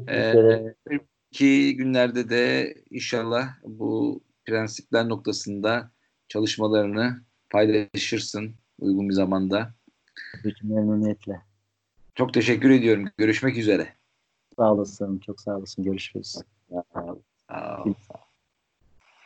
[0.09, 0.73] Ee,
[1.31, 5.91] ki günlerde de inşallah bu prensipler noktasında
[6.27, 9.75] çalışmalarını paylaşırsın uygun bir zamanda.
[10.43, 11.41] Bütün memnuniyetle.
[12.15, 13.09] Çok teşekkür ediyorum.
[13.17, 13.95] Görüşmek üzere.
[14.57, 15.19] Sağ olasın.
[15.19, 15.83] Çok sağ olasın.
[15.83, 16.37] Görüşürüz.
[16.93, 17.19] Sağ ol.
[17.47, 17.93] Sağ ol.